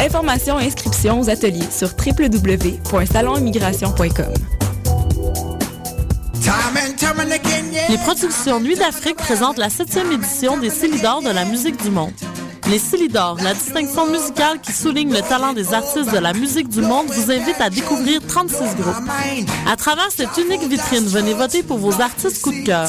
Informations 0.00 0.60
et 0.60 0.66
inscriptions 0.66 1.20
aux 1.20 1.28
ateliers 1.28 1.68
sur 1.70 1.88
www.salonimmigration.com. 1.88 4.32
Les 7.88 7.98
productions 7.98 8.60
Nuit 8.60 8.76
d'Afrique 8.76 9.16
présentent 9.16 9.58
la 9.58 9.70
septième 9.70 10.12
édition 10.12 10.56
des 10.56 10.70
Célidors 10.70 11.20
de 11.22 11.30
la 11.30 11.44
musique 11.44 11.82
du 11.82 11.90
monde. 11.90 12.12
Les 12.70 12.78
Célidors, 12.78 13.38
la 13.42 13.54
distinction 13.54 14.06
musicale 14.06 14.60
qui 14.60 14.72
souligne 14.72 15.12
le 15.12 15.22
talent 15.22 15.54
des 15.54 15.72
artistes 15.72 16.12
de 16.12 16.18
la 16.18 16.34
musique 16.34 16.68
du 16.68 16.82
monde, 16.82 17.06
vous 17.08 17.32
invite 17.32 17.60
à 17.60 17.70
découvrir 17.70 18.20
36 18.26 18.76
groupes. 18.76 18.94
À 19.66 19.76
travers 19.76 20.10
cette 20.10 20.36
unique 20.36 20.68
vitrine, 20.68 21.06
venez 21.06 21.32
voter 21.34 21.62
pour 21.62 21.78
vos 21.78 22.00
artistes 22.00 22.42
coup 22.42 22.52
de 22.52 22.64
cœur. 22.64 22.88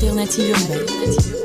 l'alternative 0.00 0.50
urbaine. 0.50 1.38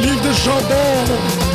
livres 0.00 0.22
de 0.22 0.32
chandelle. 0.32 1.45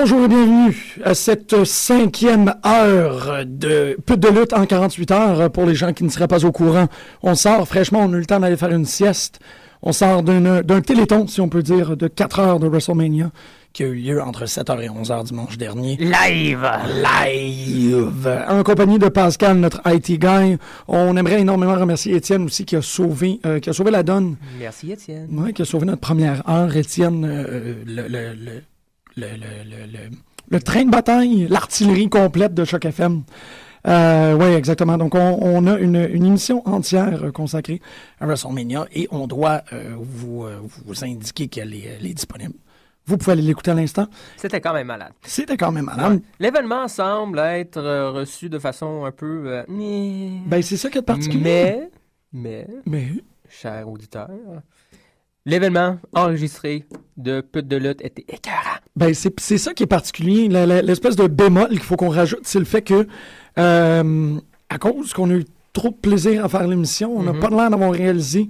Bonjour 0.00 0.26
et 0.26 0.28
bienvenue 0.28 0.96
à 1.04 1.12
cette 1.12 1.64
cinquième 1.64 2.54
heure 2.64 3.44
de 3.44 3.98
de 4.06 4.28
lutte 4.28 4.52
en 4.52 4.64
48 4.64 5.10
heures 5.10 5.50
pour 5.50 5.66
les 5.66 5.74
gens 5.74 5.92
qui 5.92 6.04
ne 6.04 6.08
seraient 6.08 6.28
pas 6.28 6.44
au 6.44 6.52
courant. 6.52 6.86
On 7.24 7.34
sort 7.34 7.66
fraîchement, 7.66 7.98
on 8.04 8.12
a 8.12 8.16
eu 8.16 8.20
le 8.20 8.26
temps 8.26 8.38
d'aller 8.38 8.56
faire 8.56 8.70
une 8.70 8.84
sieste. 8.84 9.40
On 9.82 9.90
sort 9.90 10.22
d'un 10.22 10.80
téléthon, 10.82 11.26
si 11.26 11.40
on 11.40 11.48
peut 11.48 11.64
dire, 11.64 11.96
de 11.96 12.06
4 12.06 12.38
heures 12.38 12.60
de 12.60 12.68
WrestleMania 12.68 13.32
qui 13.72 13.82
a 13.82 13.86
eu 13.86 13.94
lieu 13.94 14.22
entre 14.22 14.44
7h 14.44 14.80
et 14.82 14.88
11h 14.88 15.24
dimanche 15.24 15.58
dernier. 15.58 15.96
Live! 15.96 16.68
Live! 17.26 18.44
En 18.48 18.62
compagnie 18.62 18.98
de 18.98 19.08
Pascal, 19.08 19.58
notre 19.58 19.80
IT 19.86 20.18
guy. 20.18 20.58
On 20.86 21.16
aimerait 21.16 21.40
énormément 21.40 21.74
remercier 21.74 22.14
Étienne 22.16 22.44
aussi 22.44 22.64
qui 22.64 22.76
a 22.76 22.82
sauvé, 22.82 23.40
euh, 23.46 23.60
qui 23.60 23.70
a 23.70 23.72
sauvé 23.72 23.90
la 23.90 24.02
donne. 24.02 24.36
Merci 24.58 24.92
Étienne. 24.92 25.28
Oui, 25.30 25.52
qui 25.52 25.62
a 25.62 25.64
sauvé 25.64 25.86
notre 25.86 26.00
première 26.00 26.48
heure. 26.48 26.74
Étienne, 26.76 27.24
euh, 27.24 27.74
le, 27.86 28.02
le, 28.08 28.34
le, 28.34 28.62
le, 29.18 30.60
train 30.60 30.84
de 30.84 30.90
bataille, 30.90 31.46
l'artillerie 31.48 32.08
complète 32.08 32.54
de 32.54 32.64
Choc 32.64 32.84
FM. 32.84 33.22
Euh, 33.86 34.34
oui, 34.34 34.54
exactement. 34.54 34.98
Donc, 34.98 35.14
on, 35.14 35.66
a 35.66 35.78
une, 35.78 35.96
émission 35.96 36.66
entière 36.66 37.32
consacrée 37.32 37.80
à 38.20 38.26
WrestleMania 38.26 38.86
et 38.92 39.08
on 39.10 39.26
doit 39.26 39.62
euh, 39.72 39.94
vous, 39.98 40.44
euh, 40.44 40.60
vous 40.84 41.04
indiquer 41.04 41.48
qu'elle 41.48 41.74
est, 41.74 42.14
disponible. 42.14 42.54
Vous 43.06 43.16
pouvez 43.16 43.32
aller 43.32 43.42
l'écouter 43.42 43.70
à 43.70 43.74
l'instant. 43.74 44.06
C'était 44.36 44.60
quand 44.60 44.74
même 44.74 44.88
malade. 44.88 45.12
C'était 45.22 45.56
quand 45.56 45.72
même 45.72 45.86
malade. 45.86 46.20
L'événement 46.38 46.88
semble 46.88 47.38
être 47.38 47.80
reçu 48.10 48.50
de 48.50 48.58
façon 48.58 49.06
un 49.06 49.12
peu... 49.12 49.64
Ben, 49.68 50.62
c'est 50.62 50.76
ça 50.76 50.90
qui 50.90 50.98
est 50.98 51.02
particulier. 51.02 51.40
Mais, 51.42 51.90
mais, 52.32 52.66
mais, 52.84 53.08
cher 53.48 53.88
auditeur, 53.88 54.28
l'événement 55.48 55.98
enregistré 56.14 56.84
de 57.16 57.40
Pute 57.40 57.66
de 57.66 57.76
lutte 57.76 58.04
était 58.04 58.24
écœurant. 58.28 58.78
Ben, 58.96 59.14
c'est 59.14 59.58
ça 59.58 59.72
qui 59.72 59.84
est 59.84 59.86
particulier. 59.86 60.48
L'espèce 60.48 61.16
de 61.16 61.26
bémol 61.26 61.70
qu'il 61.70 61.80
faut 61.80 61.96
qu'on 61.96 62.10
rajoute, 62.10 62.42
c'est 62.42 62.58
le 62.58 62.66
fait 62.66 62.82
que 62.82 63.06
euh, 63.58 64.38
à 64.68 64.78
cause 64.78 65.14
qu'on 65.14 65.30
a 65.30 65.34
eu 65.34 65.44
trop 65.72 65.88
de 65.88 65.94
plaisir 65.94 66.44
à 66.44 66.48
faire 66.48 66.66
l'émission, 66.66 67.16
on 67.16 67.22
n'a 67.22 67.32
mhm. 67.32 67.40
pas 67.40 67.48
l'air 67.48 67.70
d'avoir 67.70 67.92
réalisé 67.92 68.48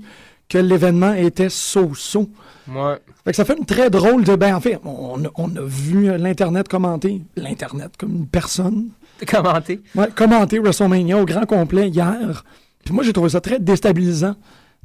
que 0.49 0.59
l'événement 0.59 1.13
était 1.13 1.51
so-so. 1.51 2.29
Ouais. 2.69 2.97
Fait 3.25 3.31
que 3.31 3.37
ça 3.37 3.45
fait 3.45 3.57
une 3.57 3.67
très 3.67 3.91
drôle 3.91 4.25
de... 4.25 4.35
Ben, 4.35 4.57
en 4.57 4.61
fait, 4.61 4.81
on, 4.85 5.25
a 5.25 5.63
vu 5.63 6.17
l'Internet 6.19 6.69
commenter, 6.69 7.23
l'Internet 7.37 7.93
comme 7.97 8.15
une 8.17 8.27
personne. 8.27 8.89
Commenter? 9.27 9.81
Ouais, 9.95 10.09
commenter 10.15 10.59
WrestleMania 10.59 11.19
au 11.19 11.25
grand 11.25 11.47
complet 11.47 11.89
hier. 11.89 12.45
Puis 12.85 12.95
moi, 12.95 13.05
j'ai 13.05 13.13
trouvé 13.13 13.29
ça 13.29 13.41
très 13.41 13.59
déstabilisant 13.61 14.35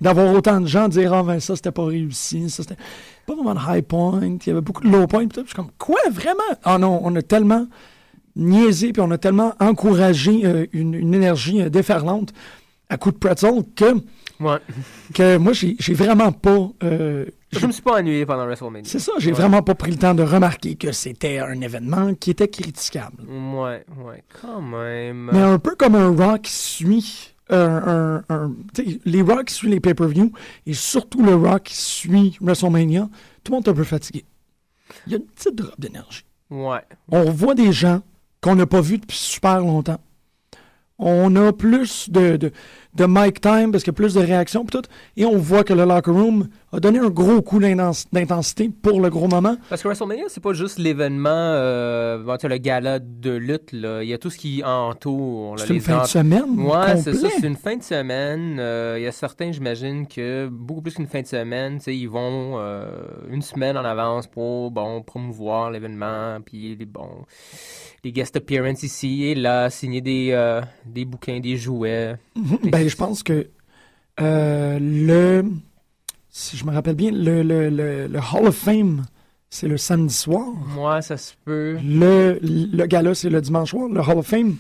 d'avoir 0.01 0.33
autant 0.33 0.59
de 0.59 0.67
gens 0.67 0.87
dire 0.89 1.13
«Ah, 1.15 1.23
ben 1.23 1.39
ça, 1.39 1.55
c'était 1.55 1.71
pas 1.71 1.85
réussi, 1.85 2.49
ça, 2.49 2.63
c'était 2.63 2.75
pas 3.25 3.35
vraiment 3.35 3.53
de 3.53 3.59
high 3.77 3.83
point, 3.85 4.21
il 4.23 4.47
y 4.47 4.49
avait 4.49 4.61
beaucoup 4.61 4.83
de 4.83 4.89
low 4.89 5.07
point.» 5.07 5.27
Puis 5.27 5.39
je 5.41 5.45
suis 5.47 5.55
comme 5.55 5.71
«Quoi, 5.77 5.99
vraiment?» 6.11 6.39
Ah 6.63 6.77
non, 6.77 6.99
on 7.03 7.15
a 7.15 7.21
tellement 7.21 7.67
niaisé, 8.35 8.91
puis 8.93 9.01
on 9.01 9.11
a 9.11 9.17
tellement 9.17 9.53
encouragé 9.59 10.41
euh, 10.45 10.65
une, 10.73 10.93
une 10.95 11.13
énergie 11.13 11.61
euh, 11.61 11.69
déferlante 11.69 12.33
à 12.89 12.97
coup 12.97 13.11
de 13.11 13.17
pretzel 13.17 13.63
que, 13.75 13.93
Ouais. 14.39 14.57
que 15.13 15.37
moi, 15.37 15.53
j'ai 15.53 15.75
j'ai 15.79 15.93
vraiment 15.93 16.31
pas... 16.31 16.69
euh, 16.83 17.25
Je 17.51 17.65
me 17.65 17.71
suis 17.71 17.81
pas 17.83 17.99
ennuyé 17.99 18.25
pendant 18.25 18.45
WrestleMania. 18.45 18.83
c'est 18.89 18.99
ça, 18.99 19.13
j'ai 19.19 19.29
Ouais. 19.31 19.37
vraiment 19.37 19.61
pas 19.61 19.75
pris 19.75 19.91
le 19.91 19.97
temps 19.97 20.15
de 20.15 20.23
remarquer 20.23 20.75
que 20.75 20.91
c'était 20.91 21.39
un 21.39 21.61
événement 21.61 22.13
qui 22.15 22.31
était 22.31 22.47
critiquable. 22.47 23.23
Ouais, 23.29 23.85
ouais, 24.03 24.23
quand 24.41 24.61
même. 24.61 25.29
Mais 25.31 25.41
un 25.41 25.59
peu 25.59 25.75
comme 25.75 25.95
un 25.95 26.37
qui 26.39 26.51
suit 26.51 27.32
un- 27.49 28.23
un- 28.29 28.51
les 29.05 29.21
qui 29.43 29.53
suivent 29.53 29.71
les 29.71 29.79
pay-per-view 29.79 30.31
et 30.65 30.73
surtout 30.73 31.23
le 31.23 31.33
qui 31.59 31.75
suit 31.75 32.37
WrestleMania, 32.41 33.09
tout 33.43 33.51
le 33.51 33.57
monde 33.57 33.67
est 33.67 33.71
un 33.71 33.73
peu 33.73 33.83
fatigué. 33.83 34.25
Il 35.07 35.11
y 35.13 35.15
a 35.15 35.17
une 35.17 35.25
petite 35.25 35.55
drop 35.55 35.79
d'énergie. 35.79 36.23
Ouais. 36.49 36.81
On 37.09 37.31
voit 37.31 37.55
des 37.55 37.71
gens 37.71 38.01
qu'on 38.41 38.55
n'a 38.55 38.65
pas 38.65 38.81
vus 38.81 38.97
depuis 38.99 39.17
super 39.17 39.59
longtemps. 39.59 39.99
On 40.99 41.35
a 41.35 41.51
plus 41.51 42.09
de, 42.09 42.37
de, 42.37 42.51
de 42.95 43.05
mic 43.07 43.41
time 43.41 43.71
parce 43.71 43.83
qu'il 43.83 43.91
y 43.91 43.95
a 43.95 43.97
plus 43.97 44.13
de 44.13 44.19
réactions 44.21 44.65
tout. 44.65 44.81
Et 45.17 45.25
on 45.25 45.37
voit 45.37 45.63
que 45.63 45.73
le 45.73 45.85
locker 45.85 46.11
room 46.11 46.47
a 46.71 46.79
donné 46.79 46.99
un 46.99 47.09
gros 47.09 47.41
coup 47.41 47.59
d'intens- 47.59 48.07
d'intensité 48.11 48.69
pour 48.81 48.99
le 49.01 49.09
gros 49.09 49.27
moment. 49.27 49.55
Parce 49.69 49.81
que 49.83 49.87
WrestleMania, 49.87 50.25
c'est 50.27 50.41
pas 50.43 50.53
juste 50.53 50.79
l'événement, 50.79 51.29
euh, 51.29 52.17
le 52.43 52.57
gala 52.57 52.99
de 52.99 53.31
lutte, 53.31 53.71
là. 53.71 54.03
Il 54.03 54.09
y 54.09 54.13
a 54.13 54.17
tout 54.17 54.29
ce 54.29 54.37
qui 54.37 54.63
entoure. 54.63 55.55
C'est 55.59 55.67
une 55.69 55.73
les 55.75 55.79
fin 55.79 55.99
ent- 55.99 56.01
de 56.03 56.07
semaine. 56.07 56.59
Ouais, 56.59 56.97
c'est 56.97 57.13
ça, 57.13 57.27
c'est 57.39 57.47
une 57.47 57.55
fin 57.55 57.75
de 57.77 57.83
semaine. 57.83 58.57
Euh, 58.59 58.95
Il 58.99 59.03
y 59.03 59.07
a 59.07 59.11
certains, 59.11 59.51
j'imagine, 59.51 60.07
que 60.07 60.47
beaucoup 60.51 60.81
plus 60.81 60.93
qu'une 60.95 61.07
fin 61.07 61.21
de 61.21 61.27
semaine, 61.27 61.79
ils 61.87 62.07
vont 62.09 62.55
euh, 62.57 62.85
une 63.29 63.41
semaine 63.41 63.77
en 63.77 63.85
avance 63.85 64.27
pour, 64.27 64.71
bon, 64.71 65.01
promouvoir 65.01 65.71
l'événement, 65.71 66.37
puis 66.45 66.75
les, 66.75 66.85
bon, 66.85 67.07
les 68.03 68.11
guest 68.11 68.35
appearances 68.35 68.83
ici 68.83 69.25
et 69.25 69.35
là, 69.35 69.69
signer 69.69 70.01
des, 70.01 70.29
euh, 70.31 70.61
des 70.85 71.05
bouquins, 71.05 71.39
des 71.39 71.55
jouets. 71.57 72.15
Ben, 72.63 72.82
je 72.89 72.95
pense 72.95 73.23
que 73.23 73.47
euh, 74.21 74.77
le. 74.79 75.45
Si 76.29 76.57
je 76.57 76.65
me 76.65 76.71
rappelle 76.73 76.95
bien, 76.95 77.11
le, 77.11 77.43
le, 77.43 77.69
le, 77.69 78.07
le 78.07 78.19
Hall 78.19 78.47
of 78.47 78.55
Fame, 78.55 79.05
c'est 79.49 79.67
le 79.67 79.77
samedi 79.77 80.13
soir. 80.13 80.47
Moi, 80.75 81.01
ça 81.01 81.15
se 81.17 81.33
peut. 81.45 81.77
Le, 81.83 82.39
le 82.41 82.85
gala, 82.87 83.13
c'est 83.13 83.29
le 83.29 83.39
dimanche 83.41 83.69
soir. 83.71 83.87
Le 83.89 84.01
Hall 84.01 84.17
of 84.17 84.25
Fame, 84.27 84.55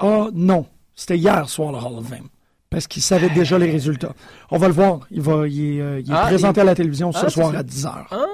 ah 0.00 0.28
non, 0.34 0.66
c'était 0.94 1.16
hier 1.16 1.48
soir 1.48 1.72
le 1.72 1.78
Hall 1.78 1.98
of 1.98 2.06
Fame. 2.06 2.28
Parce 2.68 2.86
qu'il 2.88 3.02
savait 3.02 3.30
déjà 3.30 3.56
les 3.58 3.70
résultats. 3.70 4.14
On 4.50 4.58
va 4.58 4.66
le 4.66 4.74
voir. 4.74 5.06
Il, 5.10 5.20
va, 5.22 5.46
il 5.48 5.76
est, 5.76 5.80
euh, 5.80 6.00
il 6.00 6.10
est 6.10 6.14
Ah, 6.14 6.26
présenté 6.26 6.58
il- 6.60 6.62
à 6.62 6.64
la 6.64 6.74
télévision 6.74 7.12
ce 7.12 7.24
Ah, 7.26 7.30
soir 7.30 7.52
ça. 7.52 7.58
à 7.58 7.62
10h 7.62 8.06
Ah, 8.10 8.24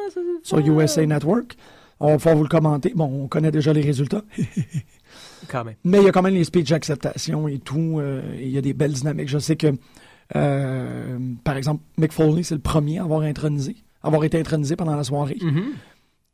sur 0.42 0.58
USA 0.58 1.04
Network. 1.06 1.56
On 2.00 2.06
va 2.08 2.16
pouvoir 2.16 2.36
vous 2.36 2.42
le 2.44 2.48
commenter. 2.48 2.92
Bon, 2.96 3.04
on 3.04 3.28
connaît 3.28 3.50
déjà 3.50 3.72
les 3.74 3.82
résultats. 3.82 4.22
Quand 5.48 5.64
même. 5.64 5.74
Mais 5.84 5.98
il 5.98 6.04
y 6.04 6.08
a 6.08 6.12
quand 6.12 6.22
même 6.22 6.34
les 6.34 6.44
speeches 6.44 6.70
d'acceptation 6.70 7.48
et 7.48 7.58
tout. 7.58 7.98
euh, 8.00 8.22
et 8.38 8.46
il 8.46 8.50
y 8.52 8.58
a 8.58 8.62
des 8.62 8.72
belles 8.74 8.92
dynamiques. 8.92 9.28
Je 9.28 9.38
sais 9.38 9.56
que, 9.56 9.72
euh, 10.36 11.18
par 11.44 11.56
exemple, 11.56 11.82
Mick 11.98 12.12
Foley, 12.12 12.42
c'est 12.42 12.54
le 12.54 12.60
premier 12.60 12.98
à 12.98 13.04
avoir 13.04 13.22
intronisé, 13.22 13.76
avoir 14.02 14.24
été 14.24 14.38
intronisé 14.38 14.76
pendant 14.76 14.96
la 14.96 15.04
soirée. 15.04 15.38
Mhm. 15.40 15.64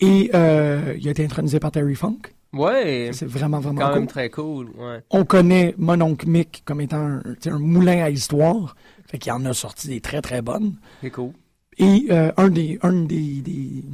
Et 0.00 0.30
euh, 0.34 0.94
il 0.98 1.08
a 1.08 1.10
été 1.10 1.24
intronisé 1.24 1.58
par 1.58 1.70
Terry 1.72 1.94
Funk. 1.94 2.18
Ouais, 2.52 3.10
C'est 3.12 3.26
vraiment, 3.26 3.60
vraiment 3.60 3.80
quand 3.80 3.88
cool. 3.90 3.98
même 3.98 4.06
très 4.06 4.30
cool. 4.30 4.66
Ouais. 4.78 5.02
On 5.10 5.24
connaît 5.24 5.74
mon 5.78 6.00
oncle 6.00 6.28
Mick 6.28 6.62
comme 6.64 6.80
étant 6.80 7.20
un 7.46 7.58
moulin 7.58 8.02
à 8.04 8.10
histoire. 8.10 8.76
Fait 9.06 9.18
qu'il 9.18 9.32
en 9.32 9.44
a 9.44 9.52
sorti 9.52 9.88
des 9.88 10.00
très, 10.00 10.20
très 10.22 10.42
bonnes. 10.42 10.74
C'est 11.02 11.10
cool. 11.10 11.32
Et 11.78 12.06
euh, 12.10 12.32
un 12.36 12.48
des, 12.48 12.78
un 12.82 13.02
des, 13.04 13.40
des, 13.42 13.84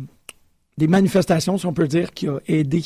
des 0.78 0.86
manifestations, 0.86 1.58
si 1.58 1.66
on 1.66 1.72
peut 1.72 1.88
dire, 1.88 2.12
qui 2.12 2.28
a 2.28 2.38
aidé 2.46 2.82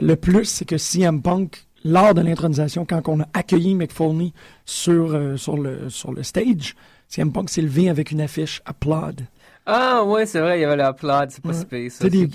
le 0.00 0.16
plus, 0.16 0.44
c'est 0.44 0.64
que 0.64 0.78
CM 0.78 1.22
Punk, 1.22 1.66
lors 1.84 2.14
de 2.14 2.20
l'intronisation, 2.20 2.84
quand 2.84 3.02
on 3.08 3.20
a 3.20 3.28
accueilli 3.34 3.74
Mick 3.74 3.92
Foley 3.92 4.32
sur, 4.64 5.12
euh, 5.14 5.36
sur, 5.36 5.56
le, 5.56 5.88
sur 5.90 6.12
le 6.12 6.22
stage, 6.22 6.74
CM 7.08 7.32
Punk 7.32 7.50
s'est 7.50 7.62
levé 7.62 7.88
avec 7.88 8.10
une 8.10 8.20
affiche 8.20 8.60
Applaud. 8.64 9.14
Ah, 9.70 10.02
ouais, 10.04 10.24
c'est 10.26 10.40
vrai, 10.40 10.58
il 10.58 10.62
y 10.62 10.64
avait 10.64 10.76
l'applaud, 10.76 11.26
c'est 11.28 11.42
pas 11.42 11.50
Ouais. 11.50 11.54
si 11.54 11.64
pire, 11.66 11.92
ça, 11.92 11.98
C'est 12.02 12.10
des-. 12.10 12.26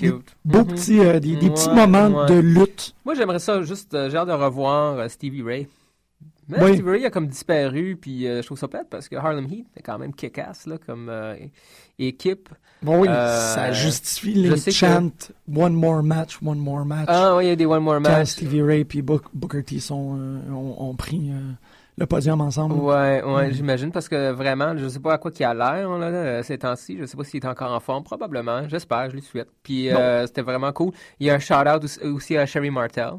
Beaux 0.46 0.60
Mhm. 0.60 0.68
petits, 0.68 1.00
euh, 1.00 1.20
des, 1.20 1.36
des 1.36 1.50
petits 1.50 1.70
moments 1.70 2.10
ouais. 2.22 2.26
de 2.28 2.36
lutte. 2.40 2.94
Moi, 3.06 3.16
j'aimerais 3.16 3.40
ça 3.40 3.62
juste, 3.64 3.94
euh, 3.96 4.10
j'ai 4.10 4.18
hâte 4.18 4.28
de 4.28 4.34
revoir 4.34 5.00
euh, 5.00 5.08
Stevie 5.08 5.42
Ray. 5.42 5.68
Mais 6.48 6.62
Oui. 6.64 6.74
Stevie 6.74 6.90
Ray 6.90 7.06
a 7.06 7.10
comme 7.10 7.28
disparu, 7.28 7.98
puis 8.00 8.24
je 8.26 8.42
trouve 8.46 8.58
ça 8.60 8.68
plate 8.68 8.88
parce 8.90 9.08
que 9.10 9.16
Harlem 9.16 9.46
Heat 9.50 9.66
est 9.78 9.82
quand 9.82 9.98
même 9.98 10.14
kick-ass, 10.14 10.68
là, 10.68 10.78
comme 10.86 11.10
équipe. 11.98 12.50
Bon, 12.84 13.00
oui, 13.00 13.08
Euh, 13.10 13.54
ça 13.54 13.72
justifie 13.72 14.34
les 14.34 14.50
que- 14.62 14.72
chants 14.72 15.10
One 15.56 15.74
more 15.74 16.04
match, 16.04 16.38
one 16.46 16.58
more 16.60 16.86
match. 16.86 17.06
Ah, 17.08 17.36
oui, 17.36 17.46
il 17.46 17.50
y 17.50 17.52
a 17.52 17.56
des 17.56 17.66
One 17.66 17.82
More 17.84 17.96
Quand 17.96 18.02
Match. 18.12 18.28
Stevie 18.30 18.62
Ray 18.62 18.82
et 18.82 19.02
Booker 19.02 19.64
T 19.64 19.80
sont, 19.80 20.18
euh, 20.20 20.52
ont, 20.52 20.90
ont 20.90 20.96
pris 20.96 21.32
euh, 21.32 21.40
le 21.98 22.06
podium 22.06 22.42
ensemble. 22.42 22.76
Ouais, 22.76 23.24
ouais, 23.24 23.54
j'imagine, 23.54 23.92
parce 23.92 24.10
que 24.10 24.32
vraiment, 24.32 24.76
je 24.78 24.88
sais 24.90 25.00
pas 25.00 25.14
à 25.14 25.18
quoi 25.18 25.32
il 25.38 25.44
a 25.46 25.54
l'air, 25.54 25.90
là, 25.98 26.44
ces 26.44 26.58
temps-ci. 26.58 26.98
Je 27.00 27.06
sais 27.06 27.16
pas 27.16 27.24
s'il 27.24 27.42
est 27.44 27.48
encore 27.48 27.72
en 27.72 27.80
forme, 27.80 28.04
probablement. 28.04 28.68
J'espère, 28.68 29.10
je 29.10 29.16
lui 29.16 29.22
souhaite. 29.22 29.48
Puis, 29.64 29.90
c'était 30.26 30.42
vraiment 30.42 30.72
cool. 30.74 30.92
Il 31.20 31.28
y 31.28 31.30
a 31.30 31.36
un 31.36 31.40
shout-out 31.40 31.84
aussi 32.04 32.36
à 32.38 32.46
Sherry 32.46 32.70
Martel. 32.70 33.12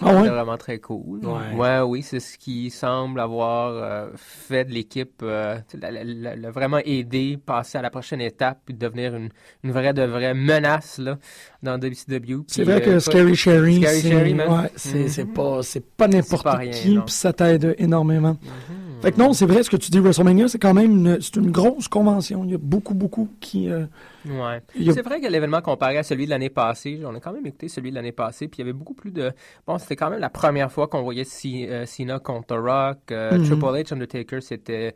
Ah 0.00 0.14
ouais? 0.14 0.28
Vraiment 0.28 0.56
très 0.56 0.78
cool. 0.78 1.20
Ouais. 1.24 1.80
oui, 1.82 2.02
c'est 2.02 2.18
ce 2.20 2.38
qui 2.38 2.70
semble 2.70 3.20
avoir 3.20 3.72
euh, 3.74 4.08
fait 4.16 4.64
de 4.64 4.72
l'équipe, 4.72 5.20
euh, 5.22 5.58
la- 5.80 6.50
vraiment 6.50 6.78
aider, 6.84 7.38
passer 7.44 7.78
à 7.78 7.82
la 7.82 7.90
prochaine 7.90 8.20
étape, 8.20 8.60
puis 8.64 8.74
devenir 8.74 9.14
une, 9.14 9.28
une 9.62 9.70
vraie 9.72 9.92
de 9.92 10.02
vraie 10.02 10.34
menace 10.34 10.98
là, 10.98 11.18
dans 11.62 11.78
WCW. 11.78 12.42
C'est 12.48 12.64
vrai 12.64 12.80
que 12.80 12.90
euh, 12.90 13.00
Scary 13.00 13.36
Sherry, 13.36 13.76
Scary 13.82 14.00
c'est 14.00 14.08
Sherry, 14.10 14.34
man. 14.34 14.48
ouais, 14.62 14.70
c'est 14.76 14.98
Mhm. 15.00 15.08
c'est 15.08 15.24
pas, 15.26 15.62
c'est 15.62 15.84
pas 15.96 16.08
n'importe 16.08 16.48
C'est 16.60 16.70
qui, 16.70 16.98
puis 16.98 17.12
ça 17.14 17.32
t'aide 17.32 17.74
énormément. 17.78 18.36
Mhm. 18.42 18.91
Fait 19.02 19.10
que 19.12 19.18
non, 19.18 19.32
c'est 19.32 19.46
vrai 19.46 19.62
ce 19.64 19.70
que 19.70 19.76
tu 19.76 19.90
dis, 19.90 19.98
WrestleMania, 19.98 20.46
c'est 20.48 20.58
quand 20.60 20.74
même 20.74 20.92
une, 20.92 21.20
c'est 21.20 21.36
une 21.36 21.50
grosse 21.50 21.88
convention. 21.88 22.44
Il 22.44 22.52
y 22.52 22.54
a 22.54 22.58
beaucoup, 22.58 22.94
beaucoup 22.94 23.28
qui... 23.40 23.68
euh, 23.68 23.84
Ouais. 24.24 24.62
a- 24.88 24.92
C'est 24.92 25.02
vrai 25.02 25.20
que 25.20 25.26
l'événement 25.26 25.60
comparé 25.60 25.98
à 25.98 26.04
celui 26.04 26.26
de 26.26 26.30
l'année 26.30 26.50
passée, 26.50 27.00
on 27.04 27.12
a 27.14 27.18
quand 27.20 27.32
même 27.32 27.44
écouté 27.44 27.68
celui 27.68 27.90
de 27.90 27.96
l'année 27.96 28.12
passée, 28.12 28.46
puis 28.46 28.58
il 28.58 28.60
y 28.60 28.62
avait 28.62 28.72
beaucoup 28.72 28.94
plus 28.94 29.10
de... 29.10 29.32
Bon, 29.66 29.76
c'était 29.78 29.96
quand 29.96 30.08
même 30.10 30.20
la 30.20 30.30
première 30.30 30.70
fois 30.70 30.86
qu'on 30.86 31.02
voyait 31.02 31.24
C- 31.24 31.66
euh, 31.68 31.84
Cena 31.86 32.20
contre 32.20 32.56
Rock, 32.56 33.10
euh, 33.10 33.38
Mhm. 33.38 33.44
Triple 33.44 33.64
H, 33.66 33.92
Undertaker, 33.94 34.40
c'était... 34.40 34.94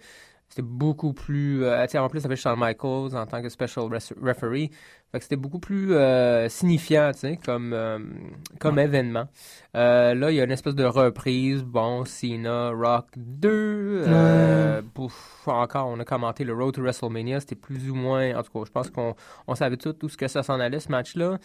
C'était 0.48 0.62
beaucoup 0.62 1.12
plus... 1.12 1.64
euh, 1.64 1.84
en 1.98 2.08
plus, 2.08 2.24
avec 2.24 2.38
Shawn 2.38 2.56
Michaels 2.56 3.16
en 3.16 3.26
tant 3.26 3.42
que 3.42 3.48
special 3.48 3.86
res- 3.86 4.14
referee. 4.22 4.70
Fait 5.12 5.18
que 5.18 5.24
c'était 5.24 5.36
beaucoup 5.36 5.60
plus 5.60 5.94
euh, 5.94 6.48
signifiant, 6.48 7.12
tu 7.18 7.36
comme, 7.38 7.72
euh, 7.72 7.98
comme 8.58 8.78
événement. 8.78 9.28
Euh, 9.76 10.14
là, 10.14 10.30
il 10.30 10.36
y 10.36 10.40
a 10.40 10.44
une 10.44 10.50
espèce 10.50 10.74
de 10.74 10.84
reprise. 10.84 11.62
Bon, 11.62 12.04
Cena, 12.04 12.70
Rock 12.70 13.06
2. 13.16 14.04
Euh, 14.06 14.82
pouf, 14.94 15.46
encore, 15.46 15.86
on 15.88 16.00
a 16.00 16.04
commenté 16.04 16.44
le 16.44 16.54
Road 16.54 16.74
to 16.74 16.82
WrestleMania. 16.82 17.40
C'était 17.40 17.54
plus 17.54 17.90
ou 17.90 17.94
moins... 17.94 18.34
En 18.36 18.42
tout 18.42 18.50
cas, 18.52 18.64
je 18.66 18.72
pense 18.72 18.90
qu'on 18.90 19.14
on 19.46 19.54
savait 19.54 19.76
tout, 19.76 19.92
tout 19.92 20.08
ce 20.08 20.16
que 20.16 20.28
ça 20.28 20.42
s'en 20.42 20.58
allait, 20.60 20.80
ce 20.80 20.90
match-là. 20.90 21.38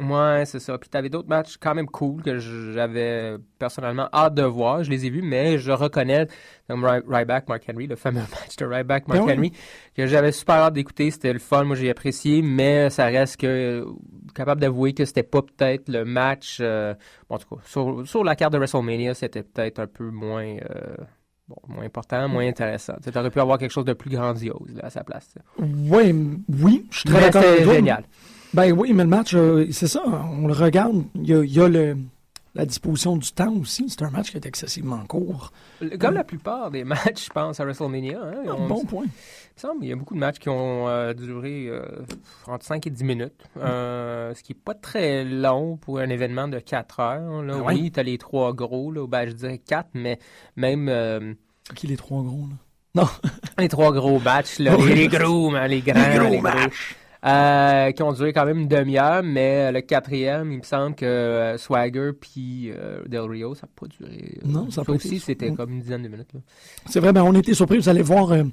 Ouais, 0.00 0.44
c'est 0.46 0.58
ça. 0.58 0.78
Puis 0.78 0.88
t'avais 0.88 1.10
d'autres 1.10 1.28
matchs 1.28 1.56
quand 1.60 1.74
même 1.74 1.86
cool 1.86 2.22
que 2.22 2.38
j'avais 2.38 3.36
personnellement 3.58 4.08
hâte 4.12 4.34
de 4.34 4.42
voir. 4.42 4.82
Je 4.82 4.90
les 4.90 5.06
ai 5.06 5.10
vus, 5.10 5.22
mais 5.22 5.58
je 5.58 5.70
reconnais, 5.72 6.26
comme 6.66 6.84
Ry- 6.84 7.02
Ryback, 7.06 7.48
Mark 7.48 7.62
Henry, 7.70 7.86
le 7.86 7.96
fameux 7.96 8.20
match 8.30 8.56
de 8.56 8.64
Ryback, 8.64 9.06
Mark 9.06 9.26
Ben. 9.26 9.36
Henry, 9.38 9.52
que 9.94 10.06
j'avais 10.06 10.32
super 10.32 10.56
hâte 10.56 10.74
d'écouter. 10.74 11.10
C'était 11.10 11.32
le 11.32 11.38
fun, 11.38 11.64
moi 11.64 11.76
j'ai 11.76 11.90
apprécié, 12.04 12.40
mais 12.42 12.88
ça 12.90 13.06
reste 13.06 13.36
que 13.36 13.84
capable 14.34 14.60
d'avouer 14.60 14.94
que 14.94 15.04
c'était 15.04 15.22
pas 15.22 15.42
peut-être 15.42 15.88
le 15.90 16.04
match. 16.06 16.58
euh, 16.60 16.94
bon, 17.28 17.36
en 17.36 17.38
tout 17.38 17.54
cas, 17.56 17.60
sur, 17.66 18.06
sur 18.08 18.24
la 18.24 18.34
carte 18.36 18.52
de 18.54 18.58
WrestleMania, 18.58 19.12
c'était 19.14 19.42
peut-être 19.42 19.80
un 19.80 19.86
peu 19.86 20.10
moins. 20.10 20.44
euh, 20.56 20.96
Bon, 21.48 21.56
moins 21.66 21.84
important, 21.84 22.28
moins 22.28 22.46
intéressant. 22.46 22.92
Tu 23.02 23.10
aurais 23.18 23.28
pu 23.28 23.40
avoir 23.40 23.58
quelque 23.58 23.72
chose 23.72 23.84
de 23.84 23.92
plus 23.92 24.08
grandiose 24.08 24.72
là, 24.76 24.84
à 24.84 24.90
sa 24.90 25.02
place. 25.02 25.34
Ouais, 25.58 26.10
m- 26.10 26.38
oui, 26.48 26.86
je 26.92 26.98
suis 27.00 27.08
très 27.08 27.20
d'accord 27.22 27.42
c'était 27.42 27.64
génial. 27.74 28.04
Ben 28.54 28.70
oui, 28.70 28.92
mais 28.92 29.02
le 29.02 29.08
match, 29.08 29.34
euh, 29.34 29.66
c'est 29.72 29.88
ça, 29.88 30.00
on 30.06 30.46
le 30.46 30.52
regarde. 30.52 31.02
Il 31.16 31.28
y 31.28 31.34
a, 31.34 31.42
il 31.42 31.52
y 31.52 31.60
a 31.60 31.66
le, 31.68 31.96
la 32.54 32.66
disposition 32.66 33.16
du 33.16 33.30
temps 33.32 33.52
aussi. 33.54 33.88
C'est 33.88 34.02
un 34.02 34.10
match 34.10 34.30
qui 34.30 34.36
est 34.36 34.46
excessivement 34.46 34.98
court. 35.06 35.52
Comme 36.00 36.14
la 36.14 36.24
plupart 36.24 36.70
des 36.70 36.84
matchs, 36.84 37.26
je 37.26 37.30
pense, 37.30 37.60
à 37.60 37.64
WrestleMania. 37.64 38.20
hein, 38.22 38.42
Ah, 38.48 38.54
on- 38.58 38.66
bon 38.68 38.84
point. 38.84 39.04
Il 39.56 39.60
semble 39.60 39.84
y 39.84 39.92
a 39.92 39.96
beaucoup 39.96 40.14
de 40.14 40.20
matchs 40.20 40.38
qui 40.38 40.48
ont 40.48 40.88
euh, 40.88 41.12
duré 41.12 41.66
euh, 41.68 41.82
entre 42.46 42.64
5 42.64 42.86
et 42.86 42.90
10 42.90 43.04
minutes, 43.04 43.44
euh, 43.58 44.32
ce 44.34 44.42
qui 44.42 44.52
n'est 44.52 44.58
pas 44.64 44.74
très 44.74 45.22
long 45.24 45.76
pour 45.76 45.98
un 45.98 46.08
événement 46.08 46.48
de 46.48 46.58
4 46.58 47.00
heures. 47.00 47.42
Là. 47.42 47.54
Ah? 47.58 47.62
Oui, 47.66 47.90
tu 47.92 48.00
as 48.00 48.02
les 48.02 48.16
trois 48.16 48.52
gros, 48.54 48.90
là, 48.90 49.06
ben, 49.06 49.28
je 49.28 49.34
dirais 49.34 49.58
4, 49.58 49.88
mais 49.94 50.18
même 50.56 51.36
qui 51.74 51.86
les 51.88 51.96
trois 51.96 52.22
gros, 52.22 52.46
là? 52.94 53.04
les 53.58 53.68
trois 53.68 53.92
gros 53.92 54.18
matchs, 54.18 54.58
là, 54.60 54.76
Oui. 54.78 54.88
les, 54.88 54.94
les 54.94 55.08
gros, 55.08 55.54
hein, 55.54 55.66
les 55.68 55.82
grands, 55.82 56.08
les 56.30 56.38
gros, 56.38 56.48
euh, 57.26 57.90
qui 57.92 58.02
ont 58.02 58.12
duré 58.12 58.32
quand 58.32 58.46
même 58.46 58.60
une 58.60 58.68
demi-heure, 58.68 59.22
mais 59.22 59.70
le 59.72 59.80
quatrième, 59.82 60.52
il 60.52 60.58
me 60.58 60.62
semble 60.62 60.94
que 60.94 61.04
euh, 61.04 61.58
Swagger 61.58 62.12
puis 62.18 62.70
euh, 62.70 63.02
Del 63.06 63.20
Rio, 63.22 63.54
ça 63.54 63.66
n'a 63.66 63.70
pas 63.78 63.86
duré. 63.86 64.38
Non, 64.44 64.70
ça 64.70 64.80
a 64.80 64.84
pas 64.84 64.92
aussi, 64.92 65.18
c'était 65.20 65.50
Mm. 65.50 65.56
comme 65.56 65.70
une 65.72 65.80
dizaine 65.80 66.02
de 66.02 66.08
minutes. 66.08 66.30
C'est 66.86 67.00
vrai, 67.00 67.12
ben 67.12 67.22
on 67.22 67.34
était 67.34 67.54
surpris. 67.54 67.78
Vous 67.78 67.88
allez 67.88 68.02
voir, 68.02 68.32
euh, 68.32 68.44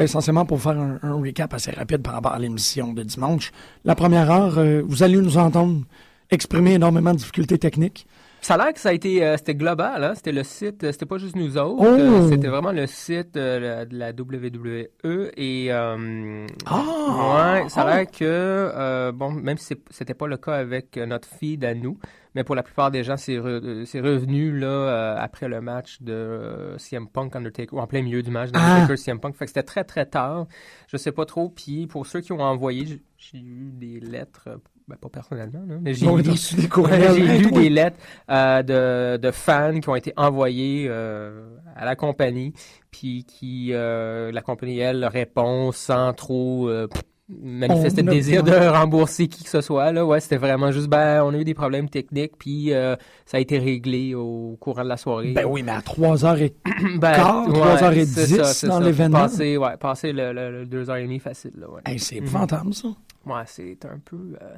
essentiellement 0.00 0.46
pour 0.46 0.60
faire 0.60 0.78
un, 0.78 0.98
un 1.02 1.14
recap 1.14 1.52
assez 1.54 1.70
rapide 1.70 2.02
par 2.02 2.14
rapport 2.14 2.32
à 2.32 2.38
l'émission 2.38 2.92
de 2.92 3.02
dimanche. 3.02 3.52
La 3.84 3.94
première 3.94 4.30
heure, 4.30 4.58
vous 4.86 5.02
allez 5.02 5.16
nous 5.16 5.36
entendre 5.38 5.82
exprimé 6.30 6.74
énormément 6.74 7.12
de 7.12 7.18
difficultés 7.18 7.58
techniques. 7.58 8.06
Ça 8.40 8.54
a 8.54 8.56
l'air 8.58 8.72
que 8.72 8.80
ça 8.80 8.90
a 8.90 8.92
été, 8.92 9.22
euh, 9.24 9.36
c'était 9.36 9.54
global, 9.54 10.02
hein? 10.04 10.14
C'était 10.14 10.32
le 10.32 10.42
site, 10.44 10.84
euh, 10.84 10.92
c'était 10.92 11.06
pas 11.06 11.18
juste 11.18 11.36
nous 11.36 11.58
autres. 11.58 11.76
Oh! 11.80 11.84
euh, 11.84 12.28
c'était 12.28 12.48
vraiment 12.48 12.72
le 12.72 12.86
site 12.86 13.36
euh, 13.36 13.84
de 13.84 13.96
la 13.98 14.10
WWE 14.12 14.88
et 15.36 15.66
euh, 15.72 16.46
Ah! 16.66 17.60
ouais, 17.62 17.68
ça 17.68 17.82
a 17.82 17.96
l'air 17.96 18.10
que 18.10 19.10
bon, 19.12 19.32
même 19.32 19.58
si 19.58 19.74
c'était 19.90 20.14
pas 20.14 20.26
le 20.26 20.36
cas 20.36 20.54
avec 20.54 20.96
notre 20.96 21.28
feed 21.28 21.64
à 21.64 21.74
nous, 21.74 21.98
mais 22.34 22.44
pour 22.44 22.54
la 22.54 22.62
plupart 22.62 22.90
des 22.90 23.02
gens, 23.04 23.16
c'est 23.16 23.36
re- 23.38 23.84
c'est 23.84 24.00
revenu 24.00 24.56
là 24.58 25.16
après 25.20 25.48
le 25.48 25.60
match 25.60 26.00
de 26.00 26.74
CM 26.78 27.08
Punk 27.08 27.34
Undertaker 27.36 27.74
ou 27.76 27.80
en 27.80 27.86
plein 27.86 28.02
milieu 28.02 28.22
du 28.22 28.30
match 28.30 28.50
de 28.52 28.58
Ah! 28.58 28.86
CM 28.96 29.18
Punk. 29.20 29.34
Fait 29.34 29.44
que 29.46 29.50
c'était 29.50 29.62
très 29.62 29.84
très 29.84 30.06
tard. 30.06 30.46
Je 30.86 30.96
sais 30.96 31.12
pas 31.12 31.26
trop. 31.26 31.48
Puis 31.50 31.86
pour 31.86 32.06
ceux 32.06 32.20
qui 32.20 32.32
ont 32.32 32.40
envoyé, 32.40 32.86
j'ai- 33.18 33.38
eu 33.38 33.72
des 33.72 34.00
lettres, 34.00 34.48
ben, 34.88 34.96
pas 34.96 35.08
personnellement, 35.10 35.62
là, 35.68 35.74
mais 35.80 35.94
j'ai 35.94 36.06
Bon, 36.06 36.16
Ouais, 36.16 36.22
lu 36.22 37.42
toi, 37.48 37.60
des 37.60 37.68
lettres 37.68 37.96
euh, 38.30 38.62
de, 38.62 39.16
de 39.18 39.30
fans 39.30 39.78
qui 39.80 39.88
ont 39.88 39.94
été 39.96 40.12
envoyées 40.16 40.86
euh, 40.88 41.48
à 41.76 41.84
la 41.84 41.94
compagnie, 41.94 42.52
puis 42.90 43.24
qui 43.24 43.70
euh, 43.72 44.32
la 44.32 44.40
compagnie 44.42 44.78
elle 44.78 45.04
répond 45.04 45.72
sans 45.72 46.12
trop 46.14 46.68
euh, 46.68 46.86
manifester 47.28 48.00
le 48.02 48.10
désir 48.10 48.42
de 48.42 48.52
rembourser 48.52 49.28
qui 49.28 49.44
que 49.44 49.50
ce 49.50 49.60
soit 49.60 49.92
là. 49.92 50.06
Ouais, 50.06 50.18
c'était 50.20 50.38
vraiment 50.38 50.72
juste 50.72 50.88
ben 50.88 51.22
on 51.22 51.34
a 51.34 51.36
eu 51.38 51.44
des 51.44 51.52
problèmes 51.54 51.90
techniques, 51.90 52.32
puis 52.38 52.72
euh, 52.72 52.96
ça 53.26 53.36
a 53.36 53.40
été 53.40 53.58
réglé 53.58 54.14
au 54.14 54.56
courant 54.58 54.82
de 54.84 54.88
la 54.88 54.96
soirée. 54.96 55.32
Ben 55.32 55.44
oui, 55.46 55.62
mais 55.62 55.72
à 55.72 55.80
3h30, 55.80 56.52
Ben, 56.98 57.12
quart, 57.14 57.46
ouais, 57.48 57.54
3h10 57.76 58.06
c'est 58.06 58.26
ça, 58.26 58.44
c'est 58.44 58.66
dans 58.68 58.78
ça. 58.78 58.84
l'événement. 58.84 59.18
Passer, 59.18 59.58
ouais, 59.58 59.76
passer 59.78 60.12
le, 60.12 60.32
le, 60.32 60.64
le 60.64 60.84
2h30 60.84 61.20
facile 61.20 61.52
là. 61.58 61.68
Ouais. 61.70 61.82
hey, 61.84 61.98
c'est 61.98 62.16
Mhm. 62.16 62.22
épouvantable, 62.22 62.72
ça. 62.74 62.88
Ouais, 63.26 63.42
c'est 63.46 63.76
un 63.84 63.98
peu. 64.02 64.16
euh, 64.40 64.54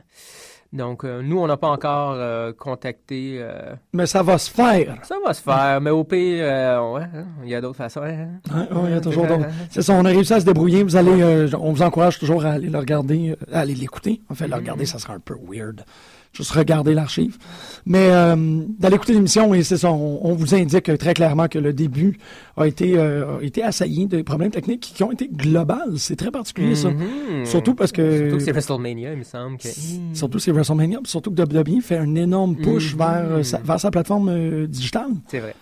Donc, 0.72 1.04
euh, 1.04 1.22
nous, 1.22 1.38
on 1.40 1.46
n'a 1.48 1.56
pas 1.56 1.68
encore 1.70 2.12
euh, 2.14 2.52
contacté. 2.52 3.44
Mais 3.92 4.06
ça 4.06 4.22
va 4.22 4.38
se 4.38 4.48
faire. 4.50 4.96
Ça 5.02 5.16
va 5.24 5.34
se 5.34 5.42
faire, 5.42 5.80
mais 5.80 5.90
au 5.90 6.04
pire, 6.04 6.44
ouais, 6.44 7.02
hein, 7.02 7.26
il 7.42 7.48
y 7.48 7.54
a 7.54 7.60
d'autres 7.60 7.78
façons. 7.78 8.02
hein. 8.02 8.28
Ouais, 8.54 8.76
ouais, 8.78 8.88
il 8.90 8.90
y 8.92 8.96
a 8.96 9.00
toujours 9.00 9.26
d'autres. 9.26 9.44
hein. 9.46 9.66
C'est 9.70 9.82
ça, 9.82 9.94
on 9.94 10.04
a 10.04 10.08
réussi 10.10 10.32
à 10.34 10.40
se 10.40 10.44
débrouiller. 10.44 10.82
Vous 10.84 10.94
allez, 10.96 11.20
euh, 11.20 11.48
on 11.58 11.72
vous 11.72 11.82
encourage 11.82 12.18
toujours 12.20 12.44
à 12.44 12.50
aller 12.52 12.68
le 12.68 12.78
regarder, 12.78 13.34
à 13.52 13.60
aller 13.60 13.74
l'écouter. 13.74 14.20
En 14.30 14.34
fait, 14.34 14.46
le 14.46 14.54
regarder, 14.54 14.86
ça 14.86 14.98
sera 15.00 15.14
un 15.14 15.20
peu 15.20 15.34
weird. 15.48 15.84
Juste 16.32 16.52
regarder 16.52 16.94
l'archive. 16.94 17.38
Mais 17.86 18.08
euh, 18.10 18.36
d'aller 18.78 18.94
écouter 18.94 19.14
l'émission, 19.14 19.52
et 19.52 19.64
c'est 19.64 19.78
ça, 19.78 19.90
on, 19.90 20.20
on 20.24 20.32
vous 20.34 20.54
indique 20.54 20.96
très 20.96 21.12
clairement 21.12 21.48
que 21.48 21.58
le 21.58 21.72
début 21.72 22.18
a 22.56 22.68
été, 22.68 22.96
euh, 22.96 23.38
a 23.38 23.42
été 23.42 23.64
assailli 23.64 24.06
de 24.06 24.22
problèmes 24.22 24.52
techniques 24.52 24.92
qui 24.94 25.02
ont 25.02 25.10
été 25.10 25.28
globales. 25.28 25.94
C'est 25.98 26.14
très 26.14 26.30
particulier, 26.30 26.76
ça. 26.76 26.90
Mhm. 26.90 27.46
Surtout 27.46 27.74
parce 27.74 27.90
que- 27.90 28.18
Surtout 28.18 28.36
que 28.36 28.42
c'est 28.44 28.52
WrestleMania, 28.52 29.12
il 29.12 29.18
me 29.18 29.24
semble. 29.24 29.56
Que... 29.58 29.68
Surtout 30.14 30.38
c'est 30.38 30.52
WrestleMania, 30.52 31.00
surtout 31.04 31.32
que 31.32 31.42
WWE 31.42 31.80
fait 31.82 31.98
un 31.98 32.14
énorme 32.14 32.54
push 32.56 32.92
Mhm. 32.92 32.98
vers, 32.98 33.26
euh, 33.30 33.42
sa, 33.42 33.58
vers 33.58 33.80
sa 33.80 33.90
plateforme 33.90 34.28
euh, 34.28 34.66
digitale. 34.68 35.10
C'est 35.26 35.40
vrai. 35.40 35.54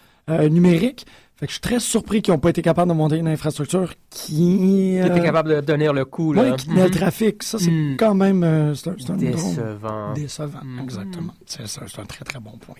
numérique. 0.50 1.06
Fait 1.38 1.46
que 1.46 1.50
je 1.52 1.54
suis 1.54 1.60
très 1.60 1.78
surpris 1.78 2.20
qu'ils 2.20 2.34
n'ont 2.34 2.40
pas 2.40 2.50
été 2.50 2.62
capables 2.62 2.90
de 2.90 2.96
monter 2.96 3.16
une 3.16 3.28
infrastructure 3.28 3.94
qui, 4.10 4.98
euh, 4.98 5.14
es 5.14 5.20
capable 5.22 5.50
de 5.54 5.60
tenir 5.60 5.92
le 5.92 6.04
coup, 6.04 6.32
là. 6.32 6.42
ouais, 6.42 6.56
qui 6.56 6.66
tenait 6.66 6.80
le 6.82 6.88
Mhm. 6.88 6.90
trafic. 6.90 7.42
Ça, 7.44 7.58
c'est 7.60 7.70
Mhm. 7.70 7.96
quand 7.96 8.14
même 8.14 8.42
euh, 8.42 8.74
c'est 8.74 8.88
un, 8.90 8.94
Décevant. 9.16 10.12
décevant. 10.14 10.58
Mhm. 10.64 10.80
Exactement. 10.82 11.32
C'est 11.46 11.62
un 12.00 12.04
très 12.06 12.24
très 12.24 12.40
bon 12.40 12.58
point. 12.58 12.74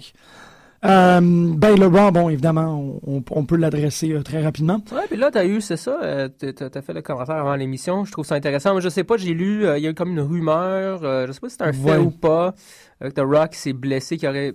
Euh, 0.85 1.21
ben 1.21 1.77
le 1.77 1.87
Raw, 1.87 2.13
bon 2.13 2.29
évidemment, 2.29 3.01
on, 3.05 3.45
peut 3.45 3.57
l'adresser 3.57 4.13
euh, 4.13 4.23
très 4.23 4.41
rapidement. 4.43 4.81
Ouais, 4.93 5.03
puis 5.09 5.17
là, 5.19 5.31
t'as 5.33 5.45
eu, 5.45 5.61
c'est 5.61 5.77
ça, 5.77 5.99
euh, 6.03 6.29
t'as 6.29 6.83
fait 6.83 6.93
le 6.93 7.03
commentaire 7.03 7.35
avant 7.37 7.57
l'émission, 7.57 8.05
je 8.05 8.13
trouve 8.13 8.25
ça 8.25 8.37
intéressant. 8.37 8.71
Moi, 8.73 8.81
je 8.81 8.89
sais 8.89 9.03
pas, 9.03 9.17
j'ai 9.17 9.35
lu, 9.35 9.67
euh, 9.67 9.77
il 9.79 9.83
y 9.83 9.89
a 9.89 9.91
eu 9.91 9.95
comme 9.95 10.11
une 10.11 10.21
rumeur, 10.21 11.01
euh, 11.03 11.27
je 11.27 11.33
sais 11.33 11.41
pas 11.41 11.49
si 11.49 11.57
c'est 11.59 11.65
un 11.65 11.73
fait 11.73 11.93
Ouais. 11.93 11.97
ou 11.99 12.11
pas, 12.11 12.55
euh, 13.03 13.11
que 13.11 13.15
The 13.15 13.25
Rock 13.25 13.55
s'est 13.55 13.73
blessé, 13.73 14.17
qu'il 14.19 14.29
aurait 14.29 14.55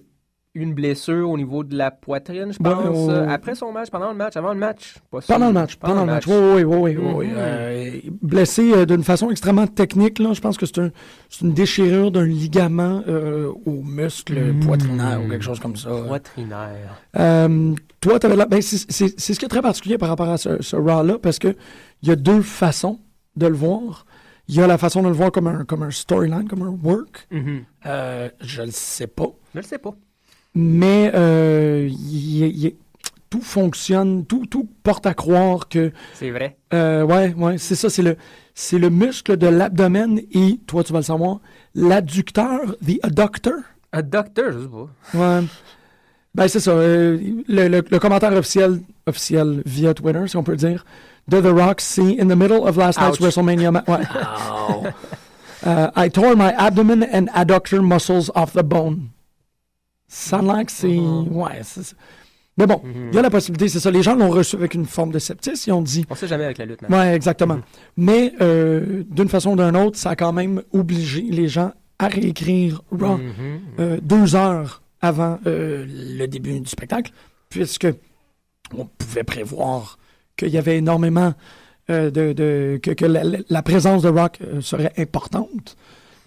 une 0.55 0.73
blessure 0.75 1.29
au 1.31 1.35
niveau 1.37 1.63
de 1.63 1.75
la 1.75 1.89
poitrine, 1.89 2.53
je 2.53 2.57
Ouais, 2.63 2.69
pense, 2.75 3.07
ouais, 3.07 3.13
euh, 3.13 3.25
ouais. 3.25 3.33
après 3.33 3.55
son 3.55 3.71
match, 3.71 3.89
pendant 3.89 4.09
le 4.11 4.15
match, 4.17 4.37
avant 4.37 4.53
le 4.53 4.59
match. 4.59 4.95
Pas. 5.09 5.19
Pendant 5.27 5.47
le 5.47 5.53
match, 5.53 5.75
pendant 5.77 6.01
le 6.05 6.11
match. 6.11 6.27
Oui, 6.27 6.63
oui, 6.63 6.95
oui, 6.95 6.95
oui. 7.15 7.27
Mhm. 7.27 7.33
Euh, 7.37 7.91
blessé 8.21 8.71
euh, 8.71 8.85
d'une 8.85 9.03
façon 9.03 9.31
extrêmement 9.31 9.65
technique, 9.65 10.19
là. 10.19 10.33
Je 10.33 10.41
pense 10.41 10.57
que 10.57 10.67
c'est 10.67 10.77
un, 10.79 10.91
c'est 11.29 11.41
une 11.41 11.53
déchirure 11.53 12.11
d'un 12.11 12.25
ligament 12.25 13.01
euh, 13.07 13.51
au 13.65 13.81
muscle 13.81 14.39
Mhm. 14.39 14.59
poitrinaire 14.65 15.21
ou 15.25 15.29
quelque 15.29 15.43
chose 15.43 15.59
comme 15.59 15.75
ça. 15.75 15.89
Poitrinaire. 16.07 16.99
Toi, 18.01 18.19
t'avais 18.19 18.35
la... 18.35 18.45
ben, 18.45 18.61
c'est 18.61 18.91
c'est- 18.91 19.19
c'est 19.19 19.33
ce 19.33 19.39
qui 19.39 19.45
est 19.45 19.49
très 19.49 19.61
particulier 19.61 19.97
par 19.97 20.09
rapport 20.09 20.29
à 20.29 20.37
ce, 20.37 20.61
ce 20.61 20.75
Raw-là, 20.75 21.17
parce 21.19 21.39
que 21.39 21.55
il 22.03 22.09
y 22.09 22.11
a 22.11 22.15
deux 22.15 22.41
façons 22.41 22.99
de 23.35 23.47
le 23.47 23.55
voir. 23.55 24.05
Il 24.49 24.55
y 24.55 24.61
a 24.61 24.67
la 24.67 24.77
façon 24.77 25.01
de 25.01 25.07
le 25.07 25.13
voir 25.13 25.31
comme 25.31 25.47
un, 25.47 25.63
comme 25.63 25.83
un 25.83 25.89
storyline, 25.89 26.47
comme 26.49 26.61
un 26.63 26.77
work. 26.83 27.27
Mhm. 27.31 27.63
Euh, 27.85 28.29
je 28.41 28.61
le 28.61 28.71
sais 28.71 29.07
pas. 29.07 29.27
Je 29.55 29.59
le 29.59 29.63
sais 29.65 29.77
pas. 29.79 29.95
Mais 30.55 31.11
euh, 31.15 31.89
tout 33.29 33.41
fonctionne, 33.41 34.25
tout, 34.25 34.45
tout 34.45 34.67
porte 34.83 35.05
à 35.07 35.13
croire 35.13 35.67
que 35.67 35.91
C'est 36.13 36.29
vrai. 36.29 36.57
euh, 36.73 37.03
ouais, 37.03 37.33
ouais, 37.35 37.57
c'est 37.57 37.75
ça, 37.75 37.89
c'est 37.89 38.03
le, 38.03 38.15
c'est 38.53 38.77
le 38.77 38.89
muscle 38.91 39.35
de 39.37 39.47
l'abdomen 39.47 40.19
et, 40.31 40.59
toi, 40.67 40.83
tu 40.83 40.93
vas 40.93 40.99
le 40.99 41.03
savoir, 41.05 41.39
l'adducteur, 41.73 42.75
the 42.85 42.99
adductor. 43.03 43.53
Docteur, 44.03 44.51
je 44.53 44.59
sais 44.59 44.67
pas. 44.67 45.17
Ouais. 45.39 45.43
Ben, 46.35 46.47
c'est 46.47 46.59
ça. 46.59 46.71
euh, 46.71 47.17
le, 47.47 47.67
le- 47.67 47.83
le 47.89 47.99
commentaire 47.99 48.33
officiel, 48.33 48.79
officiel 49.05 49.61
via 49.65 49.93
Twitter, 49.93 50.27
si 50.27 50.35
on 50.37 50.43
peut 50.43 50.55
dire, 50.55 50.83
de 51.27 51.39
The 51.41 51.45
Rock, 51.47 51.79
c'est 51.81 52.19
In 52.19 52.27
the 52.27 52.35
middle 52.35 52.57
of 52.67 52.75
last 52.75 52.99
night's 52.99 53.19
Ouch. 53.19 53.21
WrestleMania 53.21 53.71
match. 53.71 53.87
Ouais. 53.87 54.03
Uh, 55.65 55.89
I 55.95 56.09
tore 56.09 56.35
my 56.35 56.51
abdomen 56.57 57.03
and 57.13 57.27
adductor 57.33 57.81
muscles 57.81 58.29
off 58.35 58.51
the 58.51 58.63
bone. 58.63 59.11
Ça 60.15 60.37
a 60.37 60.41
l'air 60.43 60.65
que 60.65 60.71
c'est. 60.71 60.87
Mhm. 60.87 61.35
Ouais, 61.35 61.59
c'est 61.63 61.83
ça. 61.83 61.95
Mais 62.55 62.67
bon, 62.67 62.81
il 63.11 63.15
y 63.15 63.17
a 63.17 63.23
la 63.23 63.31
possibilité, 63.31 63.67
c'est 63.67 63.79
ça. 63.79 63.89
Les 63.89 64.03
gens 64.03 64.13
l'ont 64.15 64.29
reçu 64.29 64.55
avec 64.55 64.75
une 64.75 64.85
forme 64.85 65.11
de 65.11 65.17
scepticisme. 65.17 65.71
Ils 65.71 65.73
ont 65.73 65.81
dit. 65.81 66.05
On 66.07 66.13
sait 66.13 66.27
jamais 66.27 66.45
avec 66.45 66.59
la 66.59 66.65
lutte. 66.65 66.81
Ouais, 66.87 67.15
exactement. 67.15 67.57
Mais 67.97 68.31
euh, 68.41 69.03
d'une 69.09 69.27
façon 69.27 69.53
ou 69.53 69.55
d'une 69.55 69.75
autre, 69.75 69.97
ça 69.97 70.11
a 70.11 70.15
quand 70.15 70.31
même 70.33 70.61
obligé 70.71 71.23
les 71.23 71.47
gens 71.47 71.71
à 71.97 72.07
réécrire 72.09 72.83
Raw 72.91 73.19
euh, 73.79 73.97
deux 74.03 74.35
heures 74.35 74.83
avant 75.01 75.39
euh, 75.47 75.83
le 75.89 76.27
début 76.27 76.59
du 76.59 76.69
spectacle, 76.69 77.11
puisque 77.49 77.87
on 78.77 78.85
pouvait 78.85 79.23
prévoir 79.23 79.97
qu'il 80.37 80.49
y 80.49 80.57
avait 80.59 80.77
énormément 80.77 81.33
de, 81.89 82.09
de- 82.09 82.79
que, 82.81 82.91
que 82.91 83.05
la, 83.05 83.23
la 83.49 83.61
présence 83.63 84.03
de 84.03 84.09
Rock 84.09 84.39
serait 84.61 84.93
importante, 84.97 85.75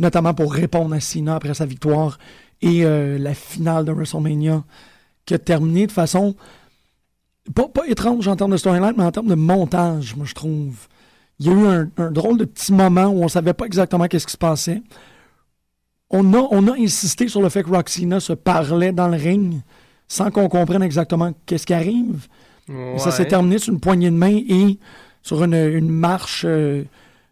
notamment 0.01 0.35
pour 0.35 0.53
répondre 0.53 0.95
à 0.95 1.01
Cena 1.01 1.37
après 1.37 1.55
sa 1.55 1.65
victoire 1.67 2.19
et 2.63 2.85
euh, 2.85 3.19
la 3.19 3.35
finale 3.35 3.85
de 3.85 3.93
WrestleMania 3.93 4.65
qui 5.25 5.35
a 5.35 5.39
terminé 5.39 5.87
de 5.87 5.93
façon 5.93 6.35
pas, 7.55 7.69
pas 7.69 7.87
étrange 7.87 8.27
en 8.29 8.37
termes 8.37 8.53
de 8.53 8.57
storyline, 8.57 8.95
mais 8.97 9.05
en 9.05 9.13
termes 9.13 9.29
de 9.29 9.35
montage, 9.35 10.17
moi 10.17 10.27
je 10.27 10.35
trouve. 10.35 10.89
Il 11.39 11.47
y 11.47 11.51
a 11.51 11.53
eu 11.53 11.67
un, 11.67 11.89
un 11.99 12.11
drôle 12.11 12.39
de 12.39 12.45
petit 12.45 12.73
moment 12.73 13.07
où 13.09 13.23
on 13.23 13.29
savait 13.29 13.53
pas 13.53 13.67
exactement 13.67 14.07
qu'est-ce 14.09 14.27
qui 14.27 14.33
se 14.33 14.39
passait. 14.39 14.83
On 16.11 16.33
a, 16.35 16.49
on 16.51 16.67
a 16.69 16.77
insisté 16.79 17.29
sur 17.29 17.43
le 17.43 17.49
fait 17.49 17.63
que 17.63 17.71
Roxina 17.71 18.21
se 18.21 18.33
parlait 18.33 18.93
dans 18.93 19.09
le 19.09 19.17
ring 19.17 19.61
sans 20.09 20.31
qu'on 20.31 20.49
comprenne 20.49 20.83
exactement 20.83 21.33
qu'est-ce 21.47 21.67
qui 21.67 21.75
arrive. 21.75 22.27
Et 22.69 22.99
Ça 22.99 23.11
s'est 23.11 23.23
Ouais. 23.25 23.29
terminé 23.29 23.59
sur 23.59 23.73
une 23.73 23.81
poignée 23.81 24.11
de 24.11 24.17
main 24.17 24.41
et 24.49 24.79
sur 25.23 25.43
une, 25.45 25.55
une 25.55 25.89
marche 25.91 26.45
euh, 26.47 26.85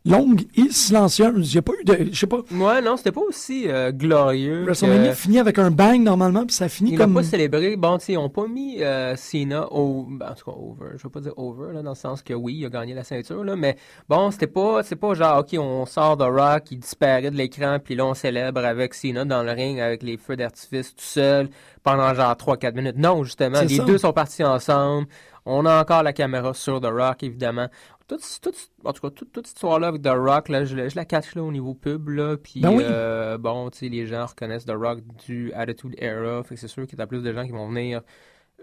longue 0.05 0.43
et 0.57 0.71
silencieuse. 0.71 1.53
Il 1.53 1.55
n'y 1.55 1.59
a 1.59 1.63
pas 1.63 1.73
eu 1.81 1.85
de. 1.85 2.13
Je 2.13 2.19
sais 2.19 2.27
pas. 2.27 2.41
Ouais, 2.53 2.83
non, 2.83 2.97
c'était 2.97 3.13
pas 3.13 3.23
aussi 3.23 3.65
euh, 3.69 3.91
glorieux. 3.93 4.65
WrestleMania 4.65 5.11
que- 5.11 5.17
finit 5.17 5.39
avec 5.39 5.59
un 5.59 5.71
bang 5.71 6.01
normalement, 6.03 6.45
puis 6.45 6.55
ça 6.55 6.69
finit 6.69 6.93
Ils 6.93 6.99
comme. 6.99 7.15
pas 7.15 7.23
célébré. 7.23 7.77
Bon, 7.77 7.97
tu 7.99 8.05
sais, 8.07 8.13
ils 8.13 8.17
n'ont 8.17 8.29
pas 8.29 8.47
mis 8.47 8.83
euh, 8.83 9.17
Cena 9.17 9.67
au, 9.73 10.07
ben, 10.11 10.31
en 10.31 10.35
tout 10.35 10.45
cas 10.51 10.57
over. 10.57 10.97
Je 10.99 11.03
veux 11.05 11.09
pas 11.11 11.21
dire 11.21 11.33
over 11.37 11.73
là, 11.73 11.83
dans 11.83 11.91
le 11.91 11.97
sens 11.97 12.23
que 12.23 12.35
oui, 12.35 12.57
il 12.61 12.67
a 12.67 12.69
gagné 12.69 12.93
la 12.95 13.05
ceinture 13.05 13.43
là, 13.45 13.57
mais 13.57 13.77
bon, 14.09 14.31
c'était 14.31 14.47
pas, 14.47 14.83
c'est 14.83 14.97
pas 14.97 15.15
genre 15.15 15.39
ok, 15.41 15.57
on 15.59 15.87
sort 15.87 16.17
de 16.17 16.25
Rock, 16.25 16.65
il 16.71 16.79
disparaît 16.81 17.31
de 17.31 17.37
l'écran, 17.37 17.79
puis 17.83 17.95
là 17.95 18.05
on 18.07 18.15
célèbre 18.15 18.65
avec 18.65 18.95
Cena 18.95 19.25
dans 19.25 19.43
le 19.43 19.53
ring 19.53 19.81
avec 19.81 20.03
les 20.03 20.17
feux 20.17 20.37
d'artifice 20.37 20.91
tout 20.95 21.05
seul 21.05 21.49
pendant 21.83 22.13
genre 22.15 22.33
3-4 22.35 22.75
minutes. 22.75 22.97
Non, 22.99 23.25
justement, 23.25 23.61
les 23.63 23.77
ça. 23.77 23.85
deux 23.85 23.99
sont 23.99 24.13
partis 24.13 24.45
ensemble. 24.45 25.07
On 25.47 25.67
a 25.67 25.79
encore 25.83 26.03
la 26.03 26.15
caméra 26.15 26.55
sur 26.55 26.81
The 26.81 26.87
Rock, 26.87 27.23
évidemment. 27.23 27.67
Toute, 28.07 28.21
toute, 28.43 28.71
en 28.85 28.93
tout 28.93 29.01
cas, 29.01 29.11
toute, 29.11 29.33
toute 29.33 29.47
cette 29.47 29.57
histoire-là 29.57 29.89
avec 29.89 30.03
The 30.03 30.09
Rock, 30.09 30.51
là, 30.51 30.65
je, 30.67 30.77
la- 30.77 30.89
je 30.91 30.97
la 30.97 31.07
cache 31.07 31.35
là 31.35 31.43
au 31.43 31.51
niveau 31.51 31.73
pub, 31.75 32.09
là, 32.11 32.37
puis 32.37 32.61
Ben 32.61 32.71
oui. 32.71 32.83
euh, 32.87 33.39
bon, 33.39 33.71
tu 33.71 33.79
sais, 33.79 33.89
les 33.89 34.07
gens 34.07 34.27
reconnaissent 34.27 34.67
The 34.67 34.75
Rock 34.77 35.01
du 35.27 35.53
Attitude 35.55 35.95
Era, 35.99 36.43
fait 36.43 36.55
que 36.57 36.61
c'est 36.61 36.69
sûr 36.69 36.87
qu'il 36.87 36.99
y 36.99 37.03
a 37.03 37.07
plus 37.07 37.23
de 37.23 37.33
gens 37.33 37.45
qui 37.47 37.53
vont 37.53 37.69
venir 37.69 38.03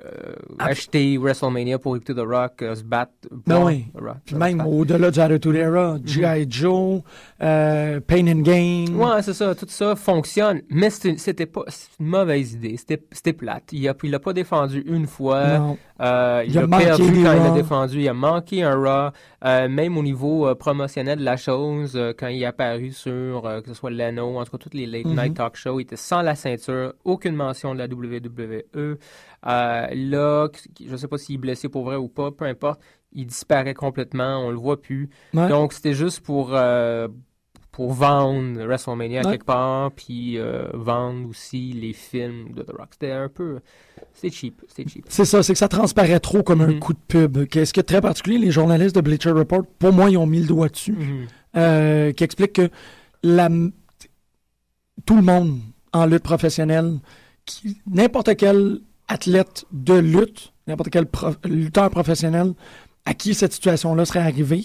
euh, 0.06 0.34
acheter 0.60 1.18
WrestleMania 1.18 1.80
pour 1.80 1.96
écouter 1.96 2.16
The 2.16 2.26
Rock 2.26 2.64
se 2.76 2.84
battre. 2.84 3.12
Ben 3.46 3.64
oui. 3.64 3.86
Puis 4.26 4.36
même 4.36 4.62
au-delà 4.62 5.12
du 5.12 5.20
Attitude 5.20 5.56
Era, 5.56 5.98
G.I. 6.04 6.48
Joe, 6.50 7.02
Pain 7.40 8.28
and 8.28 8.42
Gain. 8.42 8.86
Ouais, 8.94 9.22
c'est 9.22 9.34
ça. 9.34 9.56
Tout 9.56 9.66
ça 9.68 9.96
fonctionne. 9.96 10.62
Mais 10.70 10.90
c'était 10.90 11.46
pas 11.46 11.64
une 12.00 12.08
mauvaise 12.08 12.54
idée. 12.54 12.78
C'était 12.78 13.34
plate. 13.34 13.72
Il 13.72 13.88
a, 13.88 13.94
il 14.04 14.12
l'a 14.12 14.20
pas 14.20 14.34
défendu 14.34 14.84
une 14.86 15.08
fois. 15.08 15.58
Non. 15.58 15.78
Euh, 16.02 16.44
il, 16.48 16.58
a, 16.58 16.68
perdu 16.68 17.04
quand 17.24 17.34
il 17.34 17.46
a 17.46 17.52
défendu. 17.52 18.02
Il 18.02 18.10
a 18.10 18.14
manqué 18.14 18.64
un 18.64 18.76
Raw. 18.76 19.12
Euh, 19.44 19.68
même 19.68 19.98
au 19.98 20.04
niveau 20.04 20.48
euh, 20.48 20.56
promotionnel 20.56 21.20
de 21.20 21.24
la 21.24 21.38
chose, 21.38 22.00
quand 22.18 22.28
il 22.28 22.42
est 22.42 22.46
apparu 22.46 22.92
sur, 22.92 23.42
que 23.64 23.68
ce 23.68 23.74
soit 23.74 23.90
Leno, 23.90 24.38
en 24.38 24.46
tout 24.46 24.52
cas, 24.52 24.58
toutes 24.58 24.74
les 24.74 24.86
late 24.86 25.06
night 25.06 25.32
mm-hmm. 25.32 25.34
talk 25.34 25.56
shows, 25.56 25.80
il 25.80 25.84
était 25.84 25.96
sans 25.96 26.22
la 26.22 26.36
ceinture. 26.36 26.94
Aucune 27.04 27.36
mention 27.36 27.74
de 27.74 27.80
la 27.80 27.86
WWE. 27.86 28.98
Là, 29.44 30.50
je 30.86 30.96
sais 30.96 31.08
pas 31.08 31.18
s'il 31.18 31.36
est 31.36 31.40
blessé 31.40 31.70
pour 31.70 31.84
vrai 31.84 31.96
ou 31.96 32.08
pas, 32.08 32.32
peu 32.32 32.46
importe. 32.46 32.82
Il 33.14 33.28
disparaît 33.28 33.74
complètement. 33.74 34.46
On 34.46 34.52
le 34.52 34.58
voit 34.58 34.82
plus. 34.82 35.10
Donc, 35.34 35.74
c'était 35.74 35.94
juste 35.94 36.22
pour 36.22 36.56
pour 37.72 37.94
vendre 37.94 38.62
WrestleMania 38.66 39.24
quelque 39.24 39.46
part, 39.46 39.92
puis 39.92 40.38
euh, 40.38 40.68
vendre 40.74 41.30
aussi 41.30 41.72
les 41.72 41.94
films 41.94 42.52
de 42.54 42.64
The 42.64 42.72
Rock. 42.72 42.90
C'était 42.92 43.12
un 43.12 43.30
peu... 43.30 43.60
C'est 44.14 44.30
cheap, 44.30 44.62
c'est 44.68 44.88
cheap. 44.90 45.06
C'est 45.08 45.24
ça, 45.24 45.42
c'est 45.42 45.54
que 45.54 45.60
ça 45.60 45.70
transparaît 45.70 46.20
trop 46.20 46.44
comme 46.44 46.62
un 46.62 46.68
mm-hmm. 46.68 46.80
coup 46.80 46.94
de 46.94 47.00
pub. 47.08 47.46
Qu'est-ce 47.48 47.72
qui 47.72 47.80
est 47.80 47.84
très 47.84 48.02
particulier, 48.02 48.38
les 48.38 48.52
journalistes 48.52 48.96
de 48.96 49.02
Bleacher 49.02 49.32
Report, 49.32 49.64
pour 49.80 49.94
moi, 49.94 50.10
ils 50.10 50.18
ont 50.18 50.26
mis 50.26 50.42
le 50.42 50.48
doigt 50.48 50.68
dessus, 50.68 50.98
euh, 51.56 52.12
qui 52.12 52.24
explique 52.26 52.54
que 52.54 52.70
la... 53.24 53.48
tout 55.06 55.16
le 55.16 55.22
monde 55.22 55.60
en 55.94 56.06
lutte 56.06 56.24
professionnelle, 56.24 57.00
n'importe 57.90 58.36
quel 58.36 58.80
athlète 59.12 59.66
de 59.72 59.94
lutte, 59.94 60.54
n'importe 60.68 60.90
quel 60.90 61.06
lutteur 61.46 61.90
professionnel 61.90 62.54
à 63.06 63.14
qui 63.14 63.34
cette 63.34 63.54
situation-là 63.54 64.06
serait 64.06 64.20
arrivée, 64.20 64.64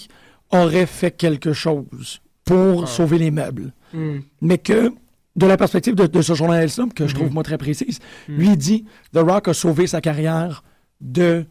aurait 0.50 0.86
fait 0.86 1.10
quelque 1.10 1.52
chose 1.52 2.20
pour 2.44 2.84
ah. 2.84 2.86
sauver 2.86 3.18
les 3.18 3.30
meubles. 3.30 3.72
Hmm. 3.92 4.18
Mais 4.40 4.58
que, 4.58 4.92
de 5.34 5.46
la 5.46 5.56
perspective 5.56 5.94
de, 5.94 6.22
ce 6.22 6.34
journaliste-là, 6.34 6.86
que 6.94 7.06
je 7.06 7.14
trouve 7.14 7.30
hmm. 7.30 7.34
moi 7.34 7.42
très 7.42 7.58
précise, 7.58 7.98
hmm. 8.28 8.36
lui 8.36 8.56
dit 8.56 8.84
The 9.12 9.18
Rock 9.18 9.48
a 9.48 9.54
sauvé 9.54 9.86
sa 9.86 10.00
carrière 10.00 10.62
de, 11.00 11.44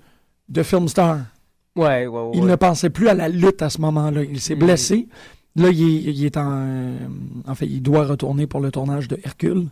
de 0.49 0.63
film 0.63 0.87
star. 0.87 1.19
Ouais, 1.75 2.07
ouais, 2.07 2.21
ouais. 2.21 2.31
Il 2.33 2.45
ne 2.45 2.55
pensait 2.55 2.89
plus 2.89 3.09
à 3.09 3.13
la 3.13 3.27
lutte 3.27 3.61
à 3.61 3.69
ce 3.69 3.81
moment-là. 3.81 4.23
Il 4.23 4.39
s'est 4.39 4.55
blessé. 4.55 5.07
Là, 5.57 5.69
il 5.69 6.25
est, 6.25 6.37
en. 6.37 6.97
en 7.47 7.55
fait, 7.55 7.65
il 7.65 7.81
doit 7.81 8.05
retourner 8.05 8.45
pour 8.45 8.59
le 8.59 8.71
tournage 8.71 9.07
de 9.07 9.17
Hercule 9.23 9.67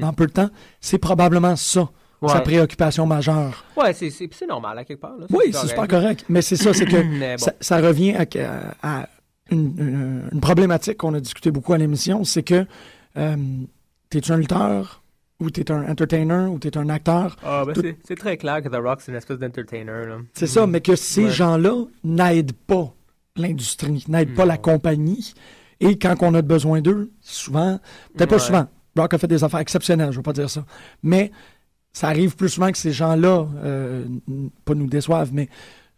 dans 0.00 0.12
peu 0.12 0.26
de 0.26 0.32
temps. 0.32 0.50
C'est 0.80 0.98
probablement 0.98 1.54
ça. 1.54 1.90
Sa 2.26 2.40
préoccupation 2.40 3.06
majeure. 3.06 3.64
Ouais, 3.76 3.92
c'est 3.92 4.48
normal 4.48 4.78
à 4.78 4.84
quelque 4.84 5.00
part. 5.00 5.14
oui, 5.30 5.52
c'est 5.52 5.68
super 5.68 5.88
correct. 5.88 6.24
Mais 6.28 6.42
c'est 6.42 6.56
ça, 6.56 6.74
c'est 6.74 6.86
que 6.86 6.96
ça, 7.60 7.78
revient 7.78 8.14
à, 8.82 9.08
une, 9.50 10.40
problématique 10.40 10.98
qu'on 10.98 11.14
a 11.14 11.20
discuté 11.20 11.50
beaucoup 11.50 11.72
à 11.72 11.78
l'émission, 11.78 12.24
c'est 12.24 12.42
que 12.42 12.66
euh, 13.16 13.36
t'es 14.10 14.30
un 14.30 14.36
lutteur 14.36 15.02
ou 15.40 15.50
t'es 15.50 15.70
un 15.70 15.88
entertainer 15.88 16.46
ou 16.50 16.58
t'es 16.58 16.76
un 16.76 16.88
acteur? 16.88 17.36
Ah, 17.44 17.64
ben 17.64 17.94
c'est 18.04 18.16
très 18.16 18.36
clair 18.36 18.62
que 18.62 18.68
The 18.68 18.82
Rock, 18.82 19.00
c'est 19.00 19.12
une 19.12 19.18
espèce 19.18 19.38
d'entertainer. 19.38 20.16
C'est 20.32 20.48
ça, 20.48 20.66
mais 20.66 20.80
que 20.80 20.96
ces 20.96 21.30
gens-là 21.30 21.84
n'aident 22.02 22.52
pas 22.52 22.92
l'industrie, 23.36 24.04
n'aident 24.08 24.34
pas 24.34 24.44
la 24.44 24.58
compagnie. 24.58 25.34
Et 25.80 25.96
quand 25.96 26.16
on 26.22 26.34
a 26.34 26.42
besoin 26.42 26.80
d'eux, 26.80 27.12
souvent, 27.20 27.78
peut-être 28.16 28.30
pas 28.30 28.38
souvent, 28.40 28.66
Rock 28.96 29.14
a 29.14 29.18
fait 29.18 29.28
des 29.28 29.44
affaires 29.44 29.60
exceptionnelles, 29.60 30.10
je 30.10 30.16
veux 30.16 30.22
pas 30.22 30.32
dire 30.32 30.50
ça, 30.50 30.64
mais 31.04 31.30
ça 31.98 32.06
arrive 32.06 32.36
plus 32.36 32.48
souvent 32.48 32.70
que 32.70 32.78
ces 32.78 32.92
gens-là, 32.92 33.48
euh, 33.64 34.04
pas 34.64 34.74
nous 34.74 34.86
déçoivent, 34.86 35.30
mais 35.32 35.48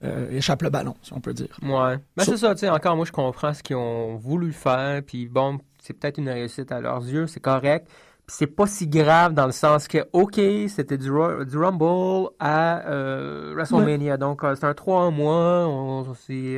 euh, 0.03 0.31
échappe 0.31 0.63
le 0.63 0.71
ballon, 0.71 0.95
si 1.03 1.13
on 1.13 1.21
peut 1.21 1.35
dire. 1.35 1.55
Ouais. 1.63 1.99
Mais 2.17 2.25
c'est 2.25 2.39
ça, 2.39 2.55
tu 2.55 2.61
sais, 2.61 2.71
encore 2.71 2.97
moi, 2.97 3.05
je 3.05 3.13
comprends 3.13 3.53
ce 3.53 3.63
qu'ils 3.63 3.77
ont 3.77 4.17
voulu 4.17 4.55
faire, 4.55 5.03
puis 5.03 5.29
bon, 5.29 5.59
c'est 5.79 5.93
peut-être 5.93 6.17
une 6.17 6.31
réussite 6.31 6.73
à 6.73 6.81
leurs 6.81 7.07
yeux, 7.07 7.27
c'est 7.27 7.41
correct. 7.41 7.87
Puis 8.27 8.35
c'est 8.39 8.47
pas 8.47 8.67
si 8.67 8.89
grave 8.89 9.35
dans 9.35 9.45
le 9.45 9.53
sens 9.53 9.89
que, 9.89 9.99
OK, 10.15 10.41
c'était 10.69 10.97
du, 10.97 11.11
du, 11.11 11.59
Rumble 11.59 12.31
à 12.39 12.89
euh, 12.89 13.53
WrestleMania, 13.55 14.17
donc 14.17 14.41
c'est 14.55 14.65
un 14.65 14.73
3 14.73 15.11
mois, 15.11 15.69
on, 15.69 16.15
s'est... 16.15 16.57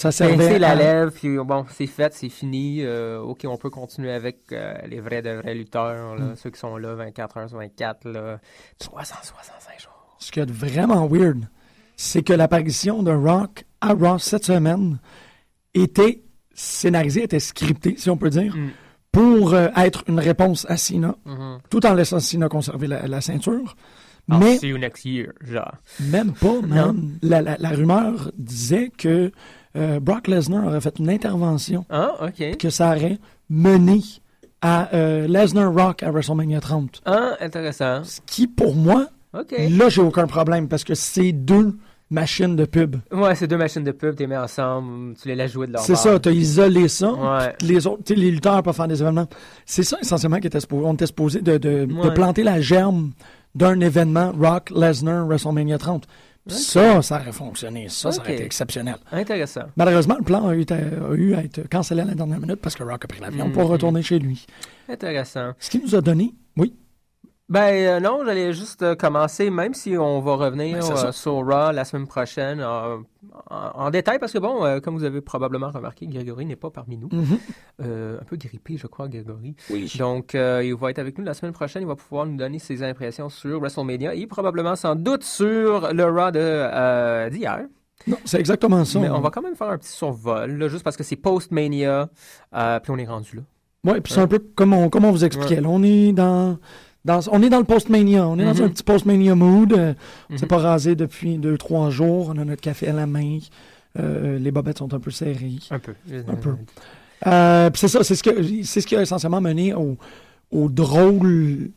ça 0.00 0.12
servait 0.12 0.58
la 0.58 0.74
lèvre, 0.74 1.12
puis 1.12 1.36
bon, 1.38 1.66
c'est 1.70 1.86
fait, 1.86 2.14
c'est 2.14 2.28
fini. 2.28 2.84
OK, 2.86 3.44
on 3.44 3.56
peut 3.56 3.70
continuer 3.70 4.12
avec 4.12 4.54
les 4.86 5.00
vrais 5.00 5.22
de 5.22 5.30
vrais 5.30 5.54
lutteurs, 5.54 6.16
là, 6.16 6.24
mm. 6.24 6.36
ceux 6.36 6.50
qui 6.50 6.58
sont 6.58 6.76
là 6.76 6.94
24 6.94 7.36
heures 7.36 7.48
sur 7.48 7.58
24, 7.58 8.08
là, 8.08 8.40
365 8.78 9.80
jours. 9.80 10.16
Ce 10.18 10.30
qui 10.30 10.40
est 10.40 10.50
vraiment 10.50 11.06
weird, 11.06 11.48
c'est 11.96 12.22
que 12.22 12.32
l'apparition 12.32 13.02
de 13.02 13.10
Rock 13.10 13.64
à 13.82 13.92
Raw 13.92 14.18
cette 14.18 14.44
semaine 14.44 14.98
était 15.74 16.22
scénarisée, 16.54 17.24
était 17.24 17.40
scriptée, 17.40 17.94
si 17.96 18.10
on 18.10 18.16
peut 18.16 18.30
dire, 18.30 18.56
mm. 18.56 18.70
pour 19.12 19.54
euh, 19.54 19.68
être 19.76 20.04
une 20.08 20.18
réponse 20.18 20.66
à 20.68 20.76
Cena, 20.76 21.14
mm-hmm. 21.26 21.58
tout 21.68 21.84
en 21.86 21.94
laissant 21.94 22.20
Cena 22.20 22.48
conserver 22.48 22.86
la, 22.86 23.20
ceinture. 23.20 23.76
mais 24.28 24.58
see 24.58 24.68
you 24.68 24.78
next 24.78 25.04
year, 25.04 25.32
genre. 25.42 25.74
Même 26.00 26.32
pas, 26.32 26.60
man. 26.62 27.18
La, 27.22 27.42
la, 27.42 27.68
rumeur 27.70 28.30
disait 28.36 28.90
que 28.96 29.32
euh, 29.76 30.00
Brock 30.00 30.28
Lesnar 30.28 30.66
aurait 30.66 30.80
fait 30.80 30.98
une 30.98 31.10
intervention. 31.10 31.84
Ah, 31.90 32.12
OK. 32.26 32.56
Que 32.58 32.70
ça 32.70 32.90
aurait 32.90 33.18
mené 33.48 34.00
à 34.62 34.94
euh, 34.94 35.26
Lesnar 35.26 35.72
Rock 35.72 36.02
à 36.02 36.10
WrestleMania 36.10 36.60
30. 36.60 37.02
Ah, 37.04 37.36
intéressant. 37.40 38.04
Ce 38.04 38.20
qui, 38.26 38.46
pour 38.46 38.74
moi, 38.74 39.06
là, 39.32 39.88
j'ai 39.88 40.02
aucun 40.02 40.26
problème 40.26 40.68
parce 40.68 40.84
que 40.84 40.94
c'est 40.94 41.32
deux 41.32 41.76
machines 42.10 42.56
de 42.56 42.64
pub. 42.64 42.96
Ouais, 43.12 43.34
c'est 43.36 43.46
deux 43.46 43.56
machines 43.56 43.84
de 43.84 43.92
pub, 43.92 44.16
tu 44.16 44.24
les 44.24 44.26
mets 44.26 44.36
ensemble, 44.36 45.14
tu 45.14 45.28
les 45.28 45.36
laisses 45.36 45.52
jouer 45.52 45.68
de 45.68 45.72
leur 45.72 45.82
C'est 45.82 45.94
ça, 45.94 46.18
tu 46.18 46.28
as 46.28 46.32
isolé 46.32 46.88
ça. 46.88 47.54
Les 47.62 47.86
autres, 47.86 48.12
les 48.12 48.30
lutteurs 48.30 48.62
peuvent 48.62 48.74
faire 48.74 48.88
des 48.88 49.00
événements. 49.00 49.28
C'est 49.64 49.84
ça 49.84 49.96
essentiellement 50.00 50.40
qu'on 50.40 50.48
était 50.48 51.06
supposé, 51.06 51.40
de 51.40 52.10
planter 52.14 52.42
la 52.42 52.60
germe 52.60 53.12
d'un 53.54 53.80
événement 53.80 54.32
Rock 54.38 54.70
Lesnar 54.70 55.26
WrestleMania 55.26 55.78
30. 55.78 56.06
Ça, 56.46 57.02
ça 57.02 57.20
aurait 57.20 57.32
fonctionné. 57.32 57.88
Ça, 57.88 58.12
ça 58.12 58.20
aurait 58.20 58.34
été 58.34 58.44
exceptionnel. 58.44 58.96
Intéressant. 59.12 59.64
Malheureusement, 59.76 60.16
le 60.18 60.24
plan 60.24 60.48
a 60.48 60.54
eu, 60.54 60.64
a 60.70 61.14
eu 61.14 61.34
à 61.34 61.44
être 61.44 61.68
cancellé 61.68 62.02
à 62.02 62.04
la 62.04 62.14
dernière 62.14 62.40
minute 62.40 62.56
parce 62.56 62.74
que 62.74 62.82
Rock 62.82 63.04
a 63.04 63.08
pris 63.08 63.20
l'avion 63.20 63.50
pour 63.50 63.64
mm-hmm. 63.64 63.66
retourner 63.66 64.02
chez 64.02 64.18
lui. 64.18 64.46
Intéressant. 64.88 65.52
Ce 65.58 65.70
qui 65.70 65.78
nous 65.78 65.94
a 65.94 66.00
donné. 66.00 66.34
Ben 67.50 67.72
euh, 67.72 67.98
non, 67.98 68.22
j'allais 68.24 68.52
juste 68.52 68.82
euh, 68.82 68.94
commencer, 68.94 69.50
même 69.50 69.74
si 69.74 69.98
on 69.98 70.20
va 70.20 70.36
revenir 70.36 70.78
ben, 70.78 71.06
euh, 71.06 71.10
sur 71.10 71.44
Raw 71.44 71.72
la 71.72 71.84
semaine 71.84 72.06
prochaine 72.06 72.64
en, 73.50 73.90
détail, 73.90 74.20
parce 74.20 74.32
que 74.32 74.38
bon, 74.38 74.80
comme 74.80 74.96
vous 74.96 75.02
avez 75.02 75.20
probablement 75.20 75.70
remarqué, 75.70 76.06
Grégory 76.06 76.46
n'est 76.46 76.54
pas 76.54 76.70
parmi 76.70 76.96
nous. 76.96 77.08
Mm-hmm. 77.08 78.18
un 78.20 78.24
peu 78.24 78.36
grippé, 78.36 78.76
je 78.76 78.86
crois, 78.86 79.08
Grégory. 79.08 79.56
Oui. 79.68 79.92
Donc, 79.98 80.34
il 80.34 80.74
va 80.74 80.90
être 80.90 81.00
avec 81.00 81.18
nous 81.18 81.24
la 81.24 81.34
semaine 81.34 81.52
prochaine. 81.52 81.82
Il 81.82 81.88
va 81.88 81.96
pouvoir 81.96 82.26
nous 82.26 82.36
donner 82.36 82.60
ses 82.60 82.84
impressions 82.84 83.28
sur 83.28 83.58
WrestleMania 83.58 84.14
et 84.14 84.26
probablement 84.28 84.76
sans 84.76 84.94
doute 84.94 85.24
sur 85.24 85.92
le 85.92 86.04
Raw 86.04 86.30
d'hier. 87.30 87.66
Non, 88.06 88.16
c'est 88.24 88.38
exactement 88.38 88.84
ça. 88.84 89.00
Mais 89.00 89.10
on 89.10 89.20
va 89.20 89.30
quand 89.30 89.42
même 89.42 89.56
faire 89.56 89.70
un 89.70 89.78
petit 89.78 89.92
survol, 89.92 90.68
juste 90.68 90.84
parce 90.84 90.96
que 90.96 91.02
c'est 91.02 91.16
post-Mania, 91.16 92.08
puis 92.52 92.90
on 92.90 92.98
est 92.98 93.06
rendu 93.06 93.36
là. 93.36 93.42
Oui, 93.82 94.00
puis 94.02 94.12
c'est 94.12 94.20
un 94.20 94.28
peu 94.28 94.38
comme 94.38 94.74
on, 94.74 94.90
comme 94.90 95.06
on 95.06 95.10
vous 95.10 95.24
expliquait. 95.24 95.60
Là, 95.60 95.68
on 95.68 95.82
est 95.82 96.12
dans 96.12 96.58
on 97.06 97.42
est 97.42 97.48
dans 97.48 97.58
le 97.58 97.64
post-mania. 97.64 98.26
On 98.26 98.38
est 98.38 98.44
dans 98.44 98.62
un 98.62 98.66
mhm. 98.66 98.72
petit 98.72 98.82
post-mania 98.82 99.34
mood. 99.34 99.72
Euh, 99.72 99.94
on 100.28 100.34
ne 100.34 100.38
s'est 100.38 100.44
mhm. 100.44 100.48
pas 100.48 100.58
rasé 100.58 100.94
depuis 100.94 101.38
deux, 101.38 101.56
trois 101.58 101.90
jours. 101.90 102.32
On 102.34 102.38
a 102.38 102.44
notre 102.44 102.62
café 102.62 102.88
à 102.88 102.92
la 102.92 103.06
main. 103.06 103.38
Euh, 103.98 104.38
les 104.38 104.50
bobettes 104.50 104.78
sont 104.78 104.92
un 104.94 105.00
peu 105.00 105.10
serrées. 105.10 105.58
Un 105.70 105.78
peu. 105.78 105.94
Un 106.28 106.36
peu. 106.36 106.54
Euh, 107.26 107.70
c'est 107.74 107.88
ça, 107.88 108.02
c'est 108.04 108.14
ce, 108.14 108.22
que, 108.22 108.30
c'est 108.64 108.80
ce 108.80 108.86
qui 108.86 108.96
a 108.96 109.02
essentiellement 109.02 109.40
mené 109.40 109.74
au, 109.74 109.98
au 110.50 110.68
drôle, 110.68 111.70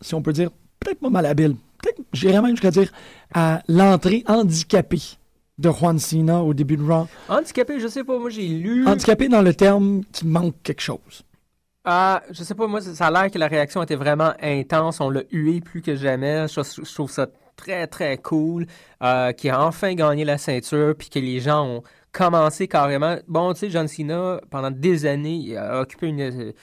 si 0.00 0.14
on 0.14 0.22
peut 0.22 0.32
dire, 0.32 0.50
peut-être 0.80 1.00
pas 1.00 1.10
malhabile, 1.10 1.56
peut-être, 1.82 2.00
j'irais 2.12 2.40
même 2.40 2.52
jusqu'à 2.52 2.70
dire, 2.70 2.90
à 3.34 3.62
l'entrée 3.68 4.24
handicapée 4.26 5.02
de 5.58 5.70
Juan 5.70 5.98
Cena 5.98 6.42
au 6.42 6.54
début 6.54 6.76
de 6.76 6.82
Raw. 6.82 7.06
Handicapé, 7.28 7.78
je 7.78 7.88
sais 7.88 8.04
pas, 8.04 8.18
moi 8.18 8.30
j'ai 8.30 8.48
lu. 8.48 8.86
Handicapé 8.86 9.28
dans 9.28 9.42
le 9.42 9.52
terme 9.54 10.02
qui 10.12 10.26
manque 10.26 10.54
quelque 10.62 10.82
chose. 10.82 11.24
Ah, 11.86 12.22
je 12.30 12.42
sais 12.42 12.54
pas, 12.54 12.66
moi, 12.66 12.80
ça 12.80 13.06
a 13.08 13.10
l'air 13.10 13.30
que 13.30 13.38
la 13.38 13.46
réaction 13.46 13.82
était 13.82 13.94
vraiment 13.94 14.32
intense. 14.40 15.00
On 15.00 15.10
l'a 15.10 15.22
hué 15.30 15.60
plus 15.60 15.82
que 15.82 15.96
jamais. 15.96 16.46
Je, 16.48 16.94
trouve 16.94 17.10
ça 17.10 17.26
très, 17.56 17.86
très 17.86 18.16
cool. 18.16 18.66
Euh, 19.02 19.32
qui 19.32 19.50
a 19.50 19.62
enfin 19.62 19.94
gagné 19.94 20.24
la 20.24 20.38
ceinture, 20.38 20.94
puis 20.96 21.10
que 21.10 21.18
les 21.18 21.40
gens 21.40 21.66
ont 21.66 21.82
commencé 22.10 22.68
carrément. 22.68 23.16
Bon, 23.28 23.52
tu 23.52 23.60
sais, 23.60 23.70
John 23.70 23.86
Cena, 23.86 24.40
pendant 24.50 24.70
des 24.70 25.04
années, 25.04 25.34
il 25.34 25.56
a 25.58 25.80
occupé 25.80 26.06
une 26.06 26.54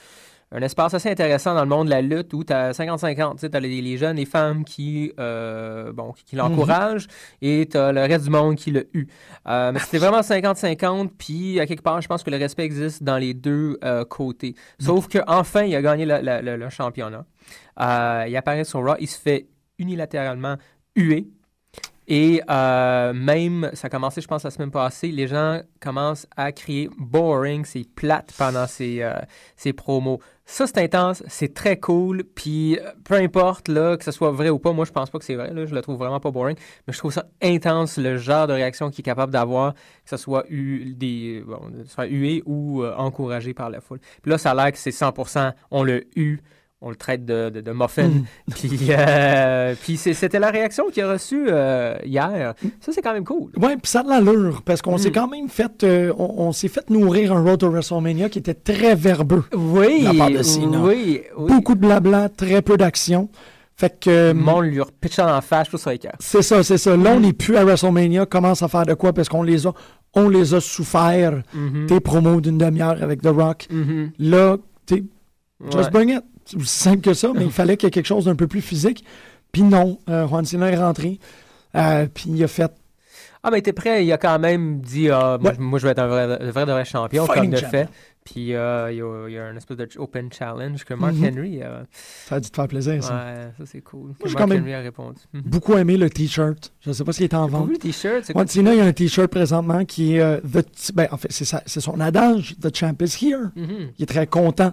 un 0.54 0.60
espace 0.60 0.92
assez 0.92 1.10
intéressant 1.10 1.54
dans 1.54 1.62
le 1.62 1.68
monde 1.68 1.86
de 1.86 1.90
la 1.90 2.02
lutte 2.02 2.34
où 2.34 2.44
tu 2.44 2.52
as 2.52 2.72
50-50. 2.72 3.38
Tu 3.38 3.56
as 3.56 3.60
les, 3.60 3.96
jeunes 3.96 4.18
et 4.18 4.26
femmes 4.26 4.64
qui, 4.64 5.12
euh, 5.18 5.92
bon, 5.92 6.12
qui, 6.26 6.36
l'encouragent 6.36 7.06
et 7.40 7.68
tu 7.70 7.76
as 7.76 7.92
le 7.92 8.02
reste 8.02 8.24
du 8.24 8.30
monde 8.30 8.56
qui 8.56 8.70
l'a 8.70 8.82
eu. 8.92 9.06
Euh, 9.48 9.72
mais 9.72 9.78
c'était 9.80 9.98
vraiment 9.98 10.20
50-50. 10.20 11.10
Puis, 11.16 11.58
à 11.58 11.66
quelque 11.66 11.82
part, 11.82 12.00
je 12.02 12.08
pense 12.08 12.22
que 12.22 12.30
le 12.30 12.36
respect 12.36 12.64
existe 12.64 13.02
dans 13.02 13.16
les 13.16 13.32
deux 13.32 13.78
euh, 13.82 14.04
côtés. 14.04 14.54
Sauf 14.78 15.08
qu'enfin, 15.08 15.64
il 15.64 15.74
a 15.74 15.82
gagné 15.82 16.04
le, 16.06 16.68
championnat. 16.68 17.24
il 17.78 18.36
apparaît 18.36 18.64
sur 18.64 18.84
Raw. 18.84 18.96
Il 19.00 19.08
se 19.08 19.18
fait 19.18 19.48
unilatéralement 19.78 20.56
hué. 20.96 21.28
Et 22.08 22.42
euh, 22.50 23.12
même, 23.12 23.70
ça 23.74 23.86
a 23.86 23.90
commencé, 23.90 24.20
je 24.20 24.26
pense, 24.26 24.42
la 24.42 24.50
semaine 24.50 24.72
passée, 24.72 25.08
les 25.08 25.28
gens 25.28 25.60
commencent 25.80 26.26
à 26.36 26.50
crier 26.50 26.90
boring, 26.98 27.64
c'est 27.64 27.86
plate 27.94 28.32
pendant 28.36 28.66
ces, 28.66 29.02
euh, 29.02 29.14
ces 29.56 29.72
promos. 29.72 30.18
Ça, 30.44 30.66
c'est 30.66 30.78
intense, 30.78 31.22
c'est 31.28 31.54
très 31.54 31.78
cool, 31.78 32.24
puis 32.24 32.76
euh, 32.78 32.90
peu 33.04 33.14
importe 33.14 33.68
là, 33.68 33.96
que 33.96 34.02
ce 34.02 34.10
soit 34.10 34.32
vrai 34.32 34.50
ou 34.50 34.58
pas, 34.58 34.72
moi 34.72 34.84
je 34.84 34.90
pense 34.90 35.08
pas 35.10 35.20
que 35.20 35.24
c'est 35.24 35.36
vrai, 35.36 35.54
là, 35.54 35.64
je 35.64 35.74
le 35.74 35.80
trouve 35.80 35.96
vraiment 35.96 36.18
pas 36.18 36.32
boring, 36.32 36.56
mais 36.86 36.92
je 36.92 36.98
trouve 36.98 37.12
ça 37.12 37.26
intense, 37.40 37.96
le 37.96 38.18
genre 38.18 38.48
de 38.48 38.54
réaction 38.54 38.90
qu'il 38.90 39.00
est 39.00 39.04
capable 39.04 39.32
d'avoir, 39.32 39.74
que 39.74 40.10
ce 40.10 40.16
soit, 40.16 40.44
eu, 40.50 40.94
des, 40.94 41.44
soit 41.86 42.06
hué 42.06 42.42
ou 42.46 42.84
encouragé 42.84 43.54
par 43.54 43.70
la 43.70 43.80
foule. 43.80 44.00
Puis 44.22 44.30
là, 44.30 44.38
ça 44.38 44.50
a 44.50 44.54
l'air 44.54 44.72
que 44.72 44.78
c'est 44.78 44.90
100%, 44.90 45.52
on 45.70 45.84
le 45.84 46.04
eu, 46.16 46.40
on 46.84 46.90
le 46.90 46.96
traite 46.96 47.24
de, 47.24 47.48
de, 47.48 47.60
de 47.60 47.70
muffin. 47.72 48.08
Mm. 48.08 48.24
Puis, 48.54 48.78
euh, 48.90 49.74
puis 49.80 49.96
c'était 49.96 50.38
la 50.40 50.50
réaction 50.50 50.84
qu'il 50.92 51.02
a 51.04 51.12
reçue 51.12 51.46
euh, 51.48 51.94
hier. 52.04 52.54
Ça, 52.80 52.92
c'est 52.92 53.00
quand 53.02 53.12
même 53.12 53.24
cool. 53.24 53.52
Ouais, 53.56 53.76
puis 53.76 53.90
ça 53.90 54.00
a 54.00 54.02
de 54.02 54.08
l'allure, 54.08 54.62
parce 54.64 54.82
qu'on 54.82 54.96
Mm. 54.96 54.98
s'est 54.98 55.12
quand 55.12 55.28
même 55.28 55.48
fait, 55.48 55.84
euh, 55.84 56.12
on, 56.18 56.34
on 56.48 56.52
s'est 56.52 56.68
fait 56.68 56.90
nourrir 56.90 57.32
un 57.32 57.42
Road 57.42 57.60
to 57.60 57.70
WrestleMania 57.70 58.28
qui 58.28 58.40
était 58.40 58.54
très 58.54 58.94
verbeux. 58.96 59.44
Oui, 59.56 60.02
La 60.02 60.12
part 60.14 60.30
de 60.30 60.42
Cena. 60.42 60.80
oui, 60.80 61.22
oui. 61.36 61.46
Beaucoup 61.52 61.74
de 61.74 61.80
blabla, 61.80 62.28
très 62.28 62.60
peu 62.62 62.76
d'action. 62.76 63.28
Fait 63.76 63.98
que... 64.00 64.28
Le 64.28 64.34
monde 64.34 64.64
lui 64.66 64.80
repitchant 64.80 65.34
en 65.34 65.40
face, 65.40 65.68
tout 65.70 65.78
ça 65.78 65.96
cœur. 65.96 66.12
C'est 66.20 66.42
ça, 66.42 66.62
c'est 66.62 66.78
ça. 66.78 66.96
Mm. 66.96 67.02
Là, 67.04 67.12
on 67.14 67.20
n'est 67.20 67.32
plus 67.32 67.56
à 67.56 67.64
WrestleMania, 67.64 68.26
commence 68.26 68.62
à 68.62 68.68
faire 68.68 68.84
de 68.86 68.94
quoi, 68.94 69.12
parce 69.12 69.28
qu'on 69.28 69.42
les 69.42 69.66
a, 69.66 69.72
on 70.14 70.28
les 70.28 70.52
a 70.54 70.60
souffert, 70.60 71.42
Mhm. 71.54 71.86
tes 71.86 72.00
promos 72.00 72.40
d'une 72.40 72.58
demi-heure 72.58 73.02
avec 73.02 73.22
The 73.22 73.28
Rock. 73.28 73.66
Mhm. 73.70 74.10
Là, 74.18 74.56
tu 74.86 75.06
just 75.70 75.76
Ouais. 75.84 75.90
bring 75.90 76.10
it. 76.10 76.22
C'est 76.44 76.56
aussi 76.56 76.66
simple 76.78 77.00
que 77.02 77.14
ça, 77.14 77.30
mais 77.34 77.44
il 77.44 77.52
fallait 77.52 77.76
qu'il 77.76 77.86
y 77.86 77.88
ait 77.88 77.90
quelque 77.90 78.06
chose 78.06 78.24
d'un 78.26 78.34
peu 78.36 78.46
plus 78.46 78.60
physique. 78.60 79.04
Puis 79.52 79.62
non, 79.62 79.98
euh, 80.08 80.26
Juan 80.26 80.44
Cena 80.44 80.70
est 80.70 80.76
rentré, 80.76 81.18
euh, 81.76 82.06
puis 82.12 82.24
il 82.28 82.42
a 82.44 82.48
fait 82.48 82.70
Ah, 83.44 83.50
mais 83.50 83.60
t'es 83.60 83.72
prêt, 83.72 84.04
il 84.06 84.12
a 84.12 84.18
quand 84.18 84.38
même 84.38 84.80
dit 84.80 85.10
ah, 85.10 85.36
moi, 85.40 85.50
Ouais. 85.50 85.56
moi, 85.58 85.78
je 85.78 85.84
vais 85.86 85.90
être 85.92 85.98
un 85.98 86.06
vrai, 86.06 86.22
un 86.40 86.50
vrai, 86.50 86.64
de 86.66 86.72
vrai 86.72 86.84
champion, 86.84 87.26
Fighting 87.26 87.42
comme 87.44 87.50
de 87.52 87.56
champion. 87.56 87.70
fait. 87.70 87.88
Puis 88.24 88.54
euh, 88.54 88.92
il, 88.92 88.98
y 88.98 89.02
a, 89.02 89.28
il 89.28 89.34
y 89.34 89.38
a 89.38 89.46
un 89.46 89.56
espèce 89.56 89.76
de 89.76 89.88
open 89.96 90.32
challenge 90.32 90.84
que 90.84 90.94
Mark 90.94 91.12
Mhm. 91.14 91.24
Henry. 91.38 91.60
euh, 91.60 91.82
Ça 92.26 92.36
a 92.36 92.40
dû 92.40 92.48
te 92.48 92.54
faire 92.54 92.68
plaisir, 92.68 92.92
ouais, 92.94 93.00
ça. 93.02 93.08
ça 93.58 93.64
c'est 93.66 93.80
cool. 93.80 94.12
J'ai 94.24 94.26
Mark 94.34 94.38
quand 94.38 94.46
même 94.46 94.62
Henry 94.62 94.74
a 94.74 94.78
répondu. 94.80 95.18
Mhm. 95.32 95.42
Beaucoup 95.44 95.74
aimé 95.76 95.96
le 95.96 96.08
T-shirt. 96.08 96.72
Je 96.82 96.90
ne 96.90 96.94
sais 96.94 97.02
pas 97.02 97.12
s'il 97.12 97.24
est 97.24 97.34
en 97.34 97.48
vente. 97.48 97.68
le 97.68 97.78
t-shirt, 97.78 98.24
Juan? 98.32 98.46
Cena, 98.46 98.74
il 98.74 98.78
y 98.78 98.80
a 98.80 98.84
un 98.84 98.92
T-shirt 98.92 99.28
présentement 99.28 99.84
qui 99.84 100.16
est 100.18 100.40
the- 100.42 100.92
ben, 100.94 101.08
en 101.10 101.16
fait, 101.16 101.32
c'est 101.32 101.80
son 101.80 101.98
adage, 102.00 102.54
The 102.62 102.74
Champ 102.74 102.94
is 103.02 103.18
here. 103.26 103.50
Mhm. 103.56 103.90
Il 103.98 104.02
est 104.04 104.06
très 104.06 104.28
content 104.28 104.72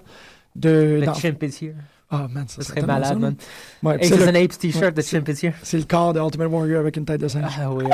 de. 0.55 1.01
Le 1.05 1.45
is 1.45 1.57
here. 1.62 1.75
Ah, 2.12 2.27
man, 2.27 2.47
ça, 2.47 2.62
Ça 2.63 2.69
serait 2.69 2.81
ça, 2.81 2.88
malade, 2.88 3.19
man. 3.19 3.35
Ouais, 3.83 3.97
puis 3.99 4.07
Ace 4.07 4.13
c'est 4.13 4.23
is 4.23 4.31
le- 4.31 4.43
Apes 4.43 4.57
t-shirt, 4.57 4.97
ouais, 4.97 5.03
chimp 5.03 5.29
is 5.29 5.45
here. 5.45 5.53
C'est 5.62 5.77
le 5.77 5.83
corps 5.83 6.12
de 6.13 6.19
Ultimate 6.19 6.49
Warrior 6.51 6.79
avec 6.79 6.97
une 6.97 7.05
tête 7.05 7.21
de 7.21 7.27
singe. 7.27 7.51
Ah 7.62 7.71
oui, 7.71 7.85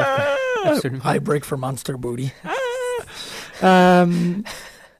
absolument. 0.63 1.01
I 1.05 1.19
break 1.19 1.43
for 1.43 1.57
Monster 1.57 1.93
Booty. 1.97 2.31
Euh, 3.63 4.05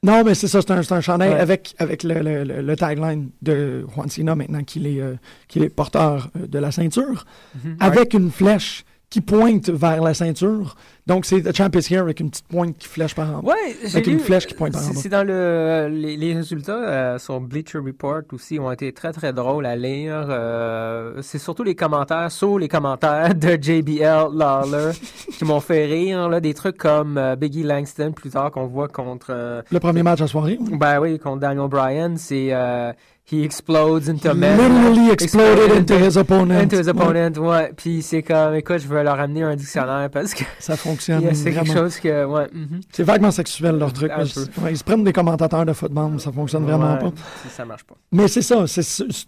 non, 0.02 0.24
mais 0.24 0.34
c'est 0.34 0.48
ça, 0.48 0.60
c'est 0.60 0.70
un, 0.70 0.80
un 0.96 1.00
chandail 1.00 1.30
Ouais. 1.30 1.40
avec, 1.40 1.74
avec 1.78 2.02
le, 2.02 2.14
le- 2.20 2.44
le- 2.44 2.60
le 2.62 2.76
tagline 2.76 3.30
de 3.42 3.84
Juan 3.94 4.08
Cena 4.08 4.34
maintenant 4.34 4.62
qu'il 4.62 4.86
est, 4.86 5.00
euh, 5.00 5.14
qu'il 5.48 5.62
est 5.62 5.68
porteur 5.70 6.28
euh, 6.36 6.46
de 6.46 6.58
la 6.58 6.70
ceinture, 6.70 7.24
Mhm. 7.64 7.76
avec 7.80 8.14
une 8.14 8.30
flèche 8.30 8.84
qui 9.08 9.20
pointe 9.20 9.70
vers 9.70 10.02
la 10.02 10.14
ceinture. 10.14 10.74
Donc, 11.06 11.24
c'est 11.26 11.40
The 11.40 11.56
Champ 11.56 11.70
is 11.74 11.86
here 11.92 12.00
avec 12.02 12.18
une 12.18 12.28
petite 12.28 12.48
pointe 12.48 12.76
qui 12.76 12.88
flèche 12.88 13.14
par 13.14 13.30
en 13.30 13.40
bas. 13.40 13.50
Ouais, 13.52 13.76
j'ai 13.84 13.98
Avec 13.98 14.08
une 14.08 14.18
flèche 14.18 14.46
qui 14.46 14.54
pointe 14.54 14.72
par 14.72 14.82
en 14.82 14.88
bas. 14.88 14.94
C'est 14.96 15.08
dans 15.08 15.22
le 15.24 15.88
les, 15.88 16.16
les 16.16 16.34
résultats 16.34 16.72
euh, 16.76 17.18
sur 17.18 17.40
Bleacher 17.40 17.78
Report 17.78 18.22
aussi 18.32 18.58
ont 18.58 18.70
été 18.72 18.92
très 18.92 19.12
très 19.12 19.32
drôles 19.32 19.64
à 19.66 19.76
lire. 19.76 20.26
Euh, 20.28 21.22
c'est 21.22 21.38
surtout 21.38 21.62
les 21.62 21.76
commentaires, 21.76 22.32
sous 22.32 22.58
les 22.58 22.66
commentaires 22.66 23.32
de 23.36 23.56
JBL 23.60 24.36
Lawler 24.36 24.90
qui 25.38 25.44
m'ont 25.44 25.60
fait 25.60 25.84
rire 25.86 26.28
là, 26.28 26.40
des 26.40 26.54
trucs 26.54 26.76
comme 26.76 27.16
euh, 27.16 27.36
Biggie 27.36 27.62
Langston 27.62 28.10
plus 28.12 28.30
tard 28.30 28.50
qu'on 28.50 28.66
voit 28.66 28.88
contre 28.88 29.28
euh, 29.30 29.62
Le 29.70 29.78
premier 29.78 30.02
match 30.02 30.20
à 30.20 30.26
soirée. 30.26 30.58
ben 30.60 30.98
oui 31.00 31.18
contre 31.20 31.40
Daniel 31.40 31.68
Bryan, 31.68 32.16
c'est 32.16 32.48
euh, 32.50 32.92
he 33.30 33.42
explodes 33.44 34.08
into 34.08 34.32
men. 34.34 34.56
Literally 34.56 35.10
exploded 35.10 35.72
into 35.76 35.94
his 35.98 36.16
opponent. 36.16 36.60
into 36.62 36.76
his 36.78 36.88
opponent, 36.88 37.36
ouais. 37.38 37.72
Puis 37.76 38.02
c'est 38.02 38.22
comme, 38.22 38.54
écoute, 38.54 38.78
je 38.78 38.88
vais 38.88 39.02
leur 39.02 39.18
amener 39.18 39.42
un 39.42 39.56
dictionnaire 39.56 40.08
parce 40.10 40.32
que 40.34 40.44
ça 40.58 40.76
fonctionne 40.76 41.22
c'est 41.34 41.52
quelque 41.52 41.72
chose 41.72 41.98
que, 41.98 42.24
ouais. 42.24 42.46
mhm. 42.52 42.80
C'est 42.92 43.02
vaguement 43.02 43.30
sexuel 43.30 43.78
leur 43.78 43.92
truc. 43.92 44.12
Mais 44.16 44.24
ouais, 44.62 44.72
ils 44.72 44.78
se 44.78 44.84
prennent 44.84 45.04
des 45.04 45.12
commentateurs 45.12 45.66
de 45.66 45.72
football, 45.72 46.20
ça 46.20 46.30
fonctionne 46.30 46.64
vraiment 46.64 46.94
Ouais, 46.94 47.00
pas. 47.00 47.12
ça 47.50 47.64
marche 47.64 47.84
pas. 47.84 47.96
Mais 48.12 48.28
c'est 48.28 48.42
ça, 48.42 48.64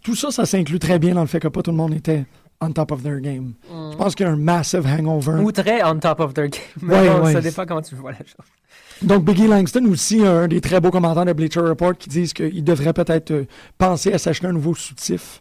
tout 0.02 0.14
ça, 0.14 0.30
ça 0.30 0.46
s'inclut 0.46 0.78
très 0.78 0.98
bien 0.98 1.14
dans 1.14 1.22
le 1.22 1.26
fait 1.26 1.40
que 1.40 1.48
pas 1.48 1.62
tout 1.62 1.70
le 1.72 1.76
monde 1.76 1.94
était 1.94 2.24
on 2.61 2.72
top 2.72 2.90
of 2.92 3.02
their 3.02 3.20
game. 3.20 3.54
Je 3.70 3.96
pense 3.96 4.14
qu'il 4.14 4.26
y 4.26 4.28
a 4.28 4.32
un 4.32 4.37
massive 4.37 4.84
hangover. 4.87 5.40
Ou 5.42 5.52
très 5.52 5.82
on 5.84 5.98
top 5.98 6.20
of 6.20 6.34
their 6.34 6.48
game. 6.48 6.62
Mais 6.82 6.94
Ouais, 7.08 7.11
bon, 7.20 7.32
ça 7.32 7.40
dépend 7.40 7.66
comment 7.66 7.82
tu 7.82 7.94
vois 7.94 8.11
la 8.12 8.18
chose. 8.18 8.46
Donc 9.02 9.24
Biggie 9.24 9.46
Langston 9.46 9.84
aussi 9.87 10.24
a 10.24 10.32
un 10.32 10.48
des 10.48 10.61
très 10.61 10.80
beaux 10.80 10.90
commentaires 10.90 11.24
de 11.24 11.32
Bleacher 11.32 11.61
Report 11.61 11.96
qui 11.96 12.08
disent 12.08 12.32
qu'il 12.32 12.64
devrait 12.64 12.92
peut-être 12.92 13.30
euh, 13.30 13.44
penser 13.78 14.12
à 14.12 14.18
s'acheter 14.18 14.46
un 14.46 14.52
nouveau 14.52 14.74
soutif. 14.74 15.40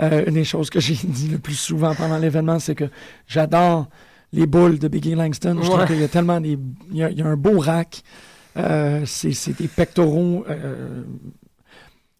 Euh, 0.00 0.24
une 0.26 0.34
des 0.34 0.44
choses 0.44 0.70
que 0.70 0.80
j'ai 0.80 0.94
dit 0.94 1.28
le 1.28 1.38
plus 1.38 1.54
souvent 1.54 1.94
pendant 1.94 2.18
l'événement, 2.18 2.58
c'est 2.58 2.74
que 2.74 2.88
j'adore 3.26 3.88
les 4.32 4.46
boules 4.46 4.78
de 4.78 4.88
Biggie 4.88 5.14
Langston. 5.14 5.58
Je 5.60 5.68
trouve 5.68 5.86
qu'il 5.86 6.00
y 6.00 6.04
a 6.04 6.08
tellement 6.08 6.40
des, 6.40 6.58
il 6.90 6.96
y 6.96 7.02
a, 7.02 7.10
il 7.10 7.18
y 7.18 7.22
a 7.22 7.26
un 7.26 7.36
beau 7.36 7.58
rack. 7.58 8.02
Euh, 8.56 9.02
c'est 9.06 9.56
des 9.58 9.68
pectoraux 9.68 10.44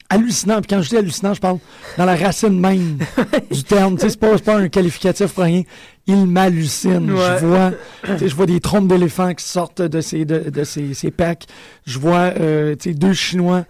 hallucinants. 0.08 0.60
Puis 0.60 0.68
quand 0.68 0.82
je 0.82 0.88
dis 0.88 0.96
hallucinant, 0.96 1.34
je 1.34 1.40
parle 1.40 1.58
dans 1.96 2.04
la 2.04 2.16
racine 2.16 2.58
même 2.58 2.98
du 3.50 3.64
terme. 3.64 3.96
C'est 3.98 4.18
pas, 4.18 4.36
c'est 4.36 4.44
pas 4.44 4.56
un 4.56 4.68
qualificatif 4.68 5.32
pour 5.32 5.44
rien. 5.44 5.62
Il 6.06 6.26
m'hallucine. 6.26 7.10
Ouais. 7.10 7.36
Je 7.40 7.46
vois, 7.46 7.72
tu 8.04 8.18
sais, 8.18 8.28
je 8.28 8.34
vois 8.34 8.46
des 8.46 8.60
trompes 8.60 8.88
d'éléphants 8.88 9.32
qui 9.34 9.44
sortent 9.44 9.80
de 9.82 10.00
ces, 10.00 10.24
de, 10.26 10.50
de 10.50 10.64
ces, 10.64 10.92
ces 10.94 11.10
packs. 11.10 11.46
Je 11.86 11.98
vois 11.98 12.32
euh, 12.38 12.74
tu 12.76 12.90
sais, 12.90 12.94
deux 12.94 13.14
Chinois 13.14 13.64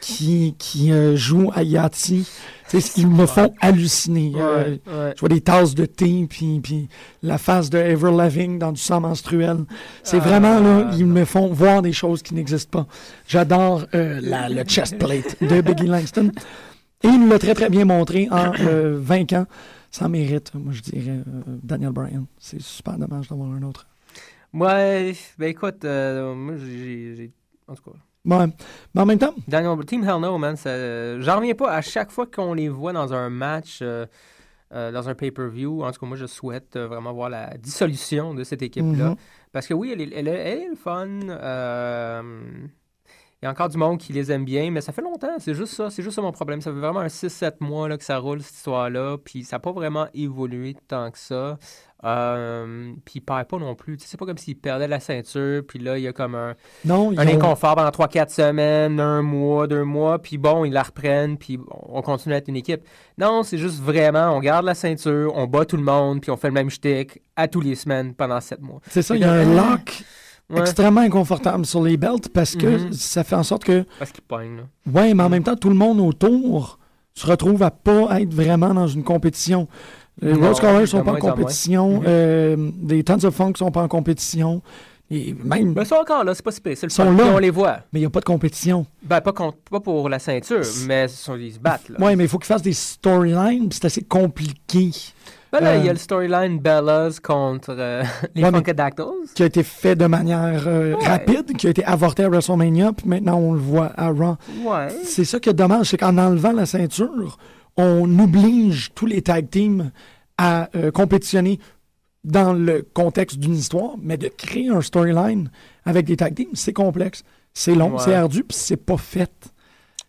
qui, 0.00 0.54
qui 0.58 0.92
euh, 0.92 1.16
jouent 1.16 1.50
à 1.54 1.62
Yahtzee. 1.64 2.24
Tu 2.70 2.80
sais, 2.80 2.92
Ils 3.00 3.08
me 3.08 3.26
font 3.26 3.52
halluciner. 3.60 4.32
Euh, 4.36 4.62
Ouais, 4.64 4.80
ouais. 4.86 5.12
je 5.16 5.20
vois 5.20 5.28
des 5.28 5.40
tasses 5.40 5.74
de 5.74 5.84
thé, 5.84 6.26
puis, 6.30 6.60
puis 6.62 6.88
la 7.24 7.36
face 7.38 7.68
de 7.70 7.78
Ever 7.78 8.12
Loving 8.12 8.60
dans 8.60 8.70
du 8.70 8.80
sang 8.80 9.00
menstruel. 9.00 9.56
C'est 10.04 10.18
Ah, 10.18 10.20
vraiment, 10.28 10.60
là, 10.60 10.90
ils 10.96 11.06
non. 11.06 11.14
me 11.14 11.24
font 11.24 11.48
voir 11.48 11.82
des 11.82 11.92
choses 11.92 12.22
qui 12.22 12.34
n'existent 12.34 12.82
pas. 12.82 12.86
J'adore 13.26 13.84
euh, 13.96 14.20
la- 14.22 14.48
le 14.48 14.62
chest 14.62 14.96
plate 14.96 15.36
de 15.42 15.60
Biggie 15.60 15.86
Langston. 15.88 16.30
Et 17.02 17.08
il 17.08 17.18
nous 17.20 17.28
l'a 17.28 17.38
très, 17.40 17.54
très 17.54 17.68
bien 17.68 17.84
montré 17.84 18.28
en 18.30 18.52
euh, 18.60 18.96
vainquant, 19.00 19.46
sans 19.90 20.08
mérite, 20.08 20.52
moi 20.54 20.72
je 20.72 20.82
dirais, 20.82 21.18
euh, 21.26 21.42
Daniel 21.62 21.92
Bryan. 21.92 22.26
C'est 22.38 22.60
super 22.60 22.96
dommage 22.98 23.28
d'avoir 23.28 23.50
un 23.50 23.62
autre. 23.62 23.86
Ouais, 24.52 25.14
ben 25.38 25.48
écoute, 25.48 25.84
euh, 25.84 26.34
moi 26.34 26.54
j'ai. 26.56 27.30
En 27.68 27.74
tout 27.74 27.82
cas. 27.90 27.96
Ouais. 28.24 28.46
Mais 28.94 29.00
en 29.00 29.06
même 29.06 29.18
temps, 29.18 29.34
Daniel, 29.48 29.84
Team 29.86 30.02
Hell 30.04 30.20
No, 30.20 30.36
man, 30.38 30.56
ça- 30.56 31.18
j'en 31.20 31.36
reviens 31.36 31.54
pas 31.54 31.72
à 31.72 31.80
chaque 31.80 32.10
fois 32.10 32.26
qu'on 32.26 32.52
les 32.54 32.68
voit 32.68 32.92
dans 32.92 33.14
un 33.14 33.30
match, 33.30 33.78
euh, 33.80 34.04
euh, 34.74 34.92
dans 34.92 35.08
un 35.08 35.14
pay-per-view. 35.14 35.82
En 35.84 35.90
tout 35.92 36.00
cas, 36.00 36.06
moi, 36.06 36.16
je 36.16 36.26
souhaite 36.26 36.76
euh, 36.76 36.86
vraiment 36.88 37.12
voir 37.12 37.30
la 37.30 37.56
dissolution 37.56 38.34
de 38.34 38.44
cette 38.44 38.62
équipe-là. 38.62 39.10
Mhm. 39.10 39.16
Parce 39.52 39.66
que 39.66 39.74
oui, 39.74 39.90
elle 39.92 40.00
est, 40.02 40.10
elle 40.14 40.28
est- 40.28 40.30
elle 40.32 40.58
est 40.62 40.68
le 40.68 40.76
fun. 40.76 41.08
Il 43.42 43.46
y 43.46 43.48
a 43.48 43.52
encore 43.52 43.70
du 43.70 43.78
monde 43.78 43.96
qui 43.98 44.12
les 44.12 44.30
aime 44.30 44.44
bien, 44.44 44.70
mais 44.70 44.82
ça 44.82 44.92
fait 44.92 45.00
longtemps. 45.00 45.34
C'est 45.38 45.54
juste 45.54 45.72
ça. 45.74 45.88
C'est 45.88 46.02
juste 46.02 46.14
ça 46.16 46.20
mon 46.20 46.30
problème. 46.32 46.60
Ça 46.60 46.70
fait 46.70 46.78
vraiment 46.78 47.00
un 47.00 47.06
6-7 47.06 47.54
mois 47.60 47.88
là, 47.88 47.96
que 47.96 48.04
ça 48.04 48.18
roule, 48.18 48.42
cette 48.42 48.56
histoire-là. 48.56 49.16
Puis 49.24 49.44
ça 49.44 49.56
n'a 49.56 49.60
pas 49.60 49.72
vraiment 49.72 50.08
évolué 50.12 50.76
tant 50.88 51.10
que 51.10 51.16
ça. 51.18 51.58
Euh, 52.04 52.92
puis 53.04 53.14
il 53.16 53.20
perd 53.20 53.46
pas 53.46 53.58
non 53.58 53.74
plus. 53.74 53.96
C'est 54.04 54.18
pas 54.18 54.26
comme 54.26 54.38
s'il 54.38 54.56
perdait 54.56 54.88
la 54.88 55.00
ceinture. 55.00 55.62
Puis 55.66 55.78
là, 55.78 55.96
il 55.98 56.02
y 56.04 56.08
a 56.08 56.12
comme 56.12 56.34
un, 56.34 56.54
non, 56.84 57.12
un 57.18 57.26
ont- 57.26 57.30
inconfort 57.30 57.76
pendant 57.76 57.90
3-4 57.90 58.28
semaines, 58.30 59.00
un 59.00 59.22
mois, 59.22 59.66
deux 59.66 59.84
mois, 59.84 60.18
puis 60.18 60.38
bon, 60.38 60.64
ils 60.64 60.72
la 60.72 60.82
reprennent, 60.82 61.36
puis 61.38 61.58
on 61.70 62.02
continue 62.02 62.34
à 62.34 62.38
être 62.38 62.48
une 62.48 62.56
équipe. 62.56 62.82
Non, 63.18 63.42
c'est 63.42 63.58
juste 63.58 63.80
vraiment, 63.80 64.30
on 64.36 64.40
garde 64.40 64.64
la 64.64 64.74
ceinture, 64.74 65.32
on 65.34 65.46
bat 65.46 65.64
tout 65.64 65.76
le 65.76 65.82
monde, 65.82 66.20
puis 66.20 66.30
on 66.30 66.36
fait 66.36 66.48
le 66.48 66.54
même 66.54 66.70
shtick 66.70 67.20
à 67.36 67.48
tous 67.48 67.60
les 67.60 67.74
semaines 67.74 68.14
pendant 68.14 68.40
7 68.40 68.60
mois. 68.60 68.80
c'est 68.88 69.02
ça, 69.02 69.14
il 69.14 69.22
y 69.22 69.24
a 69.24 69.32
un 69.32 69.54
lock 69.54 70.02
Ouais, 70.50 70.60
extrêmement 70.60 71.00
inconfortable 71.02 71.64
sur 71.66 71.82
les 71.82 71.96
belts 71.96 72.28
parce 72.32 72.56
que 72.56 72.66
Mhm. 72.66 72.92
ça 72.92 73.22
fait 73.24 73.36
en 73.36 73.42
sorte 73.42 73.64
que 73.64 73.84
parce 73.98 74.10
qu'ils 74.12 74.24
pognent. 74.24 74.64
Ouais, 74.92 75.14
mais 75.14 75.22
en 75.22 75.28
Mm. 75.28 75.32
même 75.32 75.42
temps, 75.44 75.56
tout 75.56 75.68
le 75.68 75.74
monde 75.76 76.00
autour 76.00 76.78
se 77.14 77.26
retrouve 77.26 77.62
à 77.62 77.70
pas 77.70 78.20
être 78.20 78.32
vraiment 78.34 78.72
dans 78.74 78.86
une 78.88 79.04
compétition. 79.04 79.68
Les 80.22 80.34
Rose 80.34 80.60
Colors 80.60 80.86
sont 80.88 81.02
pas 81.02 81.12
en 81.12 81.16
compétition. 81.16 82.00
Mhm. 82.00 82.04
euh, 82.06 82.70
les 82.88 83.02
Tons 83.04 83.24
of 83.24 83.34
Funk 83.34 83.52
sont 83.56 83.70
pas 83.70 83.82
en 83.82 83.88
compétition. 83.88 84.60
Et 85.12 85.34
même, 85.42 85.72
Mais 85.74 85.82
ils 85.82 85.86
sont 85.86 85.96
encore 85.96 86.22
là, 86.22 86.34
c'est 86.34 86.44
pas 86.44 86.52
si 86.52 86.60
pire, 86.60 86.76
Ils 86.80 86.88
sont 86.90 87.10
là. 87.10 87.24
on 87.34 87.38
les 87.38 87.50
voit. 87.50 87.78
mais 87.92 87.98
il 87.98 88.02
n'y 88.02 88.06
a 88.06 88.10
pas 88.10 88.20
de 88.20 88.24
compétition. 88.26 88.86
Ben, 89.02 89.20
pas, 89.20 89.32
contre- 89.32 89.58
pas 89.68 89.80
pour 89.80 90.08
la 90.08 90.20
ceinture, 90.20 90.62
mais 90.86 91.06
ils 91.06 91.08
sont- 91.08 91.34
ils 91.34 91.54
se 91.54 91.58
battent. 91.58 91.90
Ouais, 91.98 92.14
mais 92.14 92.24
il 92.24 92.28
faut 92.28 92.38
qu'ils 92.38 92.46
fassent 92.46 92.62
des 92.62 92.72
storylines, 92.72 93.68
c'est 93.72 93.86
assez 93.86 94.02
compliqué. 94.02 94.90
Ben 95.52 95.60
là, 95.60 95.76
il 95.76 95.84
y 95.84 95.88
Euh, 95.88 95.90
a 95.90 95.92
le 95.94 95.98
storyline 95.98 96.58
Bellas 96.60 97.18
contre 97.22 97.74
euh, 97.76 98.02
les 98.34 98.44
Ouais, 98.44 98.50
Funkadactyls. 98.52 99.04
Qui 99.34 99.42
a 99.42 99.46
été 99.46 99.62
fait 99.62 99.96
de 99.96 100.06
manière 100.06 100.62
euh, 100.66 100.94
Ouais. 100.94 101.06
rapide, 101.08 101.56
qui 101.56 101.66
a 101.66 101.70
été 101.70 101.84
avorté 101.84 102.22
à 102.24 102.28
WrestleMania, 102.28 102.92
puis 102.92 103.08
maintenant 103.08 103.38
on 103.38 103.52
le 103.54 103.58
voit 103.60 103.92
à 103.96 104.08
Raw. 104.10 104.36
Ouais. 104.64 104.88
C'est 105.04 105.24
ça 105.24 105.40
qui 105.40 105.48
est 105.48 105.54
dommage, 105.54 105.86
c'est 105.90 105.96
qu'en 105.96 106.16
enlevant 106.18 106.52
la 106.52 106.66
ceinture, 106.66 107.36
on 107.76 108.18
oblige 108.18 108.90
tous 108.94 109.06
les 109.06 109.22
tag 109.22 109.50
teams 109.50 109.90
à 110.38 110.68
euh, 110.76 110.90
compétitionner 110.90 111.58
dans 112.22 112.52
le 112.52 112.82
contexte 112.94 113.38
d'une 113.38 113.54
histoire, 113.54 113.92
mais 114.00 114.16
de 114.18 114.28
créer 114.28 114.68
un 114.68 114.82
storyline 114.82 115.50
avec 115.84 116.06
des 116.06 116.16
tag 116.16 116.34
teams, 116.34 116.50
c'est 116.54 116.72
complexe, 116.72 117.24
c'est 117.54 117.74
long, 117.74 117.98
c'est 117.98 118.14
ardu, 118.14 118.44
puis 118.44 118.56
c'est 118.56 118.76
pas 118.76 118.98
fait. 118.98 119.32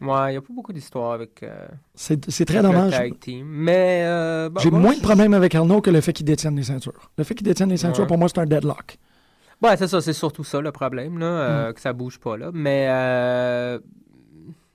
Ouais, 0.01 0.29
il 0.29 0.31
n'y 0.31 0.37
a 0.37 0.41
pas 0.41 0.53
beaucoup 0.53 0.73
d'histoires 0.73 1.11
avec, 1.13 1.43
euh, 1.43 1.67
C'est 1.95 2.45
très 2.45 2.61
dommage. 2.61 2.91
tag 2.91 3.19
team. 3.19 3.45
Mais. 3.47 4.01
euh, 4.05 4.49
J'ai 4.59 4.71
moi, 4.71 4.79
moins 4.79 4.95
de 4.95 5.01
problèmes 5.01 5.33
avec 5.33 5.53
Arnaud 5.55 5.81
que 5.81 5.89
le 5.91 6.01
fait 6.01 6.11
qu'il 6.13 6.25
détienne 6.25 6.55
les 6.55 6.63
ceintures. 6.63 7.11
Le 7.17 7.23
fait 7.23 7.35
qu'il 7.35 7.45
détienne 7.45 7.69
les 7.69 7.77
ceintures, 7.77 8.01
Ouais. 8.03 8.07
pour 8.07 8.17
moi, 8.17 8.27
c'est 8.27 8.39
un 8.39 8.45
deadlock. 8.45 8.97
Ouais, 9.61 9.77
c'est 9.77 9.87
ça, 9.87 10.01
c'est 10.01 10.13
surtout 10.13 10.43
ça 10.43 10.59
le 10.59 10.71
problème, 10.71 11.19
là, 11.19 11.25
euh, 11.25 11.69
Mm. 11.69 11.73
que 11.73 11.81
ça 11.81 11.93
bouge 11.93 12.19
pas 12.19 12.35
là. 12.35 12.49
Mais 12.51 12.87
euh, 12.89 13.79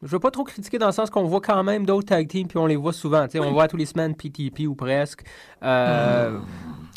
je 0.03 0.09
veux 0.09 0.21
pas 0.21 0.31
trop 0.31 0.45
critiquer 0.45 0.79
dans 0.79 0.87
le 0.87 0.93
sens 0.93 1.11
qu'on 1.11 1.25
voit 1.25 1.41
quand 1.41 1.65
même 1.65 1.85
d'autres 1.87 2.07
tag 2.07 2.29
teams 2.29 2.47
puis 2.47 2.59
on 2.59 2.67
les 2.67 2.77
voit 2.77 2.93
souvent. 2.93 3.27
On 3.41 3.51
voit 3.53 3.67
tous 3.67 3.77
les 3.77 3.87
semaines 3.87 4.15
PTP 4.15 4.69
ou 4.69 4.77
presque. 4.77 5.25
Euh, 5.65 6.39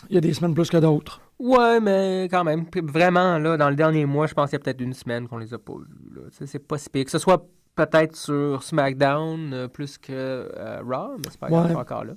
Il 0.09 0.15
y 0.15 0.17
a 0.17 0.21
des 0.21 0.33
semaines 0.33 0.53
plus 0.53 0.69
que 0.69 0.77
d'autres. 0.77 1.19
Ouais, 1.39 1.79
mais 1.79 2.27
quand 2.29 2.43
même. 2.43 2.65
Vraiment, 2.83 3.39
là, 3.39 3.55
dans 3.57 3.69
le 3.69 3.75
dernier 3.75 4.05
mois, 4.05 4.27
je 4.27 4.33
pense 4.33 4.49
qu'il 4.49 4.59
y 4.59 4.61
a 4.61 4.63
peut-être 4.63 4.81
une 4.81 4.93
semaine 4.93 5.27
qu'on 5.27 5.37
les 5.37 5.53
a 5.53 5.57
pas 5.57 5.73
vus. 5.73 6.21
C'est 6.45 6.59
pas 6.59 6.77
si 6.77 6.89
pire. 6.89 7.05
Que 7.05 7.11
ce 7.11 7.17
soit 7.17 7.43
peut-être 7.75 8.15
sur 8.15 8.61
SmackDown 8.63 9.53
euh, 9.53 9.67
plus 9.67 9.97
que 9.97 10.11
euh, 10.11 10.81
Raw, 10.85 11.15
mais 11.17 11.23
c'est 11.31 11.39
pas 11.39 11.47
grave, 11.49 11.65
Ouais. 11.65 11.71
c'est 11.71 11.77
encore 11.77 12.03
là. 12.03 12.13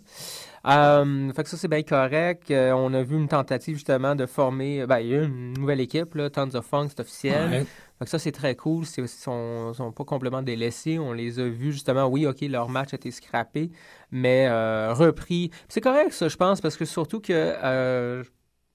Euh, 0.67 1.33
fait 1.33 1.43
que 1.45 1.49
ça, 1.49 1.57
c'est 1.57 1.69
bien 1.69 1.83
correct. 1.83 2.51
Euh, 2.51 2.73
on 2.73 2.93
a 2.95 3.03
vu 3.03 3.17
une 3.17 3.29
tentative, 3.29 3.75
justement, 3.77 4.15
de 4.15 4.27
former... 4.27 4.87
Ben, 4.87 4.99
une 4.99 5.53
nouvelle 5.55 5.81
équipe, 5.81 6.15
là, 6.15 6.31
Tons 6.31 6.55
of 6.55 6.65
Funk, 6.67 6.89
c'est 6.91 7.01
officiel. 7.01 7.51
Ouais. 7.51 7.67
Fait 7.99 8.05
que 8.05 8.11
ça, 8.11 8.19
c'est 8.19 8.33
très 8.33 8.55
cool. 8.57 8.85
Ils 8.99 9.09
sont, 9.09 9.73
sont 9.75 9.93
pas 9.93 10.05
complètement 10.05 10.43
délaissés. 10.43 10.99
On 10.99 11.13
les 11.13 11.39
a 11.39 11.49
vus, 11.49 11.73
justement. 11.73 12.07
Oui, 12.07 12.27
OK, 12.27 12.41
leur 12.43 12.69
match 12.69 12.93
a 12.93 12.97
été 12.97 13.11
scrappé, 13.11 13.71
mais 14.11 14.49
repris. 14.93 15.51
C'est 15.69 15.81
correct, 15.81 16.13
ça, 16.13 16.29
je 16.29 16.37
pense, 16.37 16.61
parce 16.61 16.77
que 16.77 16.85
surtout 16.85 17.21
que 17.21 18.23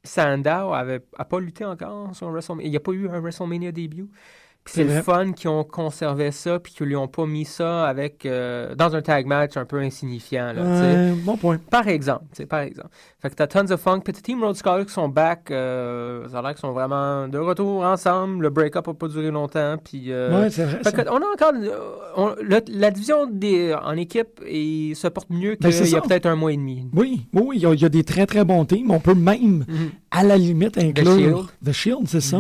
Sandow 0.04 0.74
avait 0.74 1.02
a 1.18 1.26
pas 1.26 1.40
lutté 1.40 1.66
encore 1.66 2.16
sur 2.16 2.30
WrestleMania. 2.30 2.66
Il 2.68 2.72
n'y 2.72 2.78
a 2.78 2.82
pas 2.82 2.92
eu 2.94 3.10
un 3.10 3.20
WrestleMania 3.20 3.72
début. 3.72 4.08
Puis 4.68 4.76
C'est 4.76 4.84
le 4.84 5.02
fun 5.02 5.32
qu'ils 5.32 5.50
ont 5.50 5.64
conservé 5.64 6.32
ça, 6.32 6.60
puis 6.60 6.74
qu'ils 6.74 6.88
lui 6.88 6.96
ont 6.98 7.08
pas 7.08 7.26
mis 7.26 7.46
ça 7.46 7.86
avec 7.88 8.26
euh, 8.26 8.76
dans 8.76 8.96
un 8.96 9.02
tag 9.02 9.26
match 9.26 9.56
un 9.56 9.64
peu 9.66 9.80
insignifiant. 9.80 10.52
Là. 10.54 10.62
Ouais, 10.64 11.12
bon 11.24 11.38
point. 11.38 11.58
Par 11.72 11.88
exemple, 11.88 12.26
par 12.50 12.60
exemple. 12.60 12.90
Fait 13.22 13.30
que 13.30 13.36
t'as 13.36 13.48
Tons 13.48 13.72
of 13.72 13.80
Funk, 13.82 14.02
Petit 14.02 14.22
Team 14.22 14.44
Road 14.44 14.56
Scholar 14.56 14.86
qui 14.86 14.92
sont 14.94 15.10
back, 15.10 15.50
euh, 15.52 16.28
ça 16.30 16.40
a 16.40 16.42
l'air 16.42 16.52
qu'ils 16.52 16.60
sont 16.62 16.72
vraiment 16.74 17.28
de 17.28 17.38
retour 17.40 17.84
ensemble. 17.84 18.44
Le 18.44 18.50
break-up 18.50 18.88
a 18.90 18.94
pas 18.94 19.08
duré 19.08 19.32
longtemps, 19.32 19.78
puis... 19.84 20.12
euh, 20.12 20.42
ouais, 20.44 20.50
c'est 20.50 20.66
vrai. 20.66 20.78
fait 20.84 20.84
ça. 20.84 20.92
que 20.92 21.10
on 21.10 21.16
a 21.16 21.26
encore... 21.34 21.54
euh, 21.56 21.80
on- 22.16 22.36
le- 22.42 22.62
la 22.70 22.92
division 22.92 23.26
des, 23.26 23.74
en 23.74 23.94
équipe 23.98 24.42
et 24.46 24.94
se 24.96 25.08
porte 25.08 25.30
mieux 25.30 25.58
Ben, 25.60 25.72
qu'il 25.72 25.90
y 25.90 25.96
a 25.96 26.02
peut-être 26.02 26.26
un 26.28 26.36
mois 26.36 26.52
et 26.54 26.58
demi. 26.58 26.86
Oui, 26.94 27.26
oui, 27.34 27.42
oui, 27.46 27.56
il 27.58 27.62
y, 27.64 27.66
a, 27.66 27.74
il 27.74 27.82
y 27.82 27.86
a 27.86 27.90
des 27.90 28.04
très 28.04 28.26
très 28.26 28.44
bons 28.44 28.66
teams. 28.66 28.92
On 28.92 29.00
peut 29.00 29.16
même, 29.16 29.66
Mhm. 29.68 29.90
à 30.12 30.24
la 30.24 30.38
limite, 30.38 30.78
inclure. 30.78 31.48
The 31.66 31.72
Shield, 31.72 32.08
c'est 32.08 32.22
ça. 32.22 32.38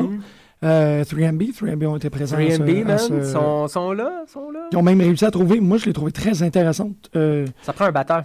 Euh, 0.64 1.04
3MB, 1.04 1.52
3MB 1.54 1.84
ont 1.86 1.98
été 1.98 2.10
présents. 2.10 2.36
à 2.38 2.40
ce- 2.40 2.46
3MB, 2.58 2.82
à 2.82 2.86
man, 2.86 2.98
ce- 2.98 3.32
sont, 3.32 3.68
sont 3.68 3.92
là, 3.94 4.24
sont 4.32 4.50
là. 4.52 4.62
Ils 4.72 4.78
ont 4.78 4.82
même 4.84 5.00
réussi 5.02 5.24
à 5.26 5.32
trouver. 5.32 5.60
Moi, 5.60 5.78
je 5.78 5.86
l'ai 5.86 5.94
trouvé 5.94 6.12
très 6.12 6.42
intéressante. 6.42 6.96
Euh, 7.16 7.46
Ça 7.62 7.74
prend 7.74 7.86
un 7.86 7.92
batteur. 7.92 8.24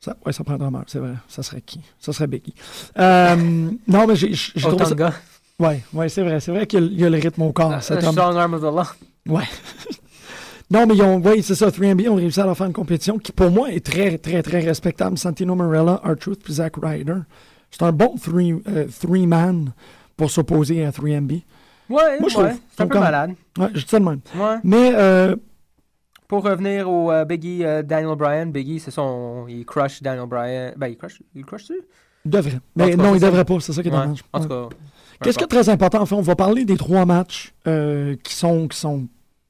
ça, 0.00 0.16
ouais, 0.24 0.32
ça 0.32 0.44
prend 0.44 0.54
un 0.54 0.58
drummer, 0.58 0.84
c'est 0.86 1.00
vrai. 1.00 1.14
Ça 1.28 1.42
serait 1.42 1.60
qui? 1.62 1.80
Ça 1.98 2.12
serait 2.12 2.28
Becky. 2.28 2.54
Euh, 2.98 3.34
non, 3.88 4.06
mais 4.06 4.14
j'ai 4.14 4.30
trouvé 4.60 4.84
ça. 4.84 5.12
Ouais, 5.58 5.80
ouais, 5.92 6.08
c'est 6.08 6.22
vrai. 6.22 6.38
C'est 6.40 6.52
vrai 6.52 6.66
qu'il 6.66 6.92
y 6.98 7.04
a- 7.04 7.10
le 7.10 7.18
rythme 7.18 7.42
au 7.42 7.52
corps. 7.52 7.72
Homme. 7.72 7.80
Strong 7.80 8.18
Arm 8.36 8.54
of 8.54 8.60
the 8.60 8.64
Law. 8.64 8.84
Ouais. 9.34 9.44
non, 10.70 10.86
mais 10.86 10.94
ils 10.94 11.02
ont, 11.02 11.18
ouais, 11.20 11.42
c'est 11.42 11.54
ça. 11.54 11.70
3MB 11.70 12.08
ont 12.08 12.14
réussi 12.16 12.40
à 12.40 12.44
leur 12.46 12.56
faire 12.56 12.66
une 12.66 12.72
compétition 12.72 13.18
qui, 13.18 13.32
pour 13.32 13.50
moi, 13.50 13.70
est 13.72 13.84
très, 13.84 14.18
très, 14.18 14.42
très 14.42 14.60
respectable. 14.60 15.18
Santino 15.18 15.54
Marella, 15.54 16.00
R-Truth 16.04 16.40
puis 16.42 16.54
Zack 16.54 16.74
Ryder. 16.82 17.16
C'est 17.70 17.82
un 17.82 17.92
bon 17.92 18.14
three, 18.16 18.52
euh, 18.68 18.86
three-man 19.00 19.72
pour 20.16 20.30
s'opposer 20.30 20.84
à 20.84 20.90
3MB. 20.92 21.42
Ouais, 21.90 22.18
Moi, 22.20 22.28
je 22.28 22.38
ouais, 22.38 22.56
c'est 22.76 22.82
un 22.82 22.86
peu 22.86 22.98
malade. 22.98 23.32
Ouais, 23.58 23.68
je 23.74 23.80
dis 23.82 23.88
ça 23.88 23.98
de 23.98 24.04
même. 24.04 24.20
Ouais. 24.36 24.56
Mais, 24.64 24.92
euh, 24.94 25.36
Pour 26.28 26.42
revenir 26.44 26.90
au 26.90 27.10
euh, 27.12 27.24
Biggie 27.24 27.64
euh, 27.64 27.82
Daniel 27.82 28.16
Bryan, 28.16 28.50
Biggie, 28.50 28.80
c'est 28.80 28.90
son. 28.90 29.46
Il 29.48 29.64
crush 29.66 30.02
Daniel 30.02 30.26
Bryan. 30.26 30.72
Ben, 30.76 30.88
il 30.88 30.96
crush. 30.96 31.20
Il 31.34 31.44
crush-tu? 31.44 31.74
il 32.24 32.30
devrait. 32.30 32.54
En 32.56 32.60
Mais 32.76 32.90
cas, 32.92 32.96
non, 32.96 33.14
il 33.14 33.20
ça. 33.20 33.26
devrait 33.26 33.44
pas. 33.44 33.60
C'est 33.60 33.72
ça 33.74 33.82
qui 33.82 33.88
est 33.88 33.90
dommage. 33.90 34.22
En 34.32 34.40
tout 34.40 34.48
cas. 34.48 34.68
Qu'est-ce 35.22 35.38
qui 35.38 35.44
est 35.44 35.48
très 35.48 35.68
important? 35.68 36.00
Enfin, 36.00 36.16
on 36.16 36.22
va 36.22 36.34
parler 36.36 36.64
des 36.64 36.76
trois 36.76 37.04
matchs 37.06 37.54
euh, 37.66 38.16
qui, 38.24 38.34
sont, 38.34 38.66
qui 38.68 38.76
sont 38.78 39.06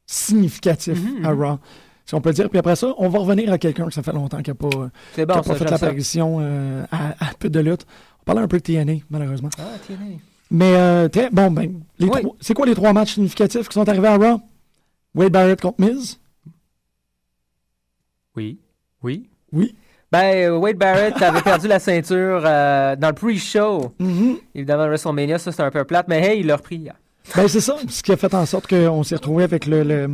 significatifs 0.06 1.00
Mhm, 1.00 1.24
à 1.24 1.32
mhm. 1.34 1.42
Raw, 1.42 1.58
si 2.04 2.14
on 2.14 2.20
peut 2.20 2.32
dire. 2.32 2.50
Puis 2.50 2.58
après 2.58 2.76
ça, 2.76 2.92
on 2.98 3.08
va 3.08 3.18
revenir 3.20 3.52
à 3.52 3.58
quelqu'un 3.58 3.86
que 3.86 3.94
ça 3.94 4.02
fait 4.02 4.12
longtemps 4.12 4.42
qui 4.42 4.50
n'a 4.50 4.54
pas, 4.54 4.68
a 4.68 5.26
pas 5.26 5.42
ça, 5.42 5.54
fait 5.54 5.64
l'apparition 5.64 6.38
euh, 6.40 6.84
à, 6.92 7.10
à 7.24 7.30
peu 7.38 7.48
de 7.48 7.60
lutte. 7.60 7.86
On 8.20 8.24
parlait 8.24 8.42
un 8.42 8.48
peu 8.48 8.58
de 8.58 8.62
TNA, 8.62 9.02
malheureusement. 9.10 9.50
Ah, 9.58 9.62
tiens. 9.86 9.96
Mais 10.50 10.74
euh, 10.76 11.08
bon, 11.32 11.50
ben, 11.50 11.80
les 11.98 12.06
Oui. 12.08 12.20
trois- 12.20 12.36
c'est 12.40 12.54
quoi 12.54 12.66
les 12.66 12.74
trois 12.74 12.92
matchs 12.92 13.14
significatifs 13.14 13.68
qui 13.68 13.74
sont 13.74 13.88
arrivés 13.88 14.08
à 14.08 14.16
Raw? 14.16 14.40
Wade 15.14 15.32
Barrett 15.32 15.60
contre 15.60 15.80
Miz? 15.80 16.18
Oui. 18.36 18.58
Oui. 19.02 19.28
Oui. 19.52 19.74
Ben, 20.10 20.50
euh, 20.52 20.56
Wade 20.58 20.76
Barrett 20.76 21.20
avait 21.22 21.42
perdu 21.42 21.66
la 21.68 21.78
ceinture 21.78 22.42
euh, 22.44 22.94
dans 22.96 23.08
le 23.08 23.14
pre-show. 23.14 23.92
Mhm. 23.98 24.36
Évidemment, 24.54 24.86
WrestleMania, 24.86 25.38
ça, 25.38 25.50
c'était 25.50 25.62
un 25.64 25.70
peu 25.70 25.84
plate, 25.84 26.06
mais 26.08 26.20
hey, 26.20 26.40
il 26.40 26.46
l'a 26.46 26.56
repris 26.56 26.76
hier. 26.76 26.94
Ben, 27.34 27.48
c'est 27.48 27.60
ça, 27.60 27.76
ce 27.88 28.02
qui 28.02 28.12
a 28.12 28.16
fait 28.16 28.34
en 28.34 28.44
sorte 28.46 28.66
qu'on 28.68 29.02
s'est 29.02 29.14
retrouvé 29.16 29.44
avec 29.44 29.66
le, 29.66 29.82
le, 29.82 30.08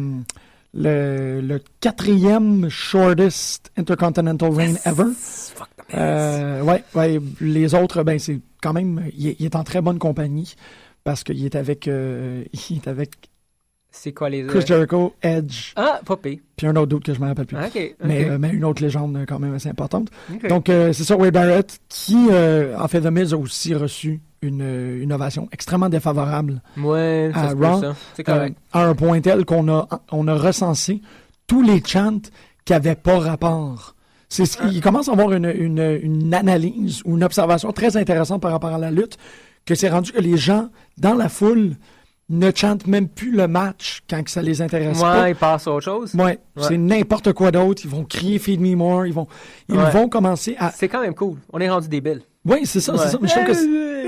le, 0.74 1.40
le 1.40 1.60
quatrième 1.80 2.68
shortest 2.68 3.70
Intercontinental 3.76 4.50
Reign 4.52 4.78
ever. 4.84 5.04
Fuck 5.16 5.68
the 5.88 5.94
Euh, 5.94 6.62
ouais, 6.62 6.84
ouais, 6.94 7.20
les 7.40 7.74
autres, 7.74 8.02
ben, 8.04 8.18
c'est 8.18 8.38
quand 8.62 8.72
même, 8.72 9.04
il 9.16 9.28
est, 9.28 9.36
il 9.40 9.46
est 9.46 9.56
en 9.56 9.64
très 9.64 9.80
bonne 9.80 9.98
compagnie 9.98 10.54
parce 11.02 11.24
qu'il 11.24 11.44
est 11.44 11.56
avec, 11.56 11.88
euh, 11.88 12.44
il 12.70 12.76
est 12.76 12.88
avec 12.88 13.10
C'est 13.90 14.12
quoi 14.12 14.30
les. 14.30 14.46
Chris 14.46 14.64
Jericho, 14.66 15.14
Edge, 15.22 15.72
Ah, 15.74 16.00
pire. 16.22 16.38
puis 16.56 16.66
un 16.68 16.76
autre 16.76 16.86
doute 16.86 17.04
que 17.04 17.14
je 17.14 17.20
me 17.20 17.26
rappelle 17.26 17.46
plus. 17.46 17.56
Mais, 18.04 18.28
euh, 18.30 18.38
mais 18.38 18.50
une 18.50 18.64
autre 18.64 18.82
légende 18.82 19.16
euh, 19.16 19.24
quand 19.26 19.40
même 19.40 19.54
assez 19.54 19.68
importante. 19.68 20.08
Donc, 20.48 20.66
c'est 20.68 20.92
ça, 21.04 21.16
Wade 21.16 21.34
Barrett, 21.34 21.80
qui, 21.88 22.16
en 22.78 22.86
fait, 22.88 23.00
The 23.00 23.06
Miz 23.10 23.32
a 23.34 23.38
aussi 23.38 23.74
reçu 23.74 24.20
une, 24.42 24.62
euh, 24.62 25.02
une 25.02 25.12
ovation 25.12 25.48
extrêmement 25.52 25.88
défavorable 25.88 26.62
ouais, 26.78 27.30
à 27.34 27.48
Raw, 27.48 27.82
euh, 28.28 28.48
à 28.72 28.84
un 28.84 28.94
point 28.94 29.20
tel 29.20 29.44
qu'on 29.44 29.68
a, 29.68 29.86
on 30.12 30.26
a 30.28 30.34
recensé 30.34 31.02
tous 31.46 31.62
les 31.62 31.82
chants 31.84 32.20
qui 32.64 32.72
n'avaient 32.72 32.94
pas 32.94 33.18
rapport. 33.18 33.94
C'est 34.28 34.46
ce 34.46 34.56
qui- 34.58 34.68
il 34.76 34.80
commence 34.80 35.08
à 35.08 35.12
avoir 35.12 35.32
une, 35.32 35.52
une, 35.58 35.98
une 36.02 36.32
analyse 36.34 37.02
ou 37.04 37.16
une 37.16 37.24
observation 37.24 37.72
très 37.72 37.96
intéressante 37.96 38.40
par 38.40 38.52
rapport 38.52 38.70
à 38.74 38.78
la 38.78 38.90
lutte, 38.90 39.18
que 39.66 39.74
c'est 39.74 39.88
rendu 39.88 40.12
que 40.12 40.20
les 40.20 40.36
gens, 40.36 40.70
dans 40.98 41.14
la 41.14 41.28
foule, 41.28 41.72
ne 42.28 42.50
chantent 42.54 42.86
même 42.86 43.08
plus 43.08 43.32
le 43.32 43.48
match 43.48 44.02
quand 44.08 44.22
que 44.22 44.30
ça 44.30 44.40
les 44.40 44.62
intéresse 44.62 45.00
pas. 45.00 45.22
Ouais, 45.22 45.30
il 45.32 45.34
passe 45.36 45.66
à 45.66 45.72
autre 45.72 45.84
chose. 45.84 46.14
Ouais, 46.14 46.22
Ouais. 46.22 46.38
c'est 46.58 46.78
n'importe 46.78 47.32
quoi 47.32 47.50
d'autre. 47.50 47.82
Ils 47.84 47.90
vont 47.90 48.04
crier 48.04 48.38
Feed 48.38 48.60
Me 48.60 48.76
More. 48.76 49.04
Ils 49.06 49.12
vont, 49.12 49.26
ils 49.68 49.76
Ouais. 49.76 49.90
vont 49.90 50.08
commencer 50.08 50.54
à. 50.58 50.70
C'est 50.70 50.86
quand 50.88 51.00
même 51.00 51.14
cool. 51.14 51.38
On 51.52 51.58
est 51.60 51.68
rendu 51.68 51.88
débile. 51.88 52.22
Oui, 52.46 52.60
c'est 52.64 52.78
ça, 52.80 52.96
c'est 52.96 53.08
ça. 53.08 53.18
Mais 53.20 53.26
je 53.28 53.34
trouve 53.34 53.46
que 53.46 53.99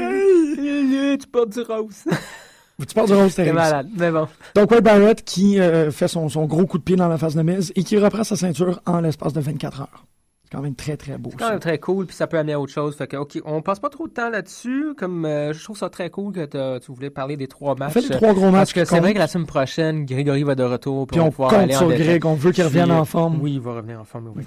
Tu 1.18 1.26
portes 1.28 1.50
du 1.50 1.60
rose. 1.60 2.04
tu 2.86 2.94
parles 2.94 3.06
du 3.08 3.14
rose 3.14 3.30
C'est 3.30 3.42
terrible. 3.44 3.56
malade. 3.56 3.88
Mais 3.96 4.10
bon. 4.10 4.26
Donc, 4.54 4.70
Wade 4.70 4.84
Barrett 4.84 5.24
qui 5.24 5.60
euh, 5.60 5.90
fait 5.90 6.08
son, 6.08 6.28
son 6.28 6.46
gros 6.46 6.66
coup 6.66 6.78
de 6.78 6.82
pied 6.84 6.96
dans 6.96 7.08
la 7.08 7.18
phase 7.18 7.34
de 7.34 7.42
mise 7.42 7.72
et 7.76 7.84
qui 7.84 7.98
reprend 7.98 8.24
sa 8.24 8.36
ceinture 8.36 8.80
en 8.86 9.00
l'espace 9.00 9.32
de 9.32 9.40
24 9.40 9.82
heures. 9.82 10.04
C'est 10.44 10.56
quand 10.58 10.62
même 10.62 10.74
très, 10.74 10.98
très 10.98 11.16
beau. 11.16 11.30
C'est 11.30 11.38
quand 11.38 11.46
ça. 11.46 11.50
même 11.52 11.60
très 11.60 11.78
cool, 11.78 12.04
puis 12.06 12.14
ça 12.14 12.26
peut 12.26 12.36
amener 12.36 12.52
à 12.52 12.60
autre 12.60 12.72
chose. 12.72 12.94
Fait 12.94 13.06
que, 13.06 13.16
OK, 13.16 13.40
on 13.46 13.62
passe 13.62 13.78
pas 13.80 13.88
trop 13.88 14.06
de 14.06 14.12
temps 14.12 14.28
là-dessus. 14.28 14.94
Comme 14.98 15.24
euh, 15.24 15.54
je 15.54 15.64
trouve 15.64 15.78
ça 15.78 15.88
très 15.88 16.10
cool 16.10 16.32
que 16.34 16.78
tu 16.78 16.92
voulais 16.92 17.08
parler 17.08 17.38
des 17.38 17.48
trois 17.48 17.72
On 17.72 17.76
matchs. 17.78 17.92
fait 17.94 18.00
les 18.02 18.10
trois 18.10 18.34
gros 18.34 18.50
matchs. 18.50 18.52
Parce 18.52 18.72
que 18.74 18.84
c'est 18.84 19.00
vrai 19.00 19.14
que 19.14 19.18
la 19.18 19.28
semaine 19.28 19.46
prochaine, 19.46 20.04
Grégory 20.04 20.42
va 20.42 20.54
de 20.54 20.62
retour. 20.64 21.06
Puis 21.06 21.18
on 21.20 21.22
on 21.22 21.26
va 21.26 21.30
pouvoir 21.30 21.50
compte 21.52 21.60
aller 21.60 21.74
en 21.74 21.78
sur 21.78 21.88
détail. 21.88 22.06
Greg. 22.06 22.26
On 22.26 22.34
veut 22.34 22.52
qu'il 22.52 22.64
revienne 22.64 22.90
en 22.92 23.04
forme. 23.06 23.38
Oui, 23.40 23.54
il 23.54 23.60
va 23.60 23.74
revenir 23.76 23.98
en 24.00 24.04
forme. 24.04 24.32
Oui. 24.36 24.44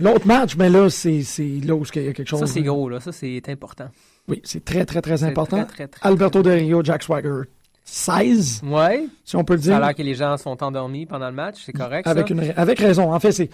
L'autre 0.00 0.26
match, 0.26 0.56
mais 0.56 0.68
là, 0.68 0.90
c'est 0.90 1.22
c'est 1.22 1.60
là 1.64 1.74
où 1.74 1.84
il 1.94 2.02
y 2.04 2.08
a 2.08 2.12
quelque 2.12 2.28
chose. 2.28 2.40
Ça, 2.40 2.46
c'est 2.46 2.62
gros, 2.62 2.88
là. 2.88 3.00
Ça, 3.00 3.12
c'est 3.12 3.40
important. 3.48 3.86
Oui, 4.28 4.40
c'est 4.44 4.64
très, 4.64 4.84
très, 4.84 5.00
très 5.02 5.22
important. 5.24 5.64
Très, 5.64 5.66
très, 5.66 5.88
très, 5.88 6.08
Alberto 6.08 6.42
Del 6.42 6.58
Rio, 6.60 6.82
Jack 6.82 7.02
Swagger. 7.02 7.42
16, 7.86 8.62
Ouais. 8.64 9.06
si 9.24 9.36
on 9.36 9.44
peut 9.44 9.54
le 9.56 9.60
Ça 9.60 9.72
a 9.72 9.78
dire. 9.78 9.86
l'air 9.86 9.94
que 9.94 10.02
les 10.02 10.14
gens 10.14 10.36
sont 10.38 10.62
endormis 10.62 11.04
pendant 11.04 11.28
le 11.28 11.34
match. 11.34 11.56
C'est 11.66 11.72
correct, 11.74 12.06
Avec, 12.06 12.28
ça? 12.28 12.34
une, 12.34 12.40
ra- 12.40 12.52
avec 12.56 12.78
raison. 12.78 13.12
En 13.12 13.20
fait, 13.20 13.32
c'est. 13.32 13.50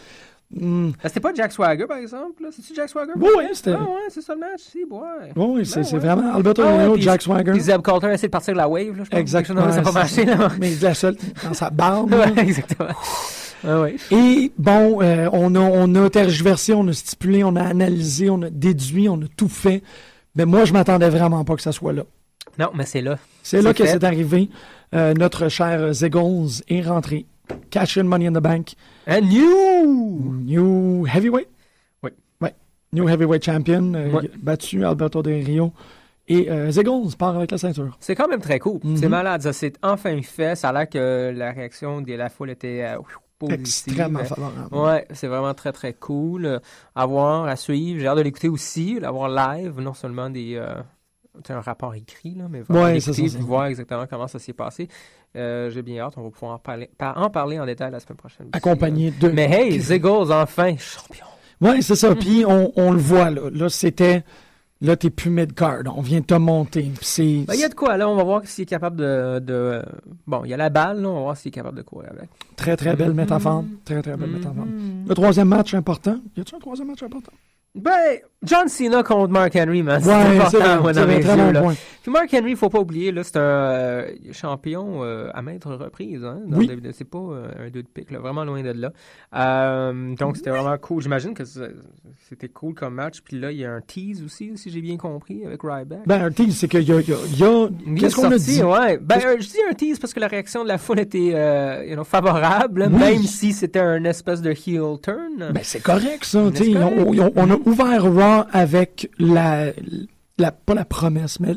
Hmm, 0.53 0.91
Ah, 1.03 1.09
C'était 1.09 1.21
pas 1.21 1.33
Jack 1.35 1.53
Swagger, 1.53 1.87
par 1.87 1.99
exemple? 1.99 2.45
C'est-tu 2.51 2.75
Jack 2.75 2.89
Swagger? 2.89 3.13
Oui, 3.17 3.29
oui, 3.39 3.45
c'était. 3.53 3.73
Ah 3.73 3.83
ouais, 3.83 4.09
c'est 4.09 4.21
ça 4.21 4.35
le 4.35 4.41
match. 4.41 4.61
Si, 4.61 4.79
ouais. 4.79 5.33
Oui, 5.37 5.45
oui, 5.49 5.67
c'est 5.67 5.81
Ben 5.83 5.93
ouais. 5.93 5.99
vraiment 5.99 6.35
Alberto 6.35 6.63
Ah 6.65 6.73
Del 6.73 6.81
Rio, 6.91 6.97
Jack 6.99 7.23
Swagger. 7.23 7.53
Puis 7.53 7.61
Zeb 7.61 7.83
Coulter 7.83 8.07
a 8.09 8.15
essayé 8.15 8.29
de 8.29 8.33
partir 8.33 8.55
de 8.55 8.59
la 8.59 8.69
wave, 8.69 8.97
là, 8.97 9.05
je 9.05 9.11
pense. 9.11 9.21
Exactement. 9.21 9.71
Ça 9.71 9.77
n'a 9.77 9.83
pas 9.83 9.93
marché, 9.93 10.25
là. 10.25 10.49
Mais 10.61 10.71
la 10.83 10.95
seule 10.95 11.17
dans 11.45 11.55
sa 11.55 11.71
barbe. 11.71 12.15
Ouais, 12.15 12.33
exactement. 12.43 12.89
Ah. 13.65 13.85
Et 14.11 14.51
bon, 14.59 15.03
euh, 15.03 15.29
on, 15.33 15.55
a, 15.55 15.61
on 15.61 15.95
a 15.97 16.09
tergiversé, 16.11 16.73
on 16.73 16.87
a 16.89 16.93
stipulé, 16.93 17.45
on 17.45 17.55
a 17.57 17.63
analysé, 17.63 18.31
on 18.31 18.41
a 18.43 18.51
déduit, 18.51 19.09
on 19.09 19.17
a 19.21 19.27
tout 19.37 19.49
fait. 19.49 19.83
Mais 20.35 20.45
moi, 20.45 20.65
je 20.65 20.73
m'attendais 20.73 21.09
vraiment 21.09 21.45
pas 21.45 21.57
que 21.57 21.63
ça 21.63 21.73
soit 21.73 21.93
là. 21.93 22.03
Non, 22.59 22.71
mais 22.75 22.85
c'est 22.87 23.01
là. 23.01 23.19
C'est 23.43 23.63
là 23.63 23.71
C'est 23.71 23.83
que 23.83 23.87
c'est 23.87 24.05
arrivé. 24.05 24.49
Euh, 24.95 25.15
notre 25.15 25.49
cher 25.49 25.93
Ziggles 25.93 26.63
est 26.69 26.83
rentré. 26.83 27.27
Cash 27.71 27.99
in 27.99 28.05
Money 28.05 28.27
in 28.29 28.33
the 28.33 28.43
Bank. 28.43 28.75
And 29.09 29.23
new! 29.23 30.35
New 30.45 31.07
Heavyweight. 31.07 31.49
Oui. 32.03 32.11
New 32.93 33.09
Heavyweight 33.09 33.45
Champion, 33.45 33.95
euh, 33.95 34.11
Ouais. 34.11 34.31
battu 34.43 34.85
Alberto 34.85 35.23
Del 35.23 35.45
Rio. 35.45 35.73
Et 36.29 36.49
euh, 36.49 36.71
part 37.19 37.37
avec 37.37 37.51
la 37.51 37.59
ceinture. 37.59 37.97
C'est 37.99 38.15
quand 38.15 38.29
même 38.29 38.41
très 38.41 38.61
cool. 38.61 38.79
Mhm. 38.85 38.97
C'est 38.97 39.09
malade. 39.09 39.43
Ça 39.43 39.53
s'est 39.53 39.73
enfin 39.83 40.21
fait. 40.23 40.55
Ça 40.55 40.69
a 40.69 40.73
l'air 40.73 40.89
que 40.89 41.33
la 41.37 41.51
réaction 41.51 42.03
de 42.03 42.13
la 42.13 42.29
foule 42.29 42.51
était 42.51 42.85
euh, 42.85 42.99
positive. 43.49 43.93
Extrêmement 43.93 44.25
favorable. 44.25 44.75
Ouais, 44.75 45.07
c'est 45.13 45.27
vraiment 45.27 45.55
très 45.55 45.73
très 45.73 45.93
cool 45.95 46.61
à 46.95 47.07
voir, 47.07 47.47
à 47.47 47.57
suivre. 47.57 48.01
J'ai 48.01 48.07
hâte 48.07 48.19
de 48.19 48.23
l'écouter 48.23 48.49
aussi, 48.49 48.99
l'avoir 49.01 49.29
live, 49.29 49.81
non 49.81 49.95
seulement 49.95 50.31
des 50.31 50.55
euh, 50.57 50.75
un 51.49 51.61
rapport 51.61 51.95
écrit 51.95 52.35
là, 52.35 52.45
mais 52.51 52.61
vraiment 52.61 52.85
Ouais, 52.85 52.95
l'écouter 52.95 53.29
voir 53.41 53.67
exactement 53.67 54.07
comment 54.09 54.29
ça 54.29 54.39
s'est 54.39 54.53
passé. 54.53 54.89
Euh, 55.37 55.71
J'ai 55.71 55.83
bien 55.83 56.03
hâte, 56.05 56.15
on 56.17 56.23
va 56.23 56.31
pouvoir 56.31 56.55
en 56.55 56.59
parler, 56.59 56.91
par- 56.99 57.17
en 57.17 57.31
parler 57.31 57.59
en 57.61 57.67
détail 57.67 57.93
la 57.93 58.01
semaine 58.01 58.17
prochaine. 58.17 58.49
Accompagné 58.53 59.11
de. 59.13 59.29
Mais 59.29 59.49
hey, 59.51 59.81
Ziggles 59.81 60.33
enfin 60.33 60.77
champion. 60.77 61.27
Ouais, 61.61 61.83
c'est 61.83 61.95
ça. 61.95 62.15
Puis 62.17 62.45
on, 62.47 62.73
on 62.77 62.91
le 62.91 62.99
voit 62.99 63.31
là. 63.31 63.43
Là, 63.51 63.69
c'était. 63.69 64.25
Là, 64.83 64.97
t'es 64.97 65.11
plus 65.11 65.29
mid-card. 65.31 65.83
On 65.95 66.01
vient 66.01 66.21
de 66.21 66.25
te 66.25 66.33
monter. 66.35 66.83
Ben, 66.85 67.55
il 67.55 67.61
y 67.61 67.65
a 67.65 67.69
de 67.69 67.75
quoi 67.75 67.99
là, 67.99 68.09
on 68.09 68.15
va 68.17 68.25
voir 68.25 68.41
s'il 68.47 68.63
est 68.63 68.67
capable 68.67 68.97
de, 68.97 69.39
de- 69.39 69.83
bon, 70.27 70.43
il 70.45 70.51
y 70.51 70.55
a 70.55 70.57
la 70.57 70.71
balle, 70.71 71.03
là, 71.03 71.09
on 71.11 71.15
va 71.17 71.21
voir 71.21 71.37
s'il 71.37 71.49
est 71.51 71.53
capable 71.53 71.77
de 71.77 71.83
courir 71.83 72.09
avec. 72.13 72.31
Très, 72.57 72.77
très 72.79 72.97
belle 72.97 73.11
Mhm. 73.11 73.17
métaphore. 73.17 73.65
Très, 73.85 74.01
très 74.01 74.17
belle 74.17 74.31
métaphore. 74.31 74.65
Mhm. 74.65 75.05
Le 75.07 75.15
troisième 75.15 75.49
match 75.49 75.75
important. 75.75 76.17
Y 76.37 76.41
a-tu 76.41 76.55
un 76.55 76.59
troisième 76.61 76.89
match 76.89 77.03
important? 77.03 77.33
Ben, 77.73 78.19
John 78.43 78.69
Cena 78.69 79.03
contre 79.05 79.31
Mark 79.33 79.55
Henry, 79.55 79.83
man. 79.85 80.03
Ouais, 80.03 80.11
c'est 80.11 80.51
c'est 80.51 80.57
vrai. 80.57 80.71
important, 80.71 80.83
moi, 80.83 80.93
dans 80.93 81.07
mes 81.07 81.21
très 81.21 81.37
yeux, 81.37 81.45
bon 81.45 81.53
là. 81.53 81.61
point. 81.63 81.75
Puis 82.03 82.11
Mark 82.11 82.29
Henry, 82.35 82.57
faut 82.57 82.69
pas 82.71 82.81
oublier, 82.81 83.13
là, 83.13 83.23
c'est 83.23 83.37
un 83.37 83.41
euh, 83.41 84.11
champion 84.33 85.05
euh, 85.05 85.29
à 85.35 85.43
maintes 85.43 85.65
reprises. 85.65 86.25
Hein, 86.25 86.41
Oui. 86.49 86.67
WWE. 86.69 86.91
C'est 86.93 87.05
pas 87.09 87.19
euh, 87.19 87.49
un 87.67 87.71
deux 87.71 87.83
de 87.83 87.87
pique, 87.89 88.11
là, 88.11 88.19
vraiment 88.19 88.45
loin 88.45 88.63
de 88.63 88.71
là. 88.73 89.93
Donc, 90.19 90.37
c'était 90.37 90.51
vraiment 90.51 90.77
cool. 90.79 91.03
J'imagine 91.03 91.33
que 91.35 91.45
c'était 92.29 92.49
cool 92.49 92.75
comme 92.75 92.95
match. 92.95 93.21
Puis 93.23 93.39
là, 93.39 93.53
il 93.53 93.59
y 93.59 93.65
a 93.65 93.73
un 93.73 93.81
tease 93.83 94.23
aussi, 94.25 94.51
si 94.57 94.71
j'ai 94.71 94.81
bien 94.81 94.97
compris, 94.97 95.45
avec 95.47 95.61
Ryback. 95.63 96.01
Ben, 96.07 96.23
un 96.25 96.31
tease, 96.33 96.57
c'est 96.57 96.67
qu'il 96.69 96.83
y 96.83 96.93
a. 96.93 97.01
y 97.01 97.13
a- 97.13 97.69
y 97.87 97.95
Qu'est-ce 98.01 98.17
qu'on 98.17 98.33
a 98.33 98.39
dit? 98.39 98.63
ouais. 98.65 98.99
Ben, 98.99 99.21
je 99.39 99.47
dis 99.47 99.59
un 99.71 99.75
tease 99.75 99.99
parce 100.01 100.13
que 100.13 100.19
la 100.21 100.29
réaction 100.29 100.65
de 100.65 100.69
la 100.69 100.79
foule 100.79 100.99
était 101.01 101.87
you 101.89 101.95
know, 101.95 102.05
favorable, 102.05 102.89
Oui. 102.91 102.99
même 102.99 103.23
si 103.23 103.53
c'était 103.53 103.79
un 103.81 104.03
espèce 104.05 104.43
de 104.43 104.51
heel 104.51 104.99
turn. 105.01 105.53
Ben, 105.53 105.61
c'est 105.63 105.83
correct, 105.83 106.25
ça. 106.25 106.41
On, 106.41 106.49
on- 106.51 107.33
on 107.37 107.51
a 107.51 107.60
ouvert 107.67 108.03
Raw 108.05 108.45
avec 108.53 109.11
la, 109.19 109.67
la. 110.39 110.53
Pas 110.53 110.75
la 110.75 110.85
promesse, 110.85 111.41
mais. 111.41 111.55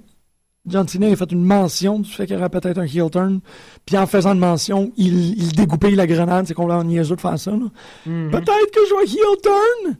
John 0.65 0.87
Cena 0.87 1.07
a 1.07 1.15
fait 1.17 1.29
une 1.33 1.43
mention 1.43 1.99
du 1.99 2.09
fait 2.09 2.25
qu'il 2.25 2.37
y 2.37 2.39
aurait 2.39 2.47
peut-être 2.47 2.77
un 2.77 2.85
heel 2.85 3.09
turn. 3.11 3.41
Puis 3.85 3.97
en 3.97 4.07
faisant 4.07 4.31
une 4.33 4.39
mention, 4.39 4.93
il, 4.95 5.37
il 5.37 5.51
dégoupille 5.51 5.93
la 5.93 6.07
grenade. 6.07 6.47
C'est 6.47 6.53
complètement 6.53 6.85
niaiseux 6.85 7.17
de 7.17 7.21
faire 7.21 7.37
ça. 7.37 7.51
là. 7.51 7.57
Mhm. 8.05 8.31
Peut-être 8.31 8.71
que 8.71 8.79
je 8.89 8.95
vais 8.95 9.11
heel 9.11 9.41
turn! 9.43 9.97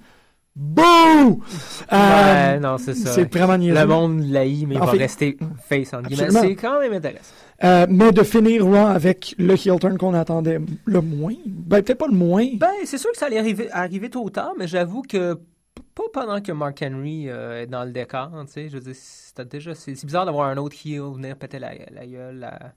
Bouh! 0.55 0.83
Ouais, 1.91 1.97
Euh, 1.97 2.59
non, 2.59 2.77
c'est 2.77 2.93
ça. 2.93 3.11
c'est 3.11 3.33
vraiment 3.35 3.57
niaiseux. 3.57 3.77
Le 3.81 3.85
monde 3.87 4.21
l'haït, 4.29 4.65
mais 4.65 4.75
il 4.75 4.79
va 4.79 4.87
fait- 4.87 4.97
rester 4.99 5.37
face 5.67 5.93
en 5.93 6.01
guillemets. 6.01 6.23
Absolument. 6.23 6.41
C'est 6.47 6.55
quand 6.55 6.79
même 6.79 6.93
intéressant. 6.93 7.33
Euh, 7.65 7.85
mais 7.89 8.11
de 8.13 8.23
finir 8.23 8.63
Raw 8.65 8.75
avec 8.87 9.35
le 9.37 9.55
heel 9.55 9.79
turn 9.79 9.97
qu'on 9.97 10.13
attendait 10.13 10.61
le 10.85 11.01
moins. 11.01 11.33
Ben, 11.45 11.81
peut-être 11.81 11.97
pas 11.97 12.07
le 12.07 12.15
moins. 12.15 12.45
Ben, 12.55 12.69
c'est 12.85 12.97
sûr 12.97 13.11
que 13.11 13.17
ça 13.17 13.25
allait 13.25 13.39
arriver, 13.39 13.67
arriver 13.71 14.09
tôt 14.09 14.23
ou 14.23 14.29
tard, 14.29 14.53
mais 14.57 14.67
j'avoue 14.67 15.01
que 15.01 15.37
pas 15.95 16.03
pendant 16.13 16.41
que 16.41 16.51
Mark 16.51 16.81
Henry 16.81 17.29
euh, 17.29 17.61
est 17.63 17.67
dans 17.67 17.83
le 17.85 17.91
décor, 17.91 18.31
tu 18.45 18.51
sais. 18.51 18.69
Je 18.69 18.77
veux 18.77 18.83
dire, 18.83 18.95
c'était 18.95 19.45
déjà, 19.45 19.75
c'est 19.75 19.93
bizarre 20.05 20.25
d'avoir 20.25 20.47
un 20.49 20.57
autre 20.57 20.75
heel 20.85 21.01
venir 21.13 21.37
péter 21.37 21.59
la, 21.59 21.73
la 21.91 22.07
gueule 22.07 22.43
à, 22.43 22.73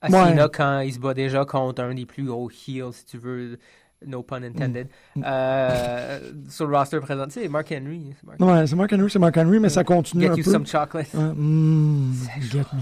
à 0.00 0.08
Ouais. 0.08 0.10
Cena 0.10 0.48
quand 0.48 0.80
il 0.80 0.92
se 0.94 0.98
bat 0.98 1.14
déjà 1.14 1.44
contre 1.44 1.82
un 1.82 1.94
des 1.94 2.06
plus 2.06 2.24
gros 2.24 2.50
heels, 2.50 2.92
si 2.92 3.04
tu 3.06 3.18
veux. 3.18 3.58
No 4.04 4.22
pun 4.22 4.42
intended. 4.42 4.88
Mm. 5.16 5.22
Euh, 5.24 6.18
sur 6.50 6.66
le 6.66 6.76
roster 6.76 7.00
présent. 7.00 7.24
Sais, 7.30 7.48
Mark 7.48 7.72
Henry. 7.72 8.12
c'est 8.20 8.26
Mark 8.26 8.40
Ouais, 8.40 8.66
c'est 8.66 8.76
Mark 8.76 8.92
Henry, 8.92 9.10
c'est 9.10 9.18
Mark 9.18 9.36
Henry, 9.36 9.58
mais 9.58 9.70
ça 9.70 9.84
continue 9.84 10.24
Get 10.24 10.30
un 10.30 10.34
you 10.36 10.44
peu. 10.44 10.50
some 10.52 10.66
chocolate. 10.66 11.12
Ouais, 11.14 11.32
mm, 11.34 12.12
get 12.52 12.58
me. 12.58 12.80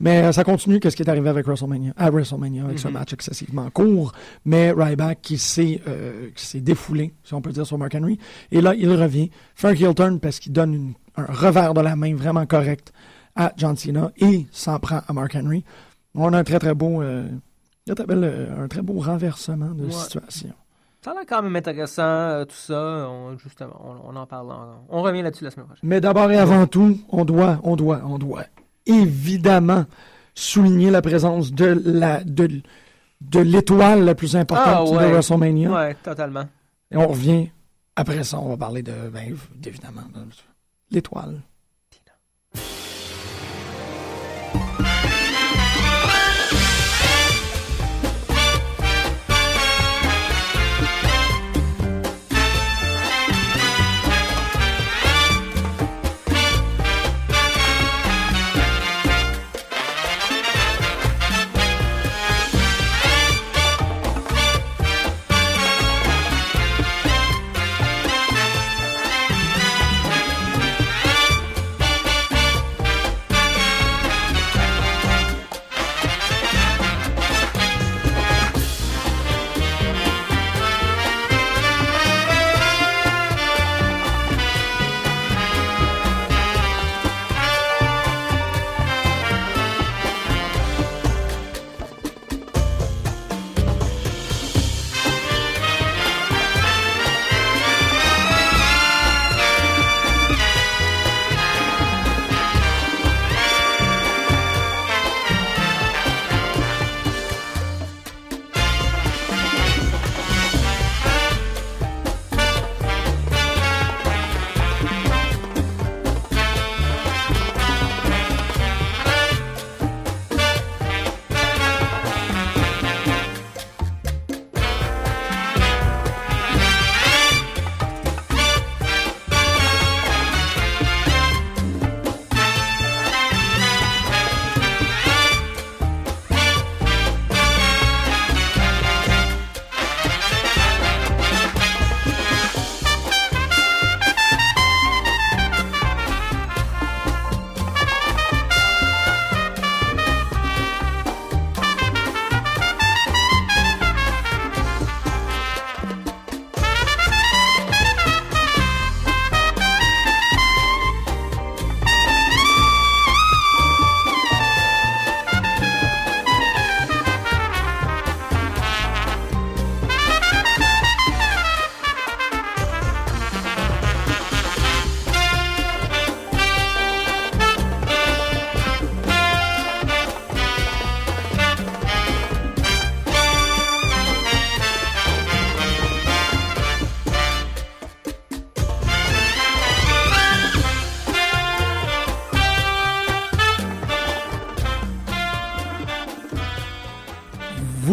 Mais 0.00 0.24
euh, 0.24 0.32
ça 0.32 0.42
continue 0.42 0.80
qu'est-ce 0.80 0.96
qui 0.96 1.02
est 1.04 1.08
arrivé 1.08 1.28
avec 1.28 1.46
WrestleMania, 1.46 1.92
à 1.96 2.10
WrestleMania, 2.10 2.64
avec 2.64 2.78
ce 2.80 2.88
Mhm. 2.88 2.94
match 2.94 3.12
excessivement 3.12 3.70
court. 3.70 4.12
Mais 4.44 4.72
Ryback 4.72 5.20
qui 5.22 5.38
s'est 5.38 5.80
euh, 5.86 6.30
qui 6.34 6.44
s'est 6.44 6.60
défoulé, 6.60 7.14
si 7.22 7.32
on 7.34 7.40
peut 7.40 7.52
dire, 7.52 7.64
sur 7.66 7.78
Mark 7.78 7.94
Henry. 7.94 8.18
Et 8.50 8.60
là, 8.60 8.74
il 8.74 8.90
revient, 8.90 9.30
fait 9.54 9.68
un 9.68 9.74
heel 9.74 9.94
turn 9.94 10.18
parce 10.18 10.40
qu'il 10.40 10.52
donne 10.52 10.74
une- 10.74 10.94
un 11.16 11.26
revers 11.26 11.74
de 11.74 11.80
la 11.80 11.94
main 11.94 12.14
vraiment 12.16 12.44
correct 12.44 12.92
à 13.36 13.52
John 13.56 13.76
Cena 13.76 14.10
et 14.16 14.46
s'en 14.50 14.78
prend 14.80 15.00
à 15.06 15.12
Mark 15.12 15.34
Henry. 15.36 15.64
On 16.14 16.32
a 16.32 16.38
un 16.38 16.44
très 16.44 16.58
très 16.58 16.74
beau, 16.74 17.02
euh, 17.02 17.28
il 17.86 17.92
y 17.94 18.00
a 18.00 18.04
euh, 18.08 18.64
un 18.64 18.68
très 18.68 18.82
beau 18.82 19.00
renversement 19.00 19.70
de 19.70 19.84
Ouais. 19.84 19.90
situation. 19.92 20.52
Ça 21.04 21.12
a 21.12 21.14
l'air 21.14 21.22
quand 21.28 21.42
même 21.42 21.54
intéressant, 21.54 22.02
euh, 22.02 22.44
tout 22.44 22.56
ça. 22.56 23.08
On, 23.08 23.38
justement, 23.38 23.80
on, 24.04 24.12
on 24.12 24.16
en 24.16 24.26
parle. 24.26 24.50
en- 24.50 24.84
on 24.88 25.02
revient 25.02 25.22
là-dessus 25.22 25.44
la 25.44 25.50
semaine 25.52 25.66
prochaine. 25.66 25.88
Mais 25.88 26.00
d'abord 26.00 26.30
et 26.32 26.36
avant 26.38 26.66
tout, 26.66 26.98
on 27.10 27.24
doit, 27.24 27.60
on 27.62 27.76
doit, 27.76 28.00
on 28.04 28.18
doit 28.18 28.44
évidemment 28.86 29.84
souligner 30.34 30.90
la 30.90 31.02
présence 31.02 31.52
de 31.52 31.80
la 31.84 32.24
de, 32.24 32.48
de 33.20 33.40
l'étoile 33.40 34.04
la 34.04 34.14
plus 34.14 34.36
importante 34.36 34.66
Ah, 34.68 34.84
ouais. 34.84 35.06
de 35.06 35.12
WrestleMania. 35.12 35.70
Ouais, 35.70 35.94
totalement. 36.02 36.44
Et 36.90 36.96
on 36.96 37.06
revient 37.08 37.48
après 37.94 38.22
ça, 38.24 38.38
on 38.40 38.48
va 38.50 38.56
parler 38.56 38.82
de 38.82 38.92
ben, 39.12 39.34
évidemment 39.64 40.02
de 40.14 40.20
l'étoile. 40.90 41.40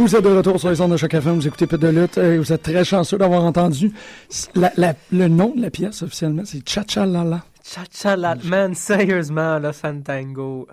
Vous 0.04 0.18
êtes 0.18 0.24
de 0.26 0.36
retour 0.36 0.60
sur 0.60 0.70
les 0.70 0.82
ondes 0.82 0.92
de 0.92 0.98
Choc 0.98 1.14
FM, 1.14 1.36
vous 1.36 1.48
écoutez 1.48 1.66
Peu 1.66 1.78
de 1.78 1.88
lutte, 1.88 2.18
et 2.18 2.38
vous 2.38 2.52
êtes 2.52 2.62
très 2.62 2.84
chanceux 2.84 3.18
d'avoir 3.18 3.42
entendu 3.42 3.94
la, 4.54 4.70
la, 4.76 4.96
le 5.14 5.30
nom 5.30 5.54
de 5.56 5.62
la 5.62 5.70
pièce 5.70 6.02
officiellement, 6.04 6.42
c'est 6.44 6.68
Cha-Cha-La-La. 6.68 7.42
Cha-Cha-La, 7.64 8.36
man, 8.44 8.76
sérieusement, 8.76 9.60
là, 9.60 9.72
Fantango, 9.72 10.68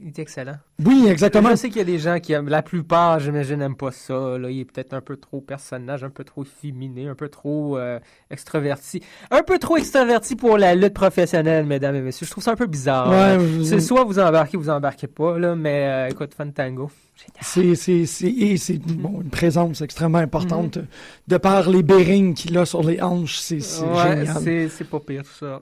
il 0.00 0.08
est 0.08 0.18
excellent. 0.18 0.56
Oui, 0.84 1.06
exactement. 1.08 1.50
Je 1.50 1.56
sais 1.56 1.68
qu'il 1.68 1.78
y 1.78 1.82
a 1.82 1.84
des 1.84 1.98
gens 1.98 2.18
qui 2.20 2.32
aiment, 2.32 2.48
la 2.48 2.62
plupart, 2.62 3.20
j'imagine, 3.20 3.56
n'aiment 3.56 3.76
pas 3.76 3.92
ça. 3.92 4.38
Là. 4.38 4.50
Il 4.50 4.60
est 4.60 4.64
peut-être 4.64 4.94
un 4.94 5.00
peu 5.00 5.16
trop 5.16 5.40
personnage, 5.40 6.04
un 6.04 6.10
peu 6.10 6.24
trop 6.24 6.44
féminin, 6.44 7.10
un 7.10 7.14
peu 7.14 7.28
trop 7.28 7.78
euh, 7.78 7.98
extraverti. 8.30 9.02
Un 9.30 9.42
peu 9.42 9.58
trop 9.58 9.76
extraverti 9.76 10.36
pour 10.36 10.58
la 10.58 10.74
lutte 10.74 10.94
professionnelle, 10.94 11.66
mesdames 11.66 11.96
et 11.96 12.00
messieurs. 12.00 12.26
Je 12.26 12.30
trouve 12.30 12.44
ça 12.44 12.52
un 12.52 12.56
peu 12.56 12.66
bizarre. 12.66 13.10
Ouais, 13.10 13.64
c'est 13.64 13.80
soit 13.80 14.04
vous 14.04 14.18
embarquez, 14.18 14.56
vous 14.56 14.70
embarquez 14.70 15.06
pas, 15.06 15.38
là, 15.38 15.54
mais 15.54 15.86
euh, 15.86 16.08
écoute, 16.08 16.34
Fantango. 16.34 16.90
C'est, 17.40 17.76
c'est, 17.76 18.06
c'est, 18.06 18.56
c'est 18.56 18.78
bon, 18.78 19.20
une 19.20 19.30
présence 19.30 19.80
extrêmement 19.80 20.18
importante 20.18 20.78
mm-hmm. 20.78 21.28
de 21.28 21.36
par 21.36 21.70
les 21.70 21.82
bearings 21.82 22.34
qu'il 22.34 22.58
a 22.58 22.64
sur 22.64 22.82
les 22.82 23.00
hanches. 23.00 23.38
C'est, 23.38 23.56
ouais, 23.56 24.16
génial. 24.16 24.36
C'est, 24.42 24.68
c'est 24.68 24.84
pas 24.84 24.98
pire, 24.98 25.22
tout 25.22 25.46
ça. 25.46 25.60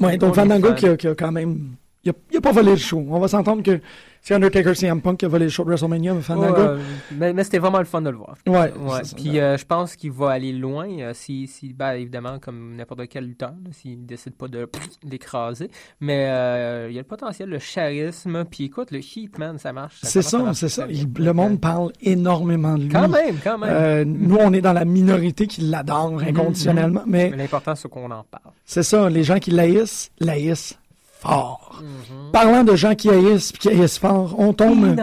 Ouais, 0.00 0.18
donc 0.18 0.34
Fandango 0.34 0.74
qui 0.74 0.86
a, 0.86 0.96
qui 0.96 1.08
a 1.08 1.14
quand 1.14 1.32
même 1.32 1.70
il 2.04 2.12
n'a 2.32 2.40
pas 2.40 2.52
volé 2.52 2.70
le 2.72 2.76
show. 2.76 3.04
On 3.08 3.18
va 3.18 3.28
s'entendre 3.28 3.62
que 3.62 3.80
c'est 4.22 4.34
Undertaker 4.34 4.74
CM 4.74 5.00
Punk 5.00 5.18
qui 5.18 5.24
a 5.24 5.28
volé 5.28 5.46
le 5.46 5.50
show 5.50 5.64
de 5.64 5.68
WrestleMania, 5.68 6.12
mais 6.12 6.20
Fandango. 6.20 6.60
Ouais, 6.60 6.78
mais, 7.12 7.32
mais 7.32 7.44
c'était 7.44 7.58
vraiment 7.58 7.78
le 7.78 7.84
fun 7.84 8.02
de 8.02 8.10
le 8.10 8.16
voir. 8.16 8.36
Ouais. 8.46 8.72
ouais. 8.72 9.00
Puis 9.16 9.38
euh, 9.38 9.56
je 9.56 9.64
pense 9.64 9.96
qu'il 9.96 10.12
va 10.12 10.30
aller 10.30 10.52
loin 10.52 10.88
euh, 10.88 11.12
si, 11.14 11.46
si 11.46 11.72
ben, 11.72 11.92
évidemment, 11.92 12.38
comme 12.38 12.76
n'importe 12.76 13.08
quel 13.08 13.24
lutteur, 13.24 13.54
s'il 13.72 14.02
ne 14.02 14.06
décide 14.06 14.34
pas 14.34 14.48
de 14.48 14.68
l'écraser. 15.10 15.70
Mais 16.00 16.26
euh, 16.28 16.88
il 16.90 16.94
y 16.94 16.98
a 16.98 17.02
le 17.02 17.06
potentiel, 17.06 17.48
le 17.48 17.58
charisme. 17.58 18.44
Puis 18.44 18.64
écoute, 18.64 18.90
le 18.90 19.00
heat, 19.00 19.38
man, 19.38 19.58
ça 19.58 19.72
marche. 19.72 19.98
C'est 20.02 20.22
ça, 20.22 20.52
c'est 20.54 20.68
ça. 20.68 20.86
le 20.86 21.32
monde 21.32 21.60
parle 21.60 21.92
énormément 22.02 22.76
de 22.76 22.84
lui. 22.84 22.88
Quand 22.90 23.08
même, 23.08 23.36
quand 23.42 23.58
même. 23.58 23.70
Euh, 23.72 24.04
nous, 24.06 24.36
on 24.38 24.52
est 24.52 24.62
dans 24.62 24.74
la 24.74 24.84
minorité 24.84 25.46
qui 25.46 25.62
l'adore 25.62 26.20
inconditionnellement. 26.20 27.04
Mais, 27.06 27.30
mais 27.30 27.36
l'important, 27.36 27.74
c'est 27.74 27.88
qu'on 27.88 28.10
en 28.10 28.24
parle. 28.24 28.54
C'est 28.64 28.82
ça. 28.82 29.08
Les 29.08 29.22
gens 29.22 29.38
qui 29.38 29.50
l'haïssent, 29.50 30.10
l'haïssent 30.18 30.79
fort. 31.20 31.82
Mm-hmm. 31.82 32.30
Parlant 32.32 32.64
de 32.64 32.74
gens 32.74 32.94
qui 32.94 33.10
haïssent 33.10 33.52
qui 33.52 33.68
haïssent 33.68 33.98
fort, 33.98 34.34
on 34.38 34.52
tombe, 34.52 34.96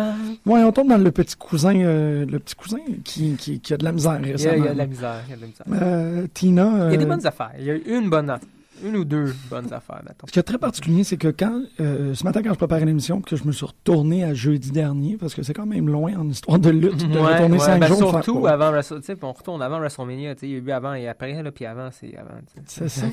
ouais, 0.46 0.64
on 0.64 0.72
tombe 0.72 0.90
dans 0.90 0.98
le 0.98 1.12
petit 1.12 1.36
cousin, 1.36 1.76
euh, 1.76 2.26
le 2.26 2.40
petit 2.40 2.56
cousin 2.56 2.78
qui, 3.04 3.36
qui, 3.36 3.60
qui, 3.60 3.74
a 3.74 3.78
de 3.78 3.84
la 3.84 3.92
misère 3.92 4.20
récemment. 4.22 4.56
Il 4.58 4.66
y 4.66 4.68
a, 4.68 4.74
de 4.74 4.78
la 4.78 4.88
misère, 4.88 5.22
il 5.28 5.32
y 5.32 5.34
a 5.34 5.36
de 5.36 5.42
la 5.42 5.48
misère. 5.48 5.66
Euh, 5.82 6.28
Tina. 6.34 6.88
Il 6.88 6.92
y 6.92 6.96
a 6.96 6.98
des 6.98 7.06
bonnes 7.06 7.26
affaires. 7.26 7.52
Il 7.60 7.66
y 7.66 7.72
a 7.72 7.76
une 7.76 8.10
bonne 8.10 8.30
affaire. 8.30 8.50
Une 8.84 8.96
ou 8.98 9.06
deux 9.06 9.34
bonnes 9.50 9.72
affaires, 9.74 10.02
Ce 10.26 10.32
qui 10.32 10.40
est 10.40 10.44
très 10.44 10.58
particulier, 10.58 11.04
c'est 11.04 11.18
que 11.18 11.30
quand, 11.30 11.62
euh, 11.80 12.14
ce 12.14 12.24
matin, 12.24 12.42
quand 12.44 12.54
je 12.54 12.58
préparais 12.58 12.86
l'émission, 12.86 13.22
que 13.22 13.36
je 13.36 13.44
me 13.44 13.52
suis 13.52 13.66
retourné 13.66 14.24
à 14.24 14.34
jeudi 14.34 14.72
dernier, 14.72 15.18
parce 15.18 15.34
que 15.34 15.44
c'est 15.44 15.54
quand 15.54 15.66
même 15.66 15.88
loin 15.88 16.16
en 16.18 16.28
histoire 16.30 16.60
de 16.60 16.70
lutte, 16.70 17.10
de 17.10 17.18
ouais, 17.18 17.34
retourner 17.34 17.58
ouais, 17.58 17.66
cinq 17.66 17.80
ben 17.80 17.88
jours. 17.88 18.10
Surtout 18.10 18.44
faire... 18.44 18.54
avant 18.54 18.72
WrestleMania, 18.72 19.16
on 19.24 19.32
retourne 19.32 19.62
avant 19.62 19.80
WrestleMania, 19.80 20.36
il 20.42 20.50
y 20.50 20.56
a 20.56 20.58
eu 20.58 20.72
avant 20.72 20.94
et 20.94 21.08
après, 21.08 21.42
là, 21.42 21.52
puis 21.52 21.66
avant, 21.66 21.90
c'est 21.92 22.16
avant. 22.18 22.40
C'est 22.66 22.90
ça. 22.90 23.08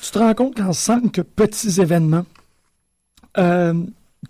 tu 0.00 0.10
te 0.10 0.18
rends 0.18 0.34
compte 0.34 0.56
qu'en 0.56 0.72
cinq 0.72 1.20
petits 1.22 1.80
événements, 1.80 2.26
euh, 3.38 3.74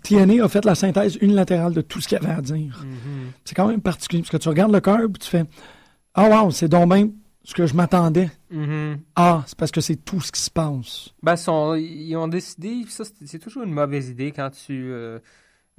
TNA 0.03 0.43
a 0.43 0.47
fait 0.47 0.65
la 0.65 0.75
synthèse 0.75 1.17
unilatérale 1.21 1.73
de 1.73 1.81
tout 1.81 2.01
ce 2.01 2.07
qu'il 2.07 2.19
y 2.19 2.25
avait 2.25 2.33
à 2.33 2.41
dire. 2.41 2.83
Mm-hmm. 2.83 3.31
C'est 3.45 3.55
quand 3.55 3.67
même 3.67 3.81
particulier, 3.81 4.21
parce 4.21 4.31
que 4.31 4.37
tu 4.37 4.49
regardes 4.49 4.71
le 4.71 4.81
cœur, 4.81 5.01
tu 5.19 5.29
fais 5.29 5.45
«Ah, 6.15 6.27
wow, 6.27 6.51
c'est 6.51 6.67
donc 6.67 6.91
bien 6.93 7.09
ce 7.49 7.55
que 7.55 7.65
je 7.65 7.73
m'attendais. 7.73 8.29
Mm-hmm. 8.53 8.97
Ah, 9.15 9.43
c'est 9.47 9.57
parce 9.57 9.71
que 9.71 9.81
c'est 9.81 9.95
tout 9.95 10.21
ce 10.21 10.31
qui 10.31 10.39
se 10.39 10.51
passe. 10.51 11.09
Ben, 11.23 11.33
ils 11.77 12.15
ont 12.15 12.27
décidé, 12.27 12.85
ça 12.87 13.03
c'est 13.25 13.39
toujours 13.39 13.63
une 13.63 13.73
mauvaise 13.73 14.07
idée 14.07 14.31
quand 14.31 14.51
tu 14.51 14.91
euh, 14.91 15.17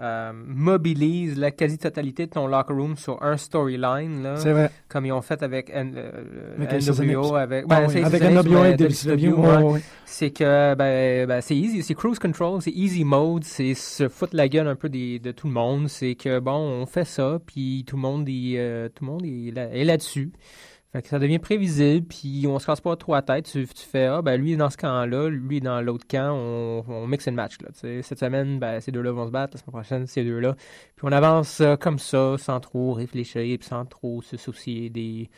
euh, 0.01 0.33
mobilises 0.35 1.39
la 1.39 1.53
quasi-totalité 1.53 2.27
de 2.27 2.33
ton 2.33 2.49
locker 2.49 2.75
room 2.75 2.97
sur 2.97 3.23
un 3.23 3.37
storyline. 3.37 4.35
C'est 4.35 4.51
vrai. 4.51 4.73
Comme 4.89 5.07
ils 5.07 5.13
ont 5.13 5.23
fait 5.23 5.45
avec, 5.45 5.71
N, 5.71 5.95
euh, 5.97 6.57
avec 6.59 6.83
NWO. 6.89 7.37
Avec, 7.37 7.69
ben, 7.69 7.87
oui, 7.87 8.03
avec 8.03 8.21
NWO 8.21 8.65
et 8.65 8.75
WCW. 8.75 9.81
C'est 10.07 10.33
que 10.33 10.75
ben, 10.75 11.29
ben, 11.29 11.41
c'est 11.41 11.57
easy, 11.57 11.85
c'est 11.85 11.95
cruise 11.95 12.19
control, 12.19 12.61
c'est 12.63 12.73
easy 12.73 13.05
mode, 13.05 13.45
c'est 13.45 13.75
se 13.75 14.09
foutre 14.09 14.35
la 14.35 14.49
gueule 14.49 14.67
un 14.67 14.75
peu 14.75 14.89
des, 14.89 15.21
de 15.21 15.31
tout 15.31 15.47
le 15.47 15.53
monde. 15.53 15.89
C'est 15.89 16.17
que 16.17 16.41
bon, 16.41 16.59
on 16.59 16.87
fait 16.87 17.05
ça, 17.05 17.39
puis 17.47 17.85
tout 17.87 17.95
le 17.95 18.03
monde 18.03 18.29
est, 18.29 18.91
tout 18.97 19.05
le 19.05 19.13
monde 19.13 19.25
est, 19.25 19.55
là, 19.55 19.69
est 19.73 19.85
là-dessus. 19.85 20.33
Fait 20.93 21.03
que 21.03 21.09
ça 21.09 21.21
devient 21.21 21.39
prévisible, 21.39 22.05
puis 22.05 22.47
on 22.49 22.59
se 22.59 22.67
casse 22.67 22.81
pas 22.81 22.97
trop 22.97 23.15
la 23.15 23.23
tête. 23.23 23.45
Tu, 23.45 23.65
tu 23.65 23.83
fais, 23.85 24.07
ah, 24.07 24.23
ben 24.23 24.41
lui 24.41 24.55
est 24.55 24.57
dans 24.57 24.71
ce 24.71 24.77
camp-là, 24.77 25.29
lui 25.29 25.59
est 25.59 25.61
dans 25.61 25.81
l'autre 25.81 26.05
camp, 26.09 26.33
on, 26.35 26.85
on 26.89 27.07
mixe 27.07 27.27
le 27.27 27.33
match. 27.33 27.59
Là, 27.63 27.69
Cette 28.03 28.19
semaine, 28.19 28.59
ben, 28.59 28.81
ces 28.81 28.91
deux-là 28.91 29.13
vont 29.13 29.27
se 29.27 29.31
battre, 29.31 29.55
la 29.57 29.61
semaine 29.61 29.73
prochaine, 29.73 30.07
ces 30.09 30.25
deux-là. 30.25 30.57
Puis 30.97 31.07
on 31.07 31.13
avance 31.13 31.61
euh, 31.61 31.77
comme 31.77 32.01
ça, 32.01 32.35
sans 32.39 32.59
trop 32.59 32.93
réfléchir, 32.93 33.59
puis 33.59 33.69
sans 33.69 33.85
trop 33.85 34.21
se 34.23 34.37
soucier 34.37 34.91
des 34.91 35.31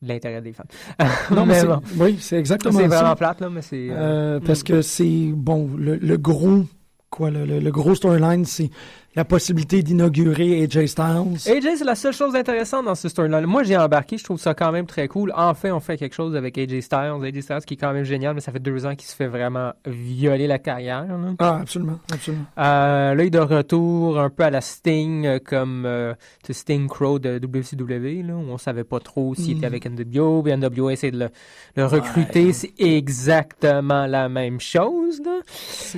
de 0.00 0.08
l'intérêt 0.08 0.40
des 0.40 0.52
fans. 0.52 0.64
non, 1.34 1.44
mais, 1.46 1.64
bon. 1.64 1.80
oui, 1.98 2.16
c'est 2.20 2.38
exactement 2.38 2.72
ça. 2.72 2.80
C'est 2.80 2.86
vraiment 2.86 3.16
plate, 3.16 3.40
là, 3.40 3.50
mais 3.50 3.62
c'est... 3.62 3.88
Euh, 3.90 4.40
parce 4.40 4.62
que 4.62 4.80
c'est, 4.80 5.32
bon, 5.34 5.70
le, 5.76 5.96
le 5.96 6.16
gros, 6.16 6.64
quoi, 7.10 7.30
le, 7.30 7.44
le, 7.44 7.58
le 7.58 7.70
gros 7.70 7.94
storyline, 7.94 8.44
c'est 8.44 8.70
la 9.18 9.24
possibilité 9.24 9.82
d'inaugurer 9.82 10.62
AJ 10.62 10.86
Styles. 10.86 11.34
AJ, 11.44 11.78
c'est 11.78 11.84
la 11.84 11.96
seule 11.96 12.12
chose 12.12 12.36
intéressante 12.36 12.84
dans 12.84 12.94
ce 12.94 13.08
storyline. 13.08 13.46
Moi, 13.46 13.64
j'ai 13.64 13.76
embarqué, 13.76 14.16
je 14.16 14.22
trouve 14.22 14.38
ça 14.38 14.54
quand 14.54 14.70
même 14.70 14.86
très 14.86 15.08
cool. 15.08 15.32
Enfin, 15.36 15.72
on 15.72 15.80
fait 15.80 15.96
quelque 15.96 16.14
chose 16.14 16.36
avec 16.36 16.56
AJ 16.56 16.80
Styles. 16.82 17.14
AJ 17.24 17.40
Styles 17.40 17.64
qui 17.66 17.74
est 17.74 17.76
quand 17.78 17.92
même 17.92 18.04
génial, 18.04 18.36
mais 18.36 18.40
ça 18.40 18.52
fait 18.52 18.60
deux 18.60 18.86
ans 18.86 18.94
qu'il 18.94 19.08
se 19.08 19.16
fait 19.16 19.26
vraiment 19.26 19.72
violer 19.84 20.46
la 20.46 20.60
carrière. 20.60 21.04
Là. 21.04 21.16
Ah, 21.40 21.58
absolument, 21.62 21.98
absolument. 22.12 22.44
Euh, 22.58 23.14
là, 23.16 23.24
il 23.24 23.26
est 23.26 23.30
de 23.30 23.40
retour 23.40 24.20
un 24.20 24.30
peu 24.30 24.44
à 24.44 24.50
la 24.50 24.60
Sting, 24.60 25.26
euh, 25.26 25.40
comme 25.44 25.82
euh, 25.84 26.14
Sting 26.48 26.86
Crow 26.86 27.18
de 27.18 27.40
WCW, 27.44 28.22
là, 28.24 28.34
où 28.36 28.44
on 28.52 28.56
savait 28.56 28.84
pas 28.84 29.00
trop 29.00 29.34
s'il 29.34 29.54
Mm. 29.54 29.58
était 29.58 29.66
avec 29.66 29.84
NWO, 29.86 30.44
puis 30.44 30.52
NWO 30.56 30.90
essaie 30.90 31.10
de 31.10 31.18
le, 31.18 31.28
le 31.74 31.86
recruter. 31.86 32.46
Ouais. 32.46 32.52
C'est 32.52 32.72
exactement 32.78 34.06
la 34.06 34.28
même 34.28 34.60
chose. 34.60 35.20
Là. 35.24 35.40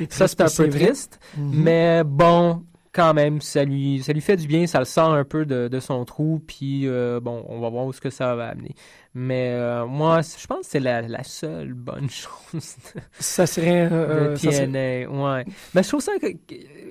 Ça, 0.08 0.26
c'est 0.26 0.40
un 0.40 0.46
peu 0.46 0.70
triste. 0.70 1.20
Mhm. 1.36 1.62
Mais 1.62 2.02
bon, 2.02 2.62
quand 2.92 3.14
même, 3.14 3.40
ça 3.40 3.64
lui, 3.64 4.02
ça 4.02 4.12
lui 4.12 4.20
fait 4.20 4.36
du 4.36 4.46
bien, 4.48 4.66
ça 4.66 4.80
le 4.80 4.84
sort 4.84 5.12
un 5.12 5.24
peu 5.24 5.46
de, 5.46 5.68
de 5.68 5.80
son 5.80 6.04
trou, 6.04 6.40
puis 6.44 6.88
euh, 6.88 7.20
bon, 7.20 7.44
on 7.48 7.60
va 7.60 7.68
voir 7.70 7.86
où 7.86 7.92
ce 7.92 8.00
que 8.00 8.10
ça 8.10 8.34
va 8.34 8.48
amener. 8.48 8.74
Mais 9.14 9.50
euh, 9.52 9.86
moi, 9.86 10.20
je 10.22 10.46
pense 10.46 10.60
que 10.60 10.66
c'est 10.66 10.80
la, 10.80 11.02
la 11.02 11.22
seule 11.22 11.72
bonne 11.74 12.10
chose 12.10 12.76
Ça 13.18 13.46
serait. 13.46 13.88
de 13.88 13.94
euh, 13.94 14.36
ça 14.36 14.50
serait- 14.52 14.66
TNA. 14.66 15.10
Ouais. 15.10 15.44
Mais 15.74 15.82
je 15.82 15.88
trouve 15.88 16.00
ça 16.00 16.12
que, 16.20 16.26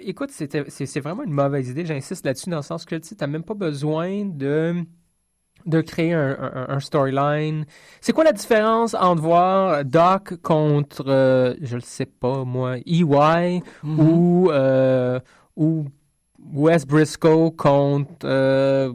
écoute, 0.02 0.30
c'est 0.32 1.00
vraiment 1.02 1.24
une 1.24 1.34
mauvaise 1.34 1.68
idée, 1.70 1.86
j'insiste 1.86 2.26
là-dessus, 2.26 2.50
dans 2.50 2.58
le 2.58 2.64
sens 2.64 2.86
que 2.86 2.96
tu 2.96 3.16
n'as 3.20 3.28
même 3.28 3.44
pas 3.44 3.54
besoin 3.56 4.26
de 4.26 4.76
de 5.66 5.82
créer 5.82 6.14
un, 6.14 6.38
un- 6.40 6.66
un 6.70 6.80
storyline. 6.80 7.66
C'est 8.00 8.14
quoi 8.14 8.24
la 8.24 8.32
différence 8.32 8.94
entre 8.94 9.22
voir 9.22 9.84
Doc 9.84 10.38
contre, 10.42 11.04
euh, 11.08 11.54
je 11.62 11.76
le 11.76 11.82
sais 11.82 12.06
pas 12.06 12.46
moi, 12.46 12.78
EY 12.86 13.62
Mhm. 13.84 14.00
ou, 14.00 14.50
euh, 14.52 15.20
ou 15.60 15.86
Wes 16.54 16.88
Briscoe 16.88 17.52
contre 17.56 18.10
euh, 18.24 18.94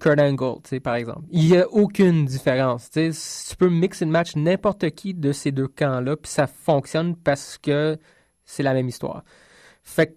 Kurt 0.00 0.20
Angle, 0.20 0.80
par 0.80 0.94
exemple. 0.94 1.24
Il 1.30 1.50
n'y 1.50 1.56
a 1.58 1.68
aucune 1.68 2.24
différence. 2.24 2.88
Tu 2.90 3.56
peux 3.58 3.68
mixer 3.68 4.04
le 4.04 4.12
match 4.12 4.36
n'importe 4.36 4.88
qui 4.90 5.12
de 5.12 5.32
ces 5.32 5.50
deux 5.50 5.68
camps-là, 5.68 6.16
puis 6.16 6.30
ça 6.30 6.46
fonctionne 6.46 7.16
parce 7.16 7.58
que 7.58 7.98
c'est 8.44 8.62
la 8.62 8.74
même 8.74 8.88
histoire. 8.88 9.24
Fait 9.82 10.06
que, 10.06 10.12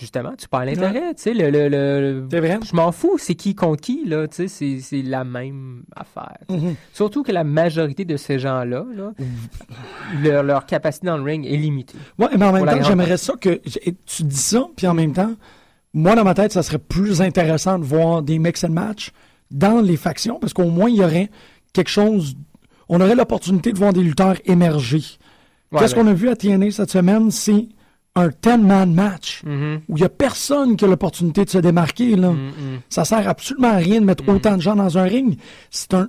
justement, 0.00 0.32
tu 0.36 0.48
parles 0.48 0.66
l'intérêt, 0.66 1.14
tu 1.14 1.22
sais, 1.22 1.34
le, 1.34 1.50
le, 1.50 1.68
le- 1.68 2.26
C'est 2.30 2.40
vrai. 2.40 2.58
je 2.68 2.74
m'en 2.74 2.90
fous, 2.90 3.16
c'est 3.18 3.34
qui 3.34 3.54
contre 3.54 3.80
qui, 3.82 4.04
là, 4.06 4.26
tu 4.26 4.36
sais, 4.36 4.48
c'est- 4.48 4.80
c'est 4.80 5.02
la 5.02 5.22
même 5.24 5.82
affaire. 5.94 6.38
Mhm. 6.48 6.74
Surtout 6.92 7.22
que 7.22 7.30
la 7.32 7.44
majorité 7.44 8.04
de 8.04 8.16
ces 8.16 8.38
gens-là, 8.38 8.84
là, 8.94 9.12
leur, 10.22 10.42
leur 10.42 10.66
capacité 10.66 11.06
dans 11.06 11.16
le 11.16 11.22
ring 11.22 11.46
est 11.46 11.56
limitée. 11.56 11.98
Ouais, 12.18 12.28
mais 12.36 12.44
en 12.44 12.52
même 12.52 12.66
temps, 12.66 12.82
j'aimerais 12.82 13.16
ça 13.16 13.34
que. 13.40 13.60
Tu 14.06 14.22
dis 14.24 14.36
ça, 14.36 14.66
puis 14.76 14.86
en 14.86 14.94
même 14.94 15.12
temps, 15.12 15.32
moi, 15.94 16.14
dans 16.14 16.24
ma 16.24 16.34
tête, 16.34 16.52
ça 16.52 16.62
serait 16.62 16.78
plus 16.78 17.20
intéressant 17.22 17.78
de 17.78 17.84
voir 17.84 18.22
des 18.22 18.38
mix 18.38 18.64
and 18.64 18.70
match 18.70 19.10
dans 19.50 19.80
les 19.80 19.96
factions, 19.96 20.38
parce 20.40 20.52
qu'au 20.52 20.68
moins, 20.70 20.88
il 20.88 20.96
y 20.96 21.04
aurait 21.04 21.30
quelque 21.72 21.90
chose. 21.90 22.36
On 22.88 23.00
aurait 23.00 23.14
l'opportunité 23.14 23.72
de 23.72 23.78
voir 23.78 23.92
des 23.92 24.02
lutteurs 24.02 24.36
émerger. 24.44 25.02
Ouais, 25.72 25.78
Qu'est-ce 25.80 25.94
ben- 25.94 26.02
qu'on 26.02 26.08
a 26.08 26.12
vu 26.12 26.28
à 26.28 26.34
TNA 26.36 26.70
cette 26.72 26.90
semaine? 26.90 27.30
C'est 27.30 27.68
un 28.16 28.28
10-man 28.28 28.92
match 28.92 29.42
Mhm. 29.44 29.80
où 29.88 29.96
il 29.96 30.00
n'y 30.00 30.06
a 30.06 30.08
personne 30.08 30.76
qui 30.76 30.84
a 30.84 30.88
l'opportunité 30.88 31.44
de 31.44 31.50
se 31.50 31.58
démarquer. 31.58 32.16
Là. 32.16 32.30
Mhm. 32.32 32.80
Ça 32.88 33.04
sert 33.04 33.28
absolument 33.28 33.68
à 33.72 33.76
rien 33.76 34.00
de 34.00 34.06
mettre 34.06 34.24
Mm. 34.24 34.28
autant 34.34 34.56
de 34.56 34.62
gens 34.62 34.74
dans 34.76 34.98
un 34.98 35.04
ring. 35.04 35.38
C'est 35.70 35.94
un, 35.94 36.08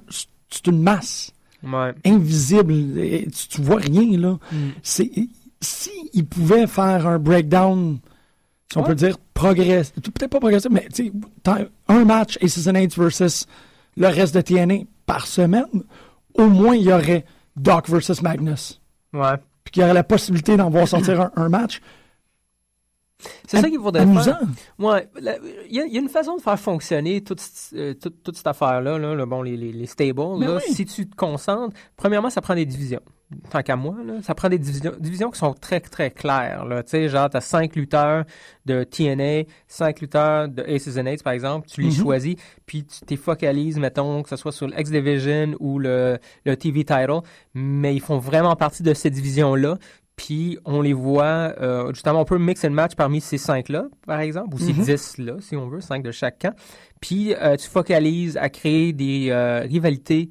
une 0.67 0.81
masse 0.81 1.31
Ouais. 1.63 1.93
invisible. 2.05 2.73
Et 2.99 3.27
Tu, 3.31 3.47
tu 3.49 3.61
vois 3.61 3.77
rien, 3.77 4.17
là. 4.17 4.37
Mm. 4.51 4.57
Si 4.83 5.91
ils 6.13 6.25
pouvaient 6.25 6.65
faire 6.65 7.05
un 7.05 7.19
breakdown, 7.19 7.99
si 8.71 8.77
on 8.77 8.81
Ouais. 8.81 8.87
peut 8.87 8.95
dire 8.95 9.17
progressif, 9.35 9.93
peut-être 9.93 10.31
pas 10.31 10.39
progressif, 10.39 10.71
mais 10.71 10.87
un 11.87 12.03
match 12.05 12.37
Aces 12.41 12.67
and 12.67 12.75
Eights 12.75 12.97
versus 12.97 13.45
le 13.95 14.07
reste 14.07 14.33
de 14.33 14.41
TNA 14.41 14.85
par 15.05 15.27
semaine, 15.27 15.83
au 16.33 16.47
moins 16.47 16.75
il 16.75 16.83
y 16.83 16.91
aurait 16.91 17.25
Doc 17.55 17.89
versus 17.89 18.21
Magnus. 18.23 18.81
Ouais. 19.13 19.35
Puis 19.71 19.79
qu'il 19.79 19.83
aurait 19.83 19.93
la 19.93 20.03
possibilité 20.03 20.57
d'en 20.57 20.69
voir 20.69 20.87
sortir 20.87 21.29
un 21.35 21.49
match. 21.49 21.81
C'est 23.47 23.59
ça 23.61 23.69
qu'il 23.69 23.79
faudrait 23.79 24.01
amusant. 24.03 24.23
faire. 24.23 24.39
Ouais, 24.79 25.07
la- 25.19 25.37
il 25.69 25.75
y, 25.75 25.79
a- 25.79 25.85
il 25.85 25.93
y 25.93 25.97
a 25.97 26.01
une 26.01 26.09
façon 26.09 26.35
de 26.35 26.41
faire 26.41 26.59
fonctionner 26.59 27.21
toute, 27.21 27.41
euh, 27.75 27.93
toute, 27.93 28.23
toute 28.23 28.37
cette 28.37 28.47
affaire-là, 28.47 28.97
là, 28.97 29.13
le- 29.15 29.25
bon, 29.25 29.41
les, 29.41 29.57
les, 29.57 29.71
les 29.71 29.85
stables. 29.85 30.11
Mais 30.39 30.47
là, 30.47 30.55
oui. 30.57 30.73
Si 30.73 30.85
tu 30.85 31.07
te 31.07 31.15
concentres, 31.15 31.75
premièrement, 31.97 32.29
ça 32.29 32.41
prend 32.41 32.55
des 32.55 32.65
divisions. 32.65 33.01
Tant 33.49 33.61
qu'à 33.61 33.77
moi, 33.77 33.95
là, 34.05 34.15
ça 34.21 34.35
prend 34.35 34.49
des 34.49 34.59
divisions, 34.59 34.91
divisions 34.99 35.31
qui 35.31 35.39
sont 35.39 35.53
très, 35.53 35.79
très 35.79 36.11
claires. 36.11 36.65
Tu 36.69 36.75
sais, 36.87 37.07
genre, 37.07 37.29
tu 37.29 37.37
as 37.37 37.41
5 37.41 37.77
lutteurs 37.77 38.25
de 38.65 38.83
TNA, 38.83 39.43
5 39.69 40.01
lutteurs 40.01 40.49
de 40.49 40.61
Aces 40.63 40.97
and 40.97 41.05
Eights, 41.05 41.23
par 41.23 41.31
exemple. 41.31 41.65
Tu 41.69 41.79
les 41.79 41.87
Mhm. 41.91 41.93
choisis, 42.03 42.35
puis 42.65 42.83
tu 42.83 42.99
t'es 43.05 43.15
focalises, 43.15 43.79
mettons, 43.79 44.21
que 44.21 44.27
ce 44.27 44.35
soit 44.35 44.51
sur 44.51 44.67
le 44.67 44.77
X-Division 44.77 45.55
ou 45.61 45.79
le, 45.79 46.17
le 46.45 46.57
TV 46.57 46.83
title. 46.83 47.21
Mais 47.53 47.95
ils 47.95 48.01
font 48.01 48.17
vraiment 48.17 48.57
partie 48.57 48.83
de 48.83 48.93
ces 48.93 49.09
divisions-là. 49.09 49.77
Puis 50.23 50.59
on 50.65 50.81
les 50.81 50.93
voit, 50.93 51.53
euh, 51.59 51.91
justement, 51.93 52.21
on 52.21 52.25
peut 52.25 52.37
mix 52.37 52.63
and 52.63 52.69
match 52.69 52.93
parmi 52.95 53.21
ces 53.21 53.39
cinq-là, 53.39 53.85
par 54.05 54.19
exemple, 54.19 54.53
ou 54.55 54.59
ces 54.59 54.73
Mhm. 54.73 54.83
dix-là, 54.83 55.33
si 55.39 55.55
on 55.55 55.67
veut, 55.67 55.81
cinq 55.81 56.03
de 56.03 56.11
chaque 56.11 56.37
camp. 56.39 56.53
Puis 56.99 57.33
euh, 57.33 57.55
tu 57.55 57.67
focalises 57.67 58.37
à 58.37 58.49
créer 58.49 58.93
des 58.93 59.29
euh, 59.31 59.61
rivalités 59.61 60.29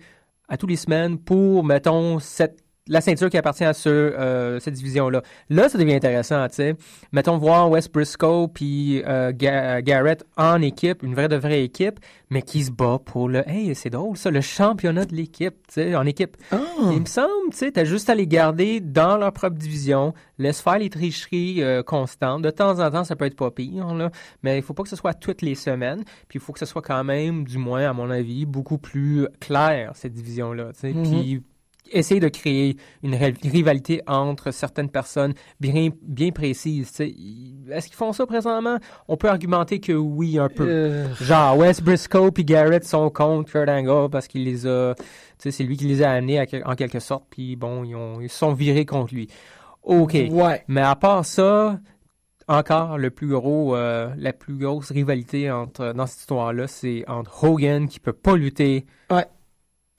à 0.49 0.57
tous 0.57 0.69
les 0.69 0.77
semaines 0.77 1.19
pour, 1.19 1.65
mettons, 1.65 2.21
cette, 2.21 2.63
la 2.91 3.01
ceinture 3.01 3.31
qui 3.31 3.39
appartient 3.39 3.65
à 3.65 3.73
ce, 3.73 3.89
euh, 3.89 4.61
cette 4.61 4.75
division-là. 4.75 5.23
Là, 5.49 5.69
ça 5.71 5.79
devient 5.79 5.95
intéressant, 5.95 6.47
tu 6.49 6.57
sais. 6.57 6.75
Mettons 7.13 7.39
voir 7.39 7.71
Wes 7.71 7.89
Briscoe 7.91 8.49
puis 8.53 9.03
euh, 9.07 9.33
Ga- 9.33 9.81
Garrett 9.81 10.25
en 10.37 10.61
équipe, 10.61 11.03
une 11.03 11.15
vraie 11.15 11.29
de 11.29 11.37
vraie 11.37 11.63
équipe, 11.65 11.99
mais 12.29 12.43
qui 12.43 12.63
se 12.65 12.71
bat 12.71 12.99
pour 13.05 13.29
le, 13.29 13.49
hey, 13.49 13.75
c'est 13.75 13.91
drôle 13.91 14.17
ça, 14.17 14.31
le 14.31 14.41
championnat 14.41 15.05
de 15.07 15.15
l'équipe, 15.17 15.55
tu 15.69 15.75
sais, 15.75 15.95
en 15.97 16.05
équipe. 16.05 16.37
Ah. 16.53 16.59
Il 16.93 17.01
me 17.01 17.07
semble, 17.07 17.29
tu 17.53 17.57
sais, 17.59 17.73
t'as 17.73 17.85
juste 17.85 18.11
à 18.11 18.15
les 18.15 18.27
garder 18.27 18.81
dans 18.81 19.17
leur 19.17 19.33
propre 19.33 19.57
division, 19.57 20.13
laisse 20.39 20.61
faire 20.61 20.79
les 20.79 20.91
tricheries 20.91 21.63
euh, 21.63 21.83
constantes. 21.83 22.43
De 22.43 22.51
temps 22.51 22.79
en 22.81 22.91
temps, 22.91 23.05
ça 23.05 23.17
peut 23.17 23.25
être 23.25 23.37
pas 23.37 23.51
pire, 23.51 23.95
là, 23.95 24.11
mais 24.43 24.59
il 24.59 24.63
faut 24.63 24.75
pas 24.75 24.83
que 24.83 24.89
ce 24.89 24.97
soit 24.97 25.15
toutes 25.15 25.43
les 25.43 25.55
semaines, 25.55 26.03
puis 26.29 26.39
il 26.39 26.41
faut 26.41 26.53
que 26.53 26.59
ce 26.59 26.67
soit 26.67 26.83
quand 26.83 27.05
même, 27.05 27.45
du 27.45 27.59
moins 27.59 27.89
à 27.89 27.93
mon 27.93 28.11
avis, 28.11 28.47
beaucoup 28.47 28.79
plus 28.79 29.27
clair, 29.41 29.93
cette 29.95 30.13
division-là, 30.13 30.73
tu 30.75 30.81
sais, 30.81 30.93
Mhm. 30.93 31.03
puis 31.11 31.43
essayer 31.91 32.21
de 32.21 32.29
créer 32.29 32.77
une 33.03 33.15
ri- 33.15 33.35
rivalité 33.43 34.03
entre 34.07 34.51
certaines 34.51 34.89
personnes 34.89 35.35
bien, 35.61 35.91
bien 36.03 36.31
précises, 36.31 36.91
Est-ce 37.01 37.87
qu'ils 37.87 37.97
font 37.97 38.13
ça 38.13 38.27
présentement? 38.27 38.79
On 39.09 39.17
peut 39.17 39.29
argumenter 39.29 39.81
que 39.81 39.93
oui, 39.93 40.39
un 40.39 40.49
peu. 40.49 40.67
Euh, 40.69 41.15
Genre, 41.17 41.57
Wes 41.59 41.81
Briscoe 41.83 42.31
puis 42.33 42.45
Garrett 42.45 42.85
sont 42.85 43.11
contre 43.11 43.51
Kurt 43.51 43.69
Angle 43.69 44.11
parce 44.11 44.27
qu'il 44.29 44.45
les 44.45 44.67
a. 44.67 44.95
C'est 45.39 45.65
lui 45.65 45.77
qui 45.77 45.85
les 45.87 46.03
a 46.03 46.11
amenés 46.13 46.39
à 46.39 46.45
en 46.65 46.75
quelque 46.75 47.01
sorte, 47.01 47.25
puis 47.31 47.57
bon, 47.57 47.85
ils, 47.85 47.95
ont, 47.95 48.21
ils 48.21 48.29
sont 48.29 48.53
virés 48.53 48.85
contre 48.87 49.15
lui. 49.15 49.29
OK. 49.83 50.13
Ouais. 50.31 50.63
Mais 50.69 50.83
à 50.83 50.95
part 50.97 51.25
ça, 51.25 51.81
encore 52.49 52.99
le 52.99 53.11
plus 53.11 53.29
gros, 53.29 53.75
euh, 53.77 54.11
la 54.19 54.33
plus 54.33 54.57
grosse 54.59 54.91
rivalité 54.91 55.51
entre, 55.51 55.93
dans 55.95 56.07
cette 56.07 56.21
histoire-là, 56.21 56.67
c'est 56.67 57.05
entre 57.09 57.45
Hogan 57.45 57.89
qui 57.89 58.01
peut 58.01 58.13
pas 58.13 58.37
lutter. 58.37 58.85
Ouais. 59.11 59.25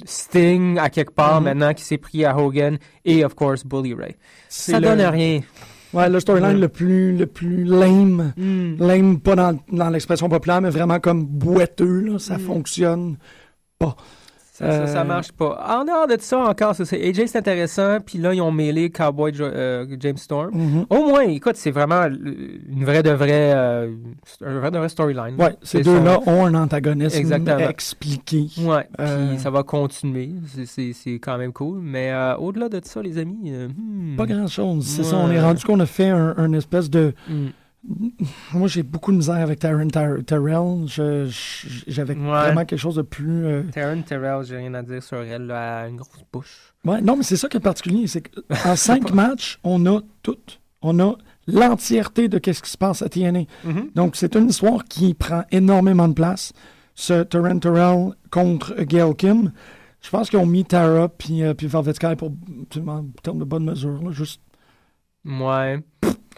Sting 0.06 0.78
à 0.78 0.90
quelque 0.90 1.12
part 1.14 1.40
Mhm. 1.42 1.46
maintenant 1.46 1.74
qui 1.74 1.84
s'est 1.84 1.98
pris 1.98 2.26
à 2.26 2.38
Hogan 2.38 2.78
et 3.06 3.24
of 3.26 3.34
course 3.36 3.66
Bully 3.66 3.94
Ray. 3.94 4.16
Ça 4.50 4.80
le- 4.80 4.88
donne 4.88 5.02
rien. 5.02 5.42
Ouais, 5.94 6.10
le 6.10 6.20
storyline 6.22 6.60
le 6.60 6.70
plus, 6.70 7.18
le 7.18 7.26
plus 7.28 7.66
lame. 7.66 8.34
Hmm. 8.38 8.76
Lame, 8.80 9.20
pas 9.20 9.36
dans, 9.36 9.60
dans 9.72 9.90
l'expression 9.90 10.30
populaire, 10.30 10.62
mais 10.62 10.70
vraiment 10.70 11.00
comme 11.02 11.26
boiteux, 11.26 12.00
là. 12.00 12.18
Ça 12.20 12.38
Mm. 12.38 12.42
fonctionne. 12.42 13.18
Ça, 14.62 14.72
ça, 14.72 14.88
ça 14.88 15.02
Euh, 15.02 15.04
marche 15.04 15.32
pas. 15.32 15.60
En 15.68 15.84
dehors 15.86 16.08
de 16.08 16.16
ça, 16.20 16.40
encore, 16.40 16.76
c'est. 16.76 17.02
AJ, 17.02 17.26
c'est 17.28 17.38
intéressant. 17.40 17.98
Puis 18.06 18.18
là, 18.20 18.34
ils 18.34 18.42
ont 18.42 18.52
mêlé 18.52 18.90
Cowboy 18.90 19.34
Jo- 19.34 19.46
euh, 19.46 19.86
James 20.00 20.18
Storm. 20.18 20.52
Mhm. 20.54 20.86
Au 20.90 21.08
moins, 21.08 21.22
écoute, 21.24 21.56
c'est 21.56 21.72
vraiment 21.72 22.02
euh, 22.04 22.10
une 22.70 22.86
vraie 22.86 23.04
de 23.04 23.10
vraie, 23.12 23.54
euh, 23.56 23.90
un 24.46 24.60
vrai 24.60 24.72
de 24.72 24.78
vrai 24.78 24.90
storyline. 24.90 25.36
Ouais, 25.40 25.56
ces 25.64 25.82
deux-là 25.82 26.20
ont 26.28 26.46
un 26.46 26.54
antagonisme 26.56 27.18
Exactement. 27.18 27.58
expliqué. 27.70 28.48
Ouais, 28.60 28.88
Euh, 29.00 29.30
puis 29.32 29.40
ça 29.40 29.50
va 29.50 29.64
continuer. 29.64 30.32
C'est- 30.66 31.20
quand 31.20 31.38
même 31.38 31.54
cool. 31.54 31.80
Mais 31.82 32.12
euh, 32.12 32.36
au-delà 32.38 32.70
de 32.70 32.80
ça, 32.84 33.02
les 33.02 33.18
amis, 33.18 33.52
euh, 33.52 33.68
hmm, 33.68 34.16
Pas 34.16 34.26
grand-chose. 34.26 34.86
C'est 34.86 35.02
Ouais. 35.02 35.08
ça, 35.08 35.18
on 35.18 35.32
est 35.32 35.42
rendu 35.42 35.64
qu'on 35.64 35.80
a 35.80 35.86
fait 35.86 36.10
un, 36.10 36.34
un 36.38 36.54
espèce 36.54 36.90
de... 36.90 37.14
hmm. 37.30 37.48
Moi, 38.54 38.68
j'ai 38.68 38.84
beaucoup 38.84 39.12
de 39.12 39.18
misère 39.18 39.36
avec 39.38 39.60
Taryn 39.60 39.88
Tar- 39.88 40.24
Terrell. 40.26 40.86
J'avais 41.88 42.14
Ouais. 42.16 42.20
vraiment 42.22 42.66
quelque 42.66 42.80
chose 42.80 42.96
de 42.96 43.02
plus... 43.02 43.46
euh, 43.46 43.64
Taryn 43.74 44.02
Terrell, 44.02 44.44
j'ai 44.46 44.58
rien 44.58 44.74
à 44.76 44.84
dire 44.84 45.02
sur 45.02 45.18
elle. 45.18 45.44
Elle 45.44 45.52
a 45.52 45.88
une 45.88 45.98
grosse 45.98 46.24
bouche. 46.32 46.74
Ouais, 46.86 47.02
non, 47.02 47.18
mais 47.18 47.24
c'est 47.24 47.38
ça 47.38 47.48
qui 47.50 47.58
est 47.58 47.62
particulier. 47.62 48.06
C'est 48.08 48.22
qu'en 48.22 48.76
cinq 48.76 49.12
matchs, 49.14 49.60
on 49.64 49.84
a 49.88 50.02
tout. 50.22 50.38
On 50.84 51.00
a 51.00 51.16
l'entièreté 51.48 52.28
de 52.28 52.40
ce 52.54 52.62
qui 52.62 52.70
se 52.70 52.78
passe 52.78 53.02
à 53.02 53.10
TNA. 53.10 53.42
Mhm. 53.64 53.90
Donc, 53.96 54.16
c'est 54.16 54.36
une 54.36 54.50
histoire 54.50 54.84
qui 54.86 55.14
prend 55.14 55.44
énormément 55.52 56.08
de 56.08 56.14
place. 56.14 56.54
Ce 56.94 57.24
Taryn 57.24 57.58
Terrell 57.60 58.12
contre 58.30 58.76
Gail 58.84 59.16
Kim. 59.16 59.52
Je 60.02 60.10
pense 60.10 60.30
qu'ils 60.30 60.40
ont 60.40 60.46
mis 60.46 60.66
Tara 60.66 61.10
puis, 61.10 61.44
euh, 61.44 61.54
puis 61.54 61.68
Velvet 61.68 61.94
Sky 61.94 62.16
pour, 62.16 62.30
en 62.88 63.06
termes 63.24 63.40
de 63.40 63.44
bonne 63.44 63.66
mesure. 63.66 64.02
là, 64.04 64.12
juste... 64.12 64.42
Ouais. 65.26 65.80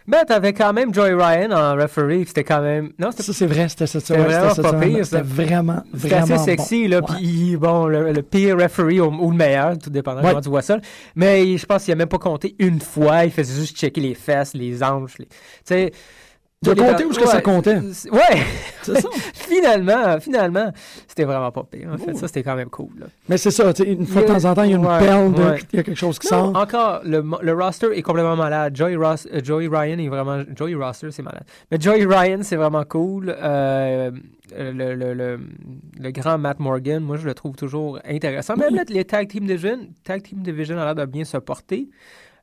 Ben, 0.07 0.25
t'avais 0.25 0.51
quand 0.53 0.73
même 0.73 0.93
Joey 0.93 1.13
Ryan 1.13 1.51
en 1.51 1.75
referee. 1.75 2.25
C'était 2.27 2.43
quand 2.43 2.61
même. 2.61 2.91
Non, 2.99 3.11
Ça, 3.11 3.23
c'est 3.31 3.45
vrai, 3.45 3.69
c'était 3.69 3.87
cette 3.87 4.05
C'était 4.05 4.19
vraiment 4.21 4.53
pas 4.55 4.73
pire, 4.73 5.05
C'était 5.05 5.17
ça. 5.17 5.21
vraiment, 5.23 5.83
C'était 5.93 6.07
vraiment 6.15 6.35
assez 6.35 6.43
sexy, 6.43 6.83
bon. 6.83 6.89
là. 6.89 7.01
Puis, 7.01 7.57
bon, 7.57 7.87
le, 7.87 8.11
le 8.11 8.21
pire 8.21 8.57
referee 8.57 8.99
ou, 8.99 9.05
ou 9.05 9.31
le 9.31 9.37
meilleur, 9.37 9.77
tout 9.77 9.89
dépendant 9.89 10.19
de 10.21 10.25
Ouais. 10.25 10.31
comment 10.31 10.41
tu 10.41 10.49
vois 10.49 10.61
ça. 10.61 10.77
Mais 11.15 11.57
je 11.57 11.65
pense 11.65 11.83
qu'il 11.85 11.93
a 11.93 11.95
même 11.95 12.09
pas 12.09 12.17
compté 12.17 12.55
une 12.59 12.81
fois. 12.81 13.23
Il 13.25 13.31
faisait 13.31 13.59
juste 13.59 13.77
checker 13.77 14.01
les 14.01 14.13
fesses, 14.15 14.53
les 14.53 14.83
hanches. 14.83 15.17
Les... 15.19 15.25
Tu 15.27 15.33
sais. 15.65 15.91
Les- 16.71 16.75
compté 16.81 17.05
où 17.05 17.11
est-ce 17.11 17.19
que 17.19 17.27
ça 17.27 17.41
comptait? 17.41 17.77
Ouais! 18.11 18.41
C'est 18.81 18.99
ça. 18.99 19.09
finalement, 19.33 20.19
finalement, 20.19 20.71
c'était 21.07 21.23
vraiment 21.23 21.51
pas 21.51 21.63
pire. 21.63 21.89
En 21.93 21.97
fait, 21.97 22.13
ça, 22.15 22.27
c'était 22.27 22.43
quand 22.43 22.55
même 22.55 22.69
cool. 22.69 22.89
là. 22.99 23.05
Mais 23.29 23.37
c'est 23.37 23.51
ça, 23.51 23.73
tu 23.73 23.83
sais, 23.83 23.89
une 23.91 24.05
fois 24.05 24.21
de 24.23 24.27
temps 24.27 24.45
en 24.45 24.53
temps, 24.53 24.63
il 24.63 24.71
y 24.71 24.73
a 24.73 24.77
une 24.77 24.85
ouais, 24.85 24.99
perle, 24.99 25.33
de, 25.33 25.41
ouais. 25.41 25.59
il 25.71 25.77
y 25.77 25.79
a 25.79 25.83
quelque 25.83 25.97
chose 25.97 26.19
qui 26.19 26.27
Non, 26.33 26.53
sort. 26.53 26.61
encore, 26.61 27.01
le, 27.05 27.21
mo- 27.21 27.39
le 27.41 27.53
roster 27.53 27.87
est 27.97 28.01
complètement 28.01 28.35
malade. 28.35 28.75
Joey, 28.75 28.95
Ross, 28.95 29.27
euh, 29.33 29.39
Joey 29.43 29.67
Ryan 29.67 29.97
est 29.99 30.09
vraiment. 30.09 30.41
Joey 30.55 30.75
Roster, 30.75 31.11
c'est 31.11 31.23
malade. 31.23 31.43
Mais 31.71 31.77
Joey 31.79 32.05
Ryan, 32.05 32.39
c'est 32.41 32.55
vraiment 32.57 32.83
cool. 32.83 33.33
Euh, 33.37 34.11
le, 34.57 34.93
le, 34.95 35.13
le, 35.13 35.39
le 35.99 36.11
grand 36.11 36.37
Matt 36.37 36.59
Morgan, 36.59 37.01
moi, 37.01 37.17
je 37.17 37.25
le 37.25 37.33
trouve 37.33 37.55
toujours 37.55 37.99
intéressant. 38.05 38.55
Même 38.55 38.75
là, 38.75 38.83
les 38.87 39.05
Tag 39.05 39.27
Team 39.29 39.45
Division, 39.47 39.79
Tag 40.03 40.21
Team 40.21 40.39
Division 40.43 40.77
a 40.77 40.85
l'air 40.85 40.95
de 40.95 41.05
bien 41.05 41.23
se 41.23 41.37
porter. 41.37 41.87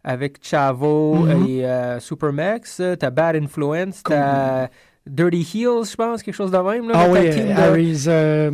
Avec 0.02 0.38
Chavo 0.42 1.14
Mhm. 1.16 1.46
et 1.46 1.66
euh, 1.66 2.00
Supermax. 2.00 2.80
euh, 2.80 2.96
T'as 2.96 3.10
Bad 3.10 3.36
Influence. 3.36 4.02
T'as 4.02 4.68
Dirty 5.06 5.40
Heels, 5.54 5.84
je 5.90 5.94
pense, 5.96 6.22
quelque 6.22 6.34
chose 6.34 6.50
de 6.50 6.58
même. 6.58 6.88
Là, 6.88 6.94
Ah 6.96 7.06
oui, 7.10 7.28
de- 7.30 7.52
Harry's... 7.58 8.06
euh, 8.08 8.50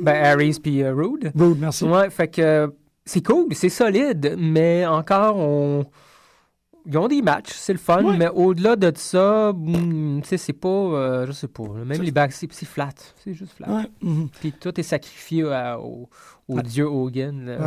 Ben, 0.00 0.24
Aries 0.24 0.58
puis 0.62 0.82
euh, 0.82 0.94
Rude. 0.94 1.32
Rude, 1.34 1.58
merci. 1.60 1.84
Ouais, 1.84 2.08
fait 2.10 2.28
que 2.28 2.72
c'est 3.04 3.24
cool, 3.26 3.46
c'est 3.54 3.68
solide, 3.68 4.36
mais 4.38 4.86
encore, 4.86 5.36
on. 5.38 5.84
Ils 6.86 6.96
ont 6.96 7.08
des 7.08 7.20
matchs, 7.20 7.52
c'est 7.52 7.72
le 7.74 7.78
fun, 7.78 8.02
Ouais. 8.02 8.16
mais 8.16 8.28
au-delà 8.28 8.74
de 8.76 8.90
ça, 8.94 9.52
hmm, 9.52 10.20
tu 10.22 10.28
sais, 10.28 10.36
c'est 10.38 10.52
pas. 10.54 10.68
euh, 10.68 11.26
je 11.26 11.32
sais 11.32 11.48
pas. 11.48 11.64
Même 11.84 12.00
les 12.00 12.10
bacs, 12.12 12.32
c'est 12.32 12.50
c'est 12.52 12.64
flat. 12.64 12.90
C'est 13.22 13.34
juste 13.34 13.52
flat. 13.54 13.68
Ouais, 13.68 13.82
mhm. 14.00 14.28
Puis 14.40 14.52
tout 14.52 14.78
est 14.80 14.84
sacrifié 14.84 15.44
au, 15.44 16.08
au 16.48 16.56
Ouais. 16.56 16.62
dieu 16.62 16.86
Hogan. 16.86 17.58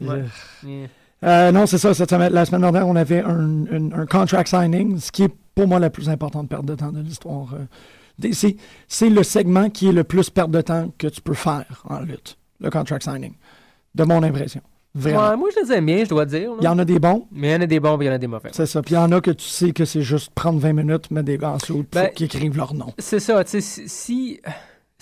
Ouais, 0.00 0.24
Yeah. 0.64 0.88
Euh, 1.24 1.52
non, 1.52 1.66
c'est 1.66 1.78
ça. 1.78 1.94
Cette 1.94 2.10
semaine, 2.10 2.32
la 2.32 2.44
semaine 2.44 2.60
dernière, 2.60 2.86
on 2.86 2.96
avait 2.96 3.20
un, 3.22 3.64
un- 3.72 3.92
un 3.92 4.06
contract 4.06 4.48
signing, 4.48 4.98
ce 4.98 5.10
qui 5.10 5.22
est 5.24 5.34
pour 5.54 5.66
moi 5.68 5.78
la 5.78 5.90
plus 5.90 6.08
importante 6.08 6.48
perte 6.48 6.64
de 6.66 6.74
temps 6.74 6.92
de 6.92 7.00
l'histoire. 7.00 7.54
euh, 7.54 8.28
c'est, 8.32 8.56
c'est 8.88 9.08
le 9.10 9.22
segment 9.22 9.70
qui 9.70 9.88
est 9.88 9.92
le 9.92 10.04
plus 10.04 10.30
perte 10.30 10.50
de 10.50 10.60
temps 10.60 10.92
que 10.98 11.06
tu 11.08 11.20
peux 11.20 11.34
faire 11.34 11.82
en 11.88 12.00
lutte, 12.00 12.36
le 12.60 12.70
contract 12.70 13.02
signing, 13.04 13.34
de 13.94 14.04
mon 14.04 14.22
impression. 14.22 14.60
Ouais, 14.96 15.12
moi, 15.36 15.48
je 15.52 15.64
les 15.66 15.72
aime 15.72 15.86
bien, 15.86 16.04
je 16.04 16.08
dois 16.10 16.24
dire. 16.24 16.50
là. 16.52 16.56
Il 16.60 16.64
y 16.64 16.68
en 16.68 16.78
a 16.78 16.84
des 16.84 17.00
bons, 17.00 17.26
Mais 17.32 17.48
il 17.48 17.52
y 17.52 17.56
en 17.56 17.60
a 17.62 17.66
des 17.66 17.80
bons, 17.80 17.96
puis 17.98 18.06
il 18.06 18.10
y 18.10 18.12
en 18.12 18.14
a 18.14 18.18
des 18.18 18.28
mauvais. 18.28 18.50
c'est 18.52 18.66
ça. 18.66 18.80
Puis 18.80 18.94
il 18.94 18.98
y 18.98 19.00
en 19.00 19.10
a 19.10 19.20
que 19.20 19.32
tu 19.32 19.44
sais 19.48 19.72
que 19.72 19.84
c'est 19.84 20.02
juste 20.02 20.30
prendre 20.34 20.60
20 20.60 20.72
minutes, 20.72 21.10
mettre 21.10 21.26
des 21.26 21.36
gars 21.36 21.50
en 21.54 21.58
Ben, 21.92 22.10
qu'ils 22.14 22.26
écrivent 22.26 22.56
leur 22.56 22.74
nom. 22.74 22.92
C'est 22.98 23.18
ça, 23.18 23.42
tu 23.42 23.50
sais, 23.50 23.60
si, 23.60 23.88
si, 23.88 24.40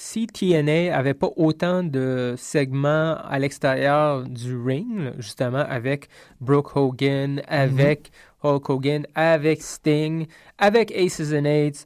si 0.03 0.27
TNA 0.27 0.93
avait 0.97 1.15
pas 1.15 1.31
autant 1.37 1.85
de 1.85 2.35
segments 2.37 3.17
à 3.25 3.39
l'extérieur 3.39 4.25
du 4.25 4.57
ring, 4.61 5.13
justement, 5.19 5.65
avec 5.69 6.09
Brooke 6.41 6.77
Hogan, 6.77 7.41
avec 7.47 8.11
Hulk 8.43 8.69
Hogan, 8.69 9.07
avec 9.15 9.63
Sting, 9.63 10.27
avec 10.59 10.91
Aces 10.91 11.33
and 11.33 11.45
Eights, 11.45 11.85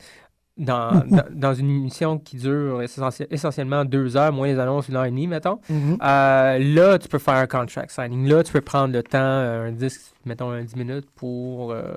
dans, 0.57 1.05
dans, 1.11 1.25
dans 1.31 1.53
une 1.53 1.69
émission 1.69 2.19
qui 2.19 2.39
dure 2.39 2.81
essentie- 2.81 3.27
essentiellement 3.31 3.85
deux 3.85 4.17
heures, 4.17 4.33
moins 4.33 4.47
les 4.47 4.59
annonces, 4.59 4.89
une 4.89 4.97
heure 4.97 5.05
et 5.05 5.11
demie, 5.11 5.27
mettons. 5.27 5.61
Mhm. 5.69 5.99
Euh, 6.03 6.59
là, 6.59 6.99
tu 6.99 7.09
peux 7.09 7.19
faire 7.19 7.35
un 7.35 7.47
contract 7.47 7.91
signing. 7.91 8.27
Là, 8.27 8.43
tu 8.43 8.51
peux 8.51 8.63
prendre 8.63 8.95
le 8.95 9.03
temps, 9.03 9.19
euh, 9.21 9.69
un 9.69 9.73
10, 9.73 10.15
mettons 10.25 10.51
un 10.53 10.63
10 10.63 10.75
minutes 10.75 11.11
pour, 11.15 11.73
euh, 11.73 11.93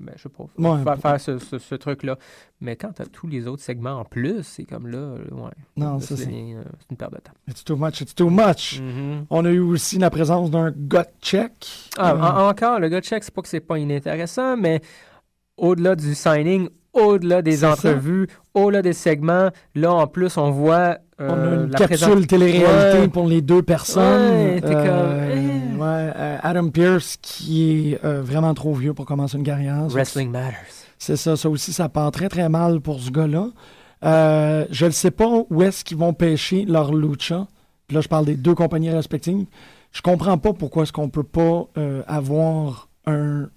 ben, 0.00 0.12
je 0.16 0.22
sais 0.22 0.28
pas, 0.28 0.44
Ouais. 0.58 0.82
faire, 0.84 0.98
faire 0.98 1.20
ce, 1.20 1.38
ce- 1.38 1.58
ce 1.58 1.74
truc-là. 1.74 2.16
Mais 2.60 2.76
quand 2.76 2.92
tu 2.92 3.02
as 3.02 3.06
tous 3.06 3.26
les 3.26 3.46
autres 3.48 3.62
segments 3.62 3.98
en 4.00 4.04
plus, 4.04 4.42
c'est 4.42 4.64
comme 4.64 4.86
là, 4.88 4.98
euh, 4.98 5.18
ouais. 5.32 5.50
Non, 5.76 5.98
ça, 6.00 6.16
c'est- 6.16 6.26
euh, 6.26 6.62
c'est 6.78 6.90
une 6.90 6.96
perte 6.96 7.12
de 7.14 7.18
temps. 7.18 7.32
It's 7.48 7.64
too 7.64 7.76
much, 7.76 8.00
it's 8.00 8.14
too 8.14 8.30
much. 8.30 8.80
Mhm. 8.80 9.26
On 9.30 9.44
a 9.44 9.50
eu 9.50 9.60
aussi 9.60 9.98
la 9.98 10.10
présence 10.10 10.50
d'un 10.50 10.70
gut 10.70 10.98
check. 11.20 11.52
Ah, 11.98 12.12
Euh, 12.12 12.20
en- 12.20 12.48
encore, 12.50 12.78
le 12.80 12.88
gars 12.88 13.00
check, 13.00 13.24
c'est 13.24 13.34
pas 13.34 13.42
que 13.42 13.48
c'est 13.48 13.60
pas 13.60 13.78
inintéressant, 13.78 14.56
mais 14.56 14.80
au-delà 15.56 15.96
du 15.96 16.14
signing, 16.14 16.68
au-delà 16.92 17.42
des 17.42 17.64
entrevues, 17.64 18.28
au-delà 18.54 18.82
des 18.82 18.92
segments. 18.92 19.50
Là, 19.74 19.92
en 19.92 20.06
plus, 20.06 20.36
on 20.36 20.50
voit 20.50 20.98
euh, 21.20 21.28
On 21.28 21.32
a 21.32 21.54
une 21.64 21.70
la 21.72 21.78
capsule 21.78 22.26
télé-réalité 22.28 23.00
Ouais. 23.00 23.08
pour 23.08 23.26
les 23.26 23.42
deux 23.42 23.60
personnes. 23.62 24.30
Ouais, 24.30 24.60
Euh, 25.80 26.34
ouais, 26.34 26.40
Adam 26.42 26.68
Pierce, 26.70 27.16
qui 27.20 27.92
est 27.92 28.04
euh, 28.04 28.22
vraiment 28.22 28.54
trop 28.54 28.74
vieux 28.74 28.94
pour 28.94 29.06
commencer 29.06 29.36
une 29.36 29.44
carrière. 29.44 29.86
Wrestling 29.88 30.30
Matters. 30.30 30.86
C'est 30.98 31.16
ça, 31.16 31.36
ça 31.36 31.48
aussi, 31.48 31.72
ça 31.72 31.88
part 31.88 32.10
très 32.10 32.28
très 32.28 32.48
mal 32.48 32.80
pour 32.80 33.00
ce 33.00 33.10
gars-là. 33.10 33.48
Euh, 34.04 34.66
je 34.70 34.86
ne 34.86 34.90
sais 34.90 35.10
pas 35.10 35.44
où 35.48 35.62
est-ce 35.62 35.84
qu'ils 35.84 35.96
vont 35.96 36.12
pêcher 36.12 36.64
leur 36.64 36.92
lucha. 36.92 37.46
Puis 37.86 37.94
là, 37.94 38.00
je 38.00 38.08
parle 38.08 38.26
des 38.26 38.36
deux 38.36 38.54
compagnies 38.54 38.90
respectives. 38.90 39.46
Je 39.92 40.02
comprends 40.02 40.38
pas 40.38 40.52
pourquoi 40.52 40.82
est-ce 40.82 40.92
qu'on 40.92 41.08
peut 41.08 41.22
pas 41.22 41.66
avoir 42.06 42.88
un 43.06 43.48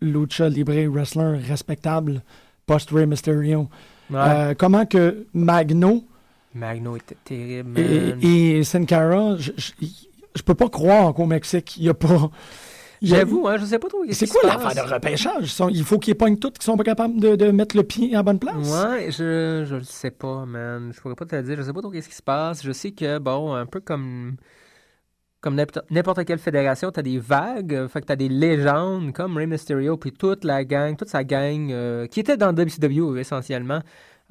lucha 0.00 0.48
libre 0.48 0.74
wrestler 0.88 1.38
respectable 1.38 2.22
post-Rey 2.66 3.06
Mysterio. 3.06 3.68
Ouais. 4.10 4.54
Comment 4.58 4.84
que 4.86 5.26
Magno 5.32 6.04
Magno 6.54 6.96
était 6.96 7.16
terrible, 7.24 7.78
et, 7.78 8.58
et 8.58 8.64
Sin 8.64 8.84
Cara, 8.84 9.36
je, 9.36 9.52
je, 9.56 9.72
je 10.34 10.42
peux 10.42 10.54
pas 10.54 10.68
croire 10.68 11.14
qu'au 11.14 11.26
Mexique, 11.26 11.76
il 11.76 11.84
y 11.84 11.88
a 11.88 11.94
pas... 11.94 12.30
J'avoue, 13.00 13.46
hein, 13.46 13.56
je 13.58 13.64
sais 13.64 13.78
pas 13.78 13.88
trop. 13.88 14.02
C'est 14.10 14.26
qui 14.26 14.32
quoi 14.32 14.40
l'affaire 14.44 14.84
de 14.84 14.92
repêchage? 14.92 15.54
Il 15.70 15.84
faut 15.84 15.98
qu'ils 15.98 16.16
pognent 16.16 16.36
toutes, 16.36 16.58
qui 16.58 16.64
sont 16.64 16.76
pas 16.76 16.82
capables 16.82 17.20
de, 17.20 17.36
de 17.36 17.50
mettre 17.52 17.76
le 17.76 17.84
pied 17.84 18.12
à 18.14 18.18
la 18.18 18.22
bonne 18.24 18.40
place? 18.40 18.56
Ouais, 18.56 19.10
je, 19.12 19.64
je 19.68 19.76
le 19.76 19.84
sais 19.84 20.10
pas, 20.10 20.44
man. 20.46 20.90
Je 20.92 21.00
pourrais 21.00 21.14
pas 21.14 21.24
te 21.24 21.36
le 21.36 21.44
dire. 21.44 21.56
Je 21.58 21.62
sais 21.62 21.72
pas 21.72 21.80
trop 21.80 21.90
qu'est-ce 21.90 22.08
qui 22.08 22.16
se 22.16 22.22
passe. 22.22 22.64
Je 22.64 22.72
sais 22.72 22.90
que, 22.90 23.18
bon, 23.18 23.54
un 23.54 23.66
peu 23.66 23.78
comme, 23.78 24.36
comme 25.40 25.54
n'importe 25.90 26.24
quelle 26.24 26.40
fédération, 26.40 26.90
t'as 26.90 27.02
des 27.02 27.18
vagues. 27.18 27.86
Fait 27.86 28.00
que 28.00 28.06
t'as 28.06 28.16
des 28.16 28.28
légendes 28.28 29.12
comme 29.12 29.36
Rey 29.36 29.46
Mysterio, 29.46 29.96
puis 29.96 30.10
toute 30.10 30.42
la 30.42 30.64
gang, 30.64 30.96
toute 30.96 31.08
sa 31.08 31.22
gang, 31.22 31.70
euh, 31.70 32.08
qui 32.08 32.18
était 32.18 32.36
dans 32.36 32.52
WCW 32.52 33.16
essentiellement, 33.20 33.80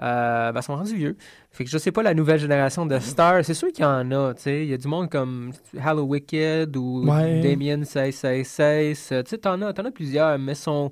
euh, 0.01 0.51
ben, 0.51 0.61
sont 0.61 0.75
rendus 0.75 0.95
vieux. 0.95 1.17
Fait 1.51 1.63
que 1.63 1.69
je 1.69 1.77
sais 1.77 1.91
pas 1.91 2.03
la 2.03 2.13
nouvelle 2.13 2.39
génération 2.39 2.85
de 2.85 2.99
stars. 2.99 3.43
C'est 3.43 3.53
sûr 3.53 3.69
qu'il 3.69 3.83
y 3.83 3.87
en 3.87 4.11
a, 4.11 4.33
tu 4.35 4.43
sais. 4.43 4.63
Il 4.63 4.69
y 4.69 4.73
a 4.73 4.77
du 4.77 4.87
monde 4.87 5.09
comme 5.09 5.51
Hallow 5.83 6.03
Wicked 6.03 6.75
ou 6.77 7.03
Ouais. 7.09 7.41
Damien 7.41 7.83
666. 7.83 9.07
Tu 9.09 9.15
sais, 9.29 9.37
t'en 9.37 9.61
as, 9.61 9.73
t'en 9.73 9.85
as 9.85 9.91
plusieurs, 9.91 10.37
mais 10.37 10.53
sont 10.55 10.91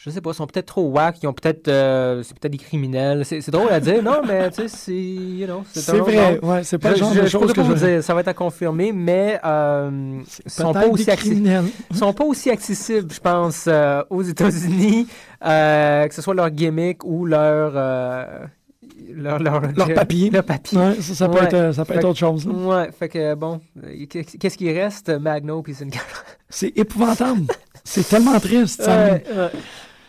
je 0.00 0.10
sais 0.10 0.20
pas, 0.20 0.32
sont 0.32 0.46
peut-être 0.46 0.66
trop 0.66 0.88
whack, 0.90 1.20
ils 1.22 1.26
ont 1.26 1.32
peut-être, 1.32 1.66
euh, 1.66 2.22
c'est 2.22 2.38
peut-être 2.38 2.52
des 2.52 2.58
criminels. 2.58 3.24
C'est 3.24 3.50
drôle 3.50 3.68
à 3.72 3.80
dire, 3.80 4.00
non, 4.00 4.20
mais 4.24 4.48
tu 4.50 4.62
sais, 4.62 4.68
c'est, 4.68 4.92
you 4.94 5.44
know, 5.46 5.64
c'est 5.74 5.96
vrai, 5.96 6.38
genre. 6.40 6.50
ouais, 6.50 6.62
c'est 6.62 6.78
pas 6.78 6.90
Je, 6.90 6.94
le 6.94 7.00
genre 7.00 7.14
je- 7.14 7.20
de 7.22 7.26
je 7.26 7.32
pourrais 7.32 7.46
choses 7.48 7.52
que 7.52 7.60
pas 7.62 7.66
vous 7.66 7.74
dire, 7.74 8.04
ça 8.04 8.14
va 8.14 8.20
être 8.20 8.28
à 8.28 8.34
confirmer, 8.34 8.92
mais 8.92 9.40
euh, 9.44 10.20
sont 10.46 10.72
pas 10.72 10.86
aussi 10.86 11.04
criminels. 11.04 11.64
sont 11.92 12.12
pas 12.12 12.22
aussi 12.24 12.48
accessibles, 12.48 13.12
je 13.12 13.18
pense, 13.18 13.64
euh, 13.66 14.04
aux 14.08 14.22
États-Unis, 14.22 15.08
euh, 15.44 16.06
que 16.06 16.14
ce 16.14 16.22
soit 16.22 16.34
leur 16.34 16.50
gimmick 16.50 17.02
ou 17.04 17.26
leur 17.26 17.72
leur, 19.10 19.38
leur, 19.40 19.60
Leur 19.74 19.94
papier. 19.94 20.30
leur 20.32 20.44
papier. 20.44 20.78
Ouais, 20.78 20.94
ça, 21.00 21.14
ça 21.14 21.28
peut 21.28 21.38
Ouais. 21.38 21.44
être, 21.46 21.74
ça 21.74 21.84
peut 21.84 21.94
Fait 21.94 21.98
être 21.98 22.04
autre 22.04 22.18
chose. 22.20 22.46
là. 22.46 22.52
Ouais, 22.52 22.90
fait 22.96 23.08
que 23.08 23.34
bon, 23.34 23.60
qu'est-ce 24.08 24.56
qui 24.56 24.72
reste, 24.72 25.08
Magno 25.10 25.60
puis 25.62 25.74
Sin 25.74 25.88
Cara? 25.88 26.04
C'est 26.48 26.76
épouvantable. 26.78 27.42
c'est 27.84 28.06
tellement 28.08 28.38
triste. 28.38 28.84
Ouais. 28.86 29.24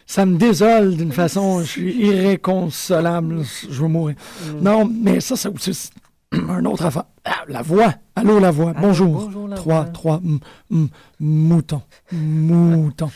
Ça 0.10 0.26
me 0.26 0.38
désole 0.38 0.95
d'une 0.97 1.12
façon. 1.12 1.60
Je 1.62 1.66
suis 1.68 1.93
irréconsolable. 2.07 3.43
Je 3.70 3.80
veux 3.80 3.88
mourir. 3.88 4.16
Mm. 4.43 4.60
Non, 4.64 4.89
mais 4.91 5.20
ça, 5.20 5.36
c'est 5.36 5.49
aussi 5.49 5.91
un 6.32 6.66
autre 6.66 6.84
affaire. 6.84 7.03
Ah, 7.24 7.43
la 7.47 7.62
voix. 7.62 7.93
Allô, 8.16 8.39
la 8.39 8.49
voix. 8.49 8.74
Bonjour. 8.74 9.26
bonjour, 9.26 9.47
la 9.47 9.55
trois, 9.55 9.82
voix. 9.84 9.91
trois. 9.93 10.20
mm, 10.24 10.39
mm, 10.72 10.88
mouton. 11.20 11.82
Mouton. 12.12 13.12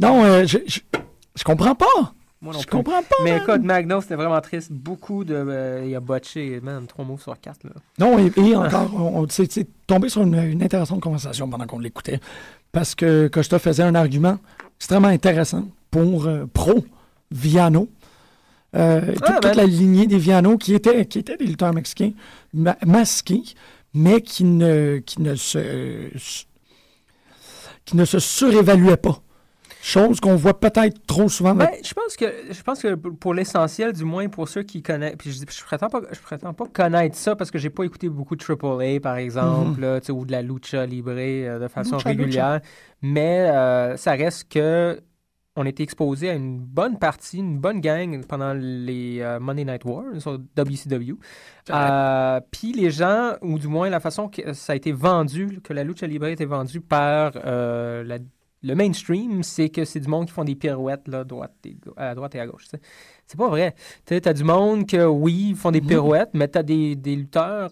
Non, 0.00 0.24
euh, 0.24 0.44
je, 0.44 0.58
je, 0.66 0.80
je 1.36 1.44
comprends 1.44 1.76
pas. 1.76 1.86
Moi 2.42 2.52
non 2.52 2.58
Je 2.58 2.66
plus. 2.66 2.78
comprends 2.78 3.00
pas. 3.02 3.14
Mais 3.22 3.36
écoute, 3.36 3.62
Magno, 3.62 4.00
c'était 4.00 4.16
vraiment 4.16 4.40
triste. 4.40 4.72
Beaucoup 4.72 5.22
de. 5.22 5.34
euh, 5.36 5.84
il 5.86 5.94
a 5.94 6.00
botché, 6.00 6.58
man, 6.60 6.84
trois 6.88 7.04
mots 7.04 7.16
sur 7.16 7.40
quatre, 7.40 7.62
là. 7.62 7.70
Non, 8.00 8.18
et, 8.18 8.32
et 8.36 8.56
encore, 8.56 8.92
on, 8.92 9.24
c'est 9.28 9.68
tombé 9.86 10.08
sur 10.08 10.22
une, 10.22 10.34
une 10.34 10.64
intéressante 10.64 11.00
conversation 11.00 11.48
pendant 11.48 11.66
qu'on 11.66 11.78
l'écoutait. 11.78 12.18
Parce 12.72 12.96
que 12.96 13.28
Costa 13.28 13.60
faisait 13.60 13.84
un 13.84 13.94
argument 13.94 14.38
extrêmement 14.80 15.06
intéressant 15.08 15.62
pour 15.94 16.26
euh, 16.26 16.46
pro 16.52 16.84
Viano. 17.30 17.88
Euh, 18.74 19.12
toute, 19.12 19.22
Ah, 19.22 19.32
toute 19.34 19.42
ben- 19.42 19.56
la 19.56 19.66
lignée 19.66 20.08
des 20.08 20.18
Viano 20.18 20.58
qui 20.58 20.74
étaient, 20.74 21.06
qui 21.06 21.20
étaient 21.20 21.36
des 21.36 21.46
lutteurs 21.46 21.72
mexicains 21.72 22.10
ma- 22.52 22.76
masqués, 22.84 23.42
mais 23.94 24.20
qui 24.20 24.42
ne, 24.42 24.98
qui 24.98 25.22
ne 25.22 25.36
se 25.36 26.08
qui 27.84 27.96
ne 27.96 28.04
se 28.04 28.18
surévaluaient 28.18 28.96
pas. 28.96 29.20
Chose 29.82 30.18
qu'on 30.18 30.34
voit 30.34 30.58
peut-être 30.58 31.06
trop 31.06 31.28
souvent. 31.28 31.54
Ben, 31.54 31.68
je 31.84 31.92
pense 31.94 32.16
que 32.16 32.24
je 32.50 32.62
pense 32.62 32.80
que 32.80 32.94
pour 32.94 33.34
l'essentiel, 33.34 33.92
du 33.92 34.04
moins 34.04 34.28
pour 34.28 34.48
ceux 34.48 34.62
qui 34.64 34.82
connaissent, 34.82 35.14
puis 35.16 35.30
je, 35.30 35.38
je 35.48 35.64
prétends 35.64 35.90
pas 35.90 36.00
je 36.10 36.18
prétends 36.20 36.54
pas 36.54 36.64
connaître 36.66 37.14
ça 37.16 37.36
parce 37.36 37.50
que 37.52 37.58
j'ai 37.58 37.70
pas 37.70 37.84
écouté 37.84 38.08
beaucoup 38.08 38.34
de 38.34 38.42
AAA 38.42 38.98
par 39.00 39.16
exemple, 39.16 40.00
sais, 40.02 40.10
ou 40.10 40.24
de 40.24 40.32
la 40.32 40.42
lucha 40.42 40.86
libre 40.86 41.12
euh, 41.16 41.60
de 41.60 41.68
façon 41.68 41.96
Lucha, 41.98 42.08
régulière, 42.08 42.60
mais 43.02 43.48
euh, 43.50 43.96
ça 43.96 44.12
reste 44.12 44.48
que 44.50 44.98
on 45.56 45.64
était 45.66 45.82
exposé 45.84 46.30
à 46.30 46.34
une 46.34 46.58
bonne 46.58 46.98
partie, 46.98 47.38
une 47.38 47.58
bonne 47.58 47.80
gang 47.80 48.24
pendant 48.26 48.52
les 48.54 49.20
euh, 49.20 49.38
Monday 49.38 49.64
Night 49.64 49.84
Wars 49.84 50.04
sur 50.18 50.38
WCW. 50.56 51.14
Euh, 51.70 52.40
Puis 52.50 52.72
les 52.72 52.90
gens, 52.90 53.34
ou 53.40 53.58
du 53.58 53.68
moins 53.68 53.88
la 53.88 54.00
façon 54.00 54.28
que 54.28 54.52
ça 54.52 54.72
a 54.72 54.76
été 54.76 54.90
vendu, 54.92 55.60
que 55.62 55.72
la 55.72 55.84
lucha 55.84 56.06
libre 56.06 56.26
a 56.26 56.30
été 56.30 56.44
vendue 56.44 56.80
par 56.80 57.32
euh, 57.44 58.02
la- 58.02 58.18
le 58.66 58.74
mainstream, 58.74 59.42
c'est 59.42 59.68
que 59.68 59.84
c'est 59.84 60.00
du 60.00 60.08
monde 60.08 60.26
qui 60.26 60.32
font 60.32 60.42
des 60.44 60.54
pirouettes 60.56 61.06
là, 61.06 61.22
droite 61.22 61.52
et 61.66 61.74
ga- 61.74 61.92
à 61.98 62.14
droite 62.14 62.34
et 62.34 62.40
à 62.40 62.46
gauche. 62.46 62.64
C'est 63.26 63.36
pas 63.38 63.48
vrai. 63.48 63.74
Tu 64.06 64.14
as 64.24 64.32
du 64.32 64.42
monde 64.42 64.86
que, 64.86 65.04
oui, 65.04 65.54
font 65.54 65.70
des 65.70 65.82
pirouettes, 65.82 66.30
mais 66.32 66.48
tu 66.48 66.58
as 66.58 66.62
des, 66.62 66.96
des 66.96 67.14
lutteurs, 67.14 67.70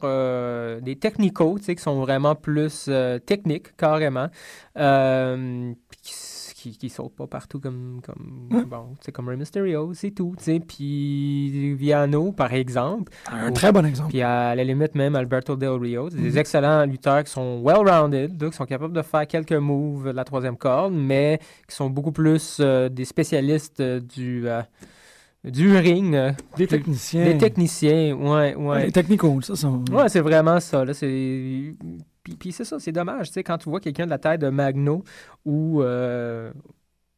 des 0.83 0.97
technicaux, 0.97 1.55
qui 1.57 1.77
sont 1.79 1.99
vraiment 2.01 2.35
plus 2.35 2.91
techniques, 3.27 3.75
carrément. 3.77 4.29
Qui, 4.75 6.13
qui, 6.63 6.79
qui 6.79 6.89
sautent 6.89 7.17
pas 7.17 7.27
partout 7.27 7.59
comme, 7.59 8.01
comme, 8.07 8.49
bon, 8.69 8.95
comme 9.13 9.29
Rey 9.29 9.37
Mysterio, 9.37 9.93
c'est 9.95 10.13
tout. 10.13 10.35
tu 10.39 10.45
sais. 10.45 10.61
Puis 10.61 11.75
Viano, 11.75 12.31
par 12.33 12.53
exemple. 12.53 13.13
un 13.31 13.51
très 13.51 13.73
bon 13.73 13.85
exemple. 13.85 14.11
Puis 14.11 14.23
à 14.23 14.55
la 14.55 14.63
limite 14.63 14.95
même 14.95 15.17
Alberto 15.17 15.57
Del 15.57 15.71
Rio, 15.71 16.09
c'est 16.11 16.19
des 16.21 16.39
excellents 16.39 16.85
lutteurs 16.87 17.25
qui 17.25 17.33
sont 17.33 17.61
well-rounded, 17.65 18.37
donc 18.37 18.51
qui 18.53 18.57
sont 18.57 18.67
capables 18.67 18.95
de 18.95 19.03
faire 19.03 19.27
quelques 19.27 19.53
moves 19.53 20.07
de 20.07 20.11
la 20.13 20.25
troisième 20.25 20.57
corde, 20.57 20.95
mais 20.95 21.41
qui 21.69 21.75
sont 21.75 21.91
beaucoup 21.91 22.13
plus 22.13 22.59
euh, 22.61 22.89
des 22.89 23.05
spécialistes 23.05 23.81
euh, 23.81 23.99
du, 24.01 24.49
euh, 24.49 24.63
du 25.45 25.77
ring, 25.77 26.15
euh, 26.15 26.31
Des 26.57 26.69
techniciens. 26.69 27.25
des 27.25 27.39
techniciens, 27.39 28.15
ouais, 28.15 28.55
ouais. 28.55 28.87
Les 28.87 28.93
technicaux, 28.93 29.41
ça, 29.41 29.57
ça. 29.57 29.69
Ouais, 29.69 30.09
c'est 30.09 30.21
vraiment 30.21 30.61
ça. 30.61 30.85
Là, 30.85 30.95
c'est... 30.95 31.75
Puis, 32.23 32.35
puis 32.37 32.53
c'est 32.53 32.65
ça, 32.65 32.79
c'est 32.79 32.93
dommage. 32.93 33.29
Tu 33.29 33.35
sais, 33.35 33.43
quand 33.43 33.59
tu 33.59 33.69
vois 33.69 33.81
quelqu'un 33.81 34.05
de 34.05 34.11
la 34.11 34.19
taille 34.19 34.39
de 34.39 34.49
Magno 34.49 35.03
ou, 35.45 35.83
euh, 35.83 36.53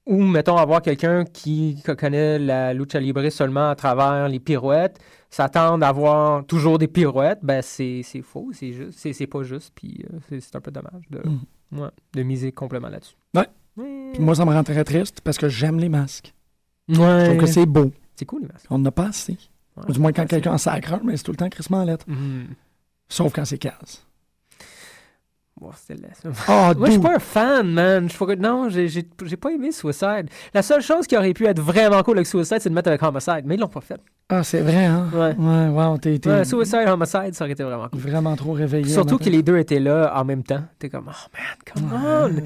ou 0.06 0.22
mettons, 0.22 0.56
avoir 0.56 0.80
quelqu'un 0.82 1.24
qui 1.24 1.82
co- 1.84 1.94
connaît 1.96 2.38
la 2.38 2.72
lucha 2.74 3.00
libre 3.00 3.28
seulement 3.30 3.68
à 3.70 3.74
travers 3.74 4.28
les 4.28 4.40
pirouettes, 4.40 4.98
s'attendre 5.30 5.84
à 5.84 5.88
avoir 5.88 6.44
toujours 6.46 6.78
des 6.78 6.88
pirouettes, 6.88 7.40
ben 7.42 7.60
c'est, 7.62 8.00
c'est 8.04 8.22
faux, 8.22 8.50
c'est 8.52 8.72
juste, 8.72 8.98
c'est, 8.98 9.12
c'est 9.12 9.26
pas 9.26 9.42
juste. 9.42 9.72
Puis 9.74 10.04
euh, 10.12 10.38
c'est, 10.40 10.56
un 10.56 10.60
peu 10.60 10.70
dommage 10.70 11.02
de, 11.10 11.20
Mm. 11.24 11.80
ouais, 11.80 11.88
de 12.14 12.22
miser 12.22 12.52
complètement 12.52 12.88
là-dessus. 12.88 13.16
Ouais. 13.34 13.48
Puis 14.12 14.22
moi, 14.22 14.34
ça 14.36 14.44
me 14.44 14.52
rend 14.52 14.62
très 14.62 14.84
triste 14.84 15.20
parce 15.22 15.36
que 15.36 15.48
j'aime 15.48 15.78
les 15.80 15.88
masques. 15.88 16.32
Je 16.88 17.00
Ouais. 17.00 17.24
trouve 17.24 17.38
que 17.38 17.46
c'est 17.46 17.66
beau. 17.66 17.90
C'est 18.14 18.24
cool, 18.26 18.42
les 18.42 18.48
masques. 18.48 18.66
On 18.70 18.78
n'en 18.78 18.84
a 18.86 18.92
pas 18.92 19.08
assez. 19.08 19.36
Ouais. 19.76 19.82
Ou 19.88 19.92
du 19.92 19.98
moins 19.98 20.12
quand 20.12 20.26
quelqu'un 20.26 20.52
en 20.52 20.58
sacre 20.58 21.00
mais 21.02 21.16
c'est 21.16 21.24
tout 21.24 21.32
le 21.32 21.36
temps 21.36 21.48
crissement 21.48 21.78
en 21.78 21.84
lettres. 21.84 22.04
Mhm. 22.08 22.48
Sauf 23.08 23.32
quand 23.32 23.44
c'est 23.44 23.58
casse. 23.58 24.06
Bon, 25.60 25.70
c'était 25.76 26.00
ça. 26.20 26.28
Ah, 26.48 26.72
Moi, 26.78 26.86
je 26.88 26.92
suis 26.92 27.00
pas 27.00 27.14
un 27.14 27.18
fan, 27.20 27.70
man. 27.70 28.08
Non, 28.40 28.68
j'ai 28.68 28.88
j'ai 28.88 29.36
pas 29.36 29.50
aimé 29.52 29.70
Suicide. 29.70 30.26
La 30.52 30.62
seule 30.62 30.82
chose 30.82 31.06
qui 31.06 31.16
aurait 31.16 31.32
pu 31.32 31.46
être 31.46 31.60
vraiment 31.60 32.02
cool 32.02 32.18
avec 32.18 32.26
Suicide, 32.26 32.58
c'est 32.60 32.68
de 32.70 32.74
mettre 32.74 32.88
avec 32.88 33.02
Homicide, 33.02 33.42
mais 33.44 33.54
ils 33.54 33.60
l'ont 33.60 33.68
pas 33.68 33.80
fait. 33.80 34.00
Ah, 34.28 34.42
c'est 34.42 34.60
vrai, 34.60 34.84
hein? 34.86 35.08
Ouais. 35.12 35.34
Ouais, 35.38 35.68
wow, 35.68 35.96
t'es 35.98 36.18
Ouais, 36.26 36.44
Suicide, 36.44 36.88
Homicide, 36.88 37.34
ça 37.34 37.44
aurait 37.44 37.52
été 37.52 37.62
vraiment 37.62 37.88
cool. 37.88 38.00
vraiment 38.00 38.34
trop 38.36 38.52
réveillé. 38.52 38.88
Surtout 38.88 39.16
que 39.18 39.28
les 39.30 39.42
deux 39.42 39.56
étaient 39.58 39.78
là 39.80 40.12
en 40.16 40.24
même 40.24 40.42
temps. 40.42 40.62
T'es 40.78 40.88
comme, 40.88 41.08
oh 41.10 41.28
man, 41.32 41.90
come 41.90 41.92
on. 41.92 42.42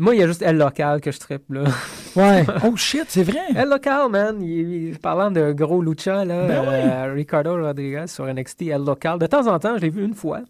Moi, 0.00 0.14
il 0.14 0.20
y 0.20 0.22
a 0.22 0.26
juste 0.28 0.42
Elle 0.42 0.58
Local 0.58 1.00
que 1.00 1.10
je 1.10 1.18
trippe, 1.18 1.50
là. 1.50 1.64
Ouais. 2.16 2.44
Oh 2.64 2.76
shit, 2.76 3.04
c'est 3.08 3.24
vrai. 3.24 3.40
Elle 3.54 3.68
Local, 3.68 4.08
man. 4.10 4.40
Il, 4.40 4.88
il- 4.90 4.98
parlant 4.98 5.30
de 5.30 5.52
gros 5.52 5.82
lucha, 5.82 6.24
là, 6.24 6.46
Ben 6.46 6.60
oui. 6.62 6.74
euh, 6.74 7.12
Ricardo 7.14 7.54
Rodriguez 7.56 8.06
sur 8.06 8.24
NXT, 8.32 8.62
Elle 8.62 8.84
Local. 8.84 9.18
De 9.18 9.26
temps 9.26 9.46
en 9.48 9.58
temps, 9.58 9.76
je 9.76 9.82
l'ai 9.82 9.90
vu 9.90 10.04
une 10.04 10.14
fois. 10.14 10.40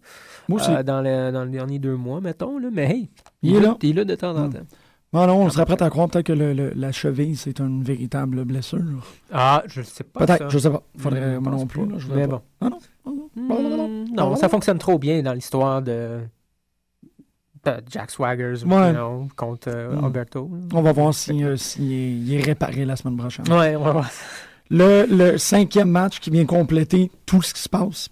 Moi 0.48 0.60
aussi. 0.60 0.70
euh, 0.72 0.82
dans, 0.82 1.00
le- 1.02 1.30
dans 1.32 1.44
les 1.44 1.50
derniers 1.50 1.78
deux 1.78 1.96
mois, 1.96 2.20
mettons, 2.20 2.58
là. 2.58 2.68
Mais 2.72 2.90
hey, 2.90 3.10
Il 3.42 3.56
est 3.56 3.60
là. 3.60 3.76
Il 3.82 3.90
est 3.90 3.92
là 3.92 4.04
de 4.04 4.14
temps 4.14 4.34
en 4.36 4.48
Mm. 4.48 4.52
temps. 4.54 4.58
Ah 5.14 5.26
non, 5.26 5.36
on 5.42 5.48
serait 5.50 5.64
prêt 5.64 5.82
à 5.82 5.88
croire 5.88 6.08
peut-être 6.08 6.26
que 6.26 6.32
le- 6.34 6.52
le- 6.52 6.72
la 6.76 6.92
cheville, 6.92 7.34
c'est 7.36 7.60
une 7.60 7.82
véritable 7.82 8.44
blessure. 8.44 8.82
Ah, 9.32 9.62
je 9.66 9.80
sais 9.82 10.04
pas. 10.04 10.26
Peut-être, 10.26 10.50
je 10.50 10.58
sais 10.58 10.70
pas. 10.70 10.82
Faudrait, 10.98 11.34
Je 11.34 11.38
moi 11.38 11.52
non 11.52 11.66
plus. 11.66 11.86
là, 11.86 11.94
je 11.98 12.06
Mais 12.12 12.26
bon. 12.26 12.42
Ah 12.60 12.68
non. 12.68 12.78
Ah 13.06 13.10
non. 13.10 13.30
Ah 13.36 13.40
non, 13.62 13.70
non, 13.76 13.88
non. 13.88 14.04
Non, 14.30 14.36
ça 14.36 14.48
fonctionne 14.50 14.78
trop 14.78 14.98
bien 14.98 15.22
dans 15.22 15.32
l'histoire 15.32 15.80
de, 15.80 16.18
de 17.64 17.72
Jack 17.90 18.10
Swaggers 18.10 18.64
Ouais. 18.66 18.88
you 18.88 18.94
know, 18.94 19.28
contre 19.36 19.68
euh, 19.68 19.96
Mm. 19.96 20.04
Alberto. 20.04 20.50
On 20.74 20.82
va 20.82 20.92
voir 20.92 21.14
si, 21.14 21.42
euh, 21.42 21.56
s'il 21.56 21.90
est, 21.92 22.12
il 22.12 22.34
est 22.34 22.42
réparé 22.42 22.84
la 22.84 22.96
semaine 22.96 23.16
prochaine. 23.16 23.48
Ouais, 23.50 23.76
on 23.76 23.82
va 23.84 23.92
voir. 23.92 24.10
Le, 24.70 25.06
le 25.08 25.38
cinquième 25.38 25.88
match 25.90 26.20
qui 26.20 26.28
vient 26.30 26.44
compléter 26.44 27.10
tout 27.24 27.40
ce 27.40 27.54
qui 27.54 27.62
se 27.62 27.68
passe. 27.70 28.10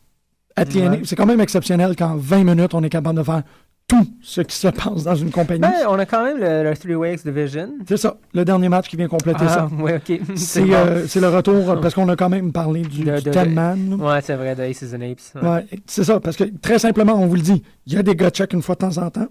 Ouais. 0.58 1.00
c'est 1.04 1.16
quand 1.16 1.26
même 1.26 1.40
exceptionnel 1.40 1.94
qu'en 1.96 2.16
20 2.16 2.44
minutes, 2.44 2.74
on 2.74 2.82
est 2.82 2.88
capable 2.88 3.18
de 3.18 3.22
faire 3.24 3.42
tout 3.88 4.04
ce 4.20 4.40
qui 4.40 4.56
se 4.56 4.66
passe 4.68 5.04
dans 5.04 5.14
une 5.14 5.30
compagnie. 5.30 5.60
Ben, 5.60 5.72
on 5.88 5.96
a 5.98 6.06
quand 6.06 6.24
même 6.24 6.38
le, 6.38 6.68
le 6.68 6.76
Three-Way 6.76 7.14
X 7.14 7.24
Division. 7.24 7.68
c'est 7.86 7.96
ça, 7.96 8.16
le 8.34 8.44
dernier 8.44 8.68
match 8.68 8.88
qui 8.88 8.96
vient 8.96 9.06
compléter 9.06 9.46
ça. 9.46 9.68
Ah, 9.70 9.82
ouais, 9.82 9.94
ok. 9.96 10.20
C'est 10.34 10.62
bon. 10.62 10.72
euh, 10.74 11.04
c'est 11.06 11.20
le 11.20 11.28
retour, 11.28 11.80
parce 11.80 11.94
qu'on 11.94 12.08
a 12.08 12.16
quand 12.16 12.28
même 12.28 12.50
parlé 12.52 12.82
du, 12.82 13.04
De- 13.04 13.18
du 13.20 13.30
de- 13.30 13.44
10 13.44 13.48
man. 13.54 13.94
Ouais, 14.00 14.20
c'est 14.22 14.34
vrai, 14.34 14.56
de 14.56 14.62
Aces 14.62 14.92
and 14.92 15.02
Apes. 15.02 15.20
Ouais. 15.40 15.48
Ouais, 15.48 15.66
c'est 15.86 16.02
ça, 16.02 16.18
parce 16.18 16.36
que 16.36 16.44
très 16.60 16.80
simplement, 16.80 17.14
on 17.14 17.26
vous 17.26 17.36
le 17.36 17.42
dit, 17.42 17.62
il 17.86 17.92
y 17.92 17.96
a 17.96 18.02
des 18.02 18.14
check 18.30 18.52
une 18.54 18.62
fois 18.62 18.74
de 18.74 18.80
temps 18.80 18.96
en 18.98 19.08
temps. 19.10 19.28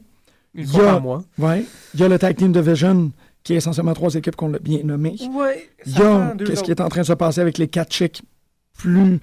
Une 0.54 0.64
Il 0.64 0.70
y 0.70 0.72
fois 0.72 0.84
a- 0.84 0.92
par 0.94 1.02
mois. 1.02 1.24
Ouais. 1.38 1.66
Il 1.94 2.00
y 2.00 2.04
a 2.04 2.08
le 2.08 2.18
Tag 2.18 2.38
Team 2.38 2.54
Division, 2.54 3.12
qui 3.44 3.54
est 3.54 3.58
essentiellement 3.58 3.94
trois 3.94 4.14
équipes 4.16 4.38
qu'on 4.38 4.48
l'a 4.48 4.60
bien 4.60 4.80
nommé. 4.86 5.18
Ouais. 5.34 5.68
Il 5.86 6.00
y 6.00 6.02
a 6.02 6.34
qu'est-ce 6.46 6.64
qui 6.64 6.72
est 6.72 6.80
en 6.80 6.88
train 6.88 7.02
de 7.02 7.06
se 7.08 7.14
passer 7.14 7.42
avec 7.42 7.58
les 7.58 7.68
quatre 7.68 7.92
chicks 7.92 8.22
plus. 8.78 9.20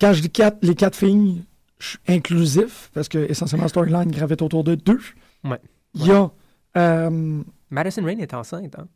Quand 0.00 0.12
je 0.12 0.20
dis 0.22 0.30
quatre, 0.30 0.58
les 0.62 0.74
quatre 0.74 0.96
filles, 0.96 1.42
je 1.78 1.88
suis 1.88 1.98
inclusif, 2.08 2.90
parce 2.92 3.08
que 3.08 3.18
essentiellement, 3.18 3.68
Storyline 3.68 4.10
gravite 4.10 4.42
autour 4.42 4.64
de 4.64 4.74
deux. 4.74 5.00
Ouais. 5.44 5.60
Il 5.94 6.06
y 6.06 6.12
a. 6.12 6.30
euh, 6.76 7.42
Madison 7.70 8.04
Rain 8.04 8.18
est 8.18 8.34
enceinte, 8.34 8.74
hein. 8.78 8.86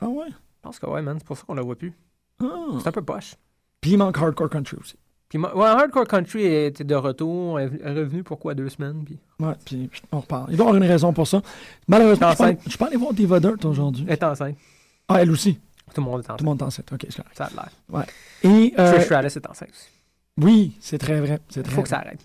Ah 0.00 0.08
ouais? 0.08 0.26
Je 0.28 0.34
pense 0.62 0.78
que 0.78 0.86
ouais, 0.86 1.02
man. 1.02 1.16
C'est 1.18 1.26
pour 1.26 1.36
ça 1.36 1.44
qu'on 1.46 1.54
la 1.54 1.62
voit 1.62 1.76
plus. 1.76 1.92
Ah. 2.40 2.46
C'est 2.80 2.88
un 2.88 2.92
peu 2.92 3.02
poche. 3.02 3.34
Puis 3.80 3.92
il 3.92 3.98
manque 3.98 4.18
Hardcore 4.18 4.50
Country 4.50 4.76
aussi. 4.80 4.96
Puis, 5.28 5.38
ouais, 5.38 5.64
Hardcore 5.66 6.06
Country 6.06 6.44
était 6.44 6.84
de 6.84 6.94
retour. 6.94 7.58
Est 7.60 7.66
revenue 7.84 8.22
pour 8.22 8.38
quoi, 8.38 8.54
deux 8.54 8.68
semaines? 8.68 9.04
Puis... 9.04 9.18
Ouais, 9.40 9.54
puis 9.64 9.88
on 10.10 10.20
repart. 10.20 10.46
Il 10.50 10.56
doit 10.56 10.66
y 10.66 10.68
avoir 10.68 10.82
une 10.82 10.88
raison 10.88 11.12
pour 11.12 11.26
ça. 11.26 11.40
Malheureusement, 11.88 12.28
je 12.30 12.32
Enceinte. 12.34 12.62
peux, 12.64 12.70
je 12.70 12.76
peux 12.78 12.84
aller 12.84 12.96
voir 12.96 13.12
Diva 13.14 13.40
Dirt 13.40 13.64
aujourd'hui. 13.64 14.04
Elle 14.08 14.12
est 14.14 14.24
enceinte. 14.24 14.56
Ah, 15.08 15.22
elle 15.22 15.30
aussi. 15.30 15.54
Tout 15.94 16.00
le 16.00 16.04
monde 16.06 16.20
est 16.20 16.22
Tout 16.24 16.28
le 16.28 16.34
enceinte. 16.34 16.42
monde 16.46 16.60
est 16.60 16.64
enceinte. 16.64 16.92
OK, 16.92 17.06
c'est 17.08 17.16
correct. 17.16 17.36
Ça 17.36 17.44
a 17.44 17.50
l'air. 17.94 18.06
Et. 18.42 18.74
euh, 18.78 18.92
Trish 18.92 19.04
Stratus 19.04 19.36
est 19.36 19.48
enceinte 19.48 19.70
aussi. 19.70 19.88
Oui, 20.40 20.72
c'est 20.80 20.96
très 20.96 21.20
vrai. 21.20 21.38
Il 21.54 21.62
faut 21.64 21.82
que 21.82 21.88
ça 21.88 21.98
arrête. 21.98 22.18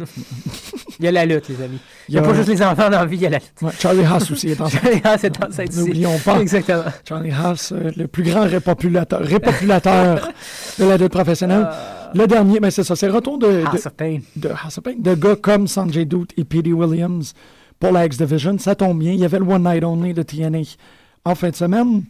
il 1.00 1.06
y 1.06 1.08
a 1.10 1.12
la 1.12 1.26
lutte, 1.26 1.50
les 1.50 1.62
amis. 1.62 1.80
Il 2.08 2.14
n'y 2.14 2.20
a, 2.20 2.22
pas 2.22 2.34
juste 2.34 2.48
les 2.48 2.62
enfants 2.62 2.90
dans 2.90 3.00
la 3.00 3.06
vie, 3.06 3.18
il 3.18 3.22
y 3.22 3.26
a 3.26 3.30
la 3.30 3.40
lutte. 3.40 3.62
ouais, 3.62 3.72
Charlie 3.78 4.06
Haas 4.06 4.32
aussi 4.32 4.50
est 4.50 4.62
enceinte. 4.62 4.82
Charlie 4.82 5.02
Haas 5.04 5.24
est. 5.24 5.78
N'oublions 5.78 6.18
pas. 6.20 6.40
Exactement. 6.40 6.84
Charlie 7.08 7.32
Haas, 7.32 7.74
euh, 7.74 7.92
le 7.98 8.08
plus 8.08 8.24
grand 8.24 8.48
répopulateur, 8.48 9.20
répopulateur 9.20 10.32
de 10.80 10.86
la 10.86 10.96
lutte 10.96 11.12
professionnelle. 11.12 11.68
Le 12.14 12.26
dernier, 12.28 12.62
ben 12.62 12.72
c'est 12.72 12.86
ça, 12.86 12.96
c'est 12.96 13.08
le 13.08 13.14
retour 13.14 13.38
de, 13.38 13.64
Ah, 13.66 13.72
de, 13.72 14.50
House 14.50 14.78
of 14.78 14.84
Pain, 14.84 14.94
de 14.98 15.14
gars 15.14 15.36
comme 15.36 15.68
Sanjay 15.68 16.06
Dutt 16.06 16.32
et 16.38 16.46
P.D. 16.46 16.72
Williams 16.72 17.34
pour 17.78 17.92
la 17.92 18.06
X-Division. 18.06 18.58
Ça 18.60 18.74
tombe 18.76 19.00
bien. 19.00 19.12
Il 19.12 19.20
y 19.20 19.26
avait 19.26 19.40
le 19.40 19.46
One 19.46 19.64
Night 19.64 19.84
Only 19.84 20.14
de 20.14 20.24
TNA 20.24 20.60
en 21.26 21.36
fin 21.36 21.50
de 21.50 21.56
semaine. 21.56 22.04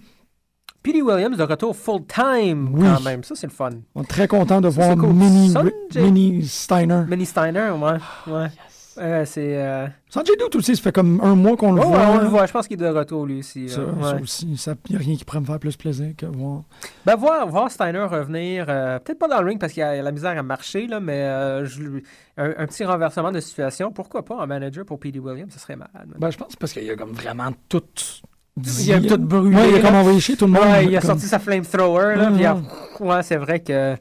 P.D. 0.88 1.02
Williams 1.02 1.36
de 1.38 1.44
retour 1.44 1.76
full-time 1.76 2.70
Oui. 2.74 2.86
quand 2.96 3.04
même. 3.04 3.24
Ça, 3.24 3.36
c'est 3.36 3.48
le 3.48 3.52
fun. 3.52 3.72
On 3.94 4.04
est 4.04 4.06
très 4.06 4.28
content 4.28 4.62
de 4.62 4.70
voir 4.70 4.96
cool. 4.96 5.10
Mini, 5.14 5.50
Sanjay- 5.50 5.74
Mini 6.02 6.46
Steiner. 6.48 7.04
Manny 7.08 7.26
Steiner, 7.26 7.72
ouais. 7.72 8.34
ouais. 8.34 8.48
Euh, 9.00 9.26
c'est. 9.26 9.58
Euh... 9.62 9.88
Sanjay 10.10 10.34
Dutt 10.40 10.56
aussi, 10.56 10.76
ça 10.76 10.82
fait 10.82 10.92
comme 10.92 11.20
un 11.22 11.36
mois 11.36 11.56
qu'on 11.58 11.74
le 11.74 11.82
oh, 11.84 11.90
voit. 11.90 12.08
on 12.08 12.18
le 12.20 12.28
voit. 12.28 12.46
Je 12.48 12.52
pense 12.54 12.68
qu'il 12.68 12.82
est 12.82 12.86
de 12.86 12.90
retour, 12.92 13.26
lui 13.28 13.40
aussi. 13.40 13.68
Ça, 13.70 13.82
ça 14.02 14.16
Ouais. 14.16 14.22
aussi, 14.22 14.48
il 14.48 14.76
n'y 14.90 14.96
a 14.96 15.00
rien 15.00 15.16
qui 15.18 15.24
pourrait 15.26 15.42
me 15.42 15.46
faire 15.46 15.60
plus 15.60 15.76
plaisir 15.76 16.16
que 16.18 16.26
voir. 16.26 16.64
Ben, 17.06 17.16
voir, 17.16 17.48
voir 17.48 17.70
Steiner 17.70 18.00
revenir, 18.06 18.66
euh, 18.70 18.98
peut-être 19.00 19.20
pas 19.20 19.28
dans 19.28 19.42
le 19.42 19.46
ring 19.48 19.60
parce 19.60 19.74
qu'il 19.74 19.84
a, 19.84 19.90
a 19.90 20.02
la 20.02 20.12
misère 20.12 20.36
à 20.38 20.42
marcher, 20.42 20.88
là, 20.88 21.00
mais 21.00 21.22
euh, 21.22 21.66
je 21.66 21.84
un, 22.38 22.54
un 22.58 22.66
petit 22.66 22.86
renversement 22.86 23.32
de 23.32 23.40
situation. 23.42 23.92
Pourquoi 23.92 24.24
pas 24.26 24.42
un 24.42 24.48
manager 24.48 24.84
pour 24.86 25.00
P.D. 25.00 25.20
Williams? 25.20 25.52
Ce 25.54 25.60
serait 25.60 25.76
malade. 25.76 26.08
Ben, 26.18 26.32
je 26.32 26.38
pense 26.38 26.56
parce 26.56 26.72
qu'il 26.74 26.84
y 26.86 26.90
a 26.90 26.96
comme 26.96 27.12
vraiment 27.12 27.52
tout. 27.70 27.84
Il 28.58 28.94
a 28.94 29.02
tout 29.02 29.18
brûlé, 29.18 29.56
Ouais, 29.56 29.70
il 29.70 29.76
a 29.76 29.78
là. 29.78 29.84
comme 29.88 29.96
envoyé 29.96 30.20
chier 30.20 30.36
tout 30.36 30.46
le 30.46 30.52
monde. 30.52 30.64
Ouais, 30.64 30.86
il 30.86 30.98
a 30.98 31.00
comme- 31.02 31.10
sorti 31.12 31.26
sa 31.28 31.40
flamethrower, 31.40 32.16
là, 32.16 32.32
puis 32.32 32.46
a- 32.46 32.58
ouais, 33.00 33.24
c'est 33.24 33.38
vrai 33.38 33.60
que. 33.60 33.96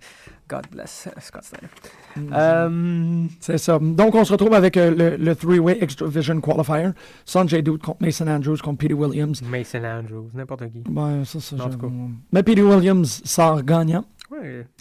God 0.49 0.63
bless 0.71 1.09
Scott 1.19 1.43
Steiner. 1.43 1.69
Mhm. 2.17 2.33
Euh, 2.33 3.25
C'est 3.41 3.59
ça. 3.59 3.81
Donc, 3.81 4.15
on 4.15 4.25
se 4.25 4.31
retrouve 4.33 4.55
avec 4.55 4.77
euh, 4.77 4.95
le, 4.95 5.17
le 5.17 5.35
three-way 5.35 5.77
X-Division 5.83 6.41
Qualifier. 6.41 6.91
Sanjay 7.25 7.63
Dutt 7.63 7.83
contre 7.83 8.01
Mason 8.01 8.29
Andrews 8.29 8.59
contre 8.63 8.79
Peter 8.79 8.95
Williams. 8.95 9.43
Mason 9.43 9.83
Andrews, 9.85 10.31
n'importe 10.35 10.71
qui. 10.71 10.85
Ben, 10.89 11.25
ça, 11.25 11.41
ça, 11.41 11.57
En 11.57 11.69
tout 11.69 11.79
cas. 11.79 11.89
Mais 12.33 12.45
Peter 12.45 12.63
Williams 12.63 13.23
sort 13.25 13.61
gagnant 13.65 14.05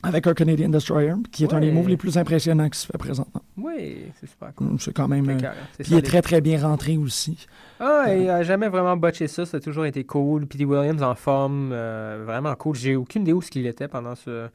Avec 0.04 0.28
un 0.28 0.34
Canadian 0.34 0.70
Destroyer, 0.70 1.14
qui 1.32 1.44
est 1.44 1.54
un 1.54 1.60
des 1.60 1.72
moves 1.72 1.88
les 1.90 1.98
plus 1.98 2.18
impressionnants 2.18 2.70
qui 2.70 2.80
se 2.80 2.88
fait 2.88 2.98
présentement. 2.98 3.42
oui, 3.58 4.12
c'est 4.20 4.28
super 4.30 4.54
cool. 4.56 4.68
Mm, 4.68 4.78
C'est 4.80 4.94
quand 4.94 5.08
même. 5.08 5.30
Euh, 5.30 5.38
Puis 5.80 5.88
il 5.92 5.98
est 5.98 6.02
très, 6.02 6.22
très 6.22 6.42
bien 6.42 6.60
rentré 6.62 6.98
aussi. 6.98 7.46
Ah, 7.80 8.06
il 8.16 8.30
a 8.30 8.42
jamais 8.44 8.70
vraiment 8.70 8.98
botché 8.98 9.28
ça, 9.28 9.46
ça 9.46 9.58
a 9.58 9.60
toujours 9.60 9.86
été 9.86 10.04
cool. 10.04 10.48
P.D. 10.48 10.66
Williams 10.66 11.04
en 11.04 11.14
forme, 11.16 11.70
euh, 11.74 12.24
vraiment 12.26 12.56
cool. 12.56 12.76
J'ai 12.76 12.96
aucune 12.96 13.22
idée 13.24 13.34
où 13.34 13.42
ce 13.42 13.52
qu'il 13.52 13.66
était 13.68 13.88
pendant 13.88 14.16
ce. 14.16 14.48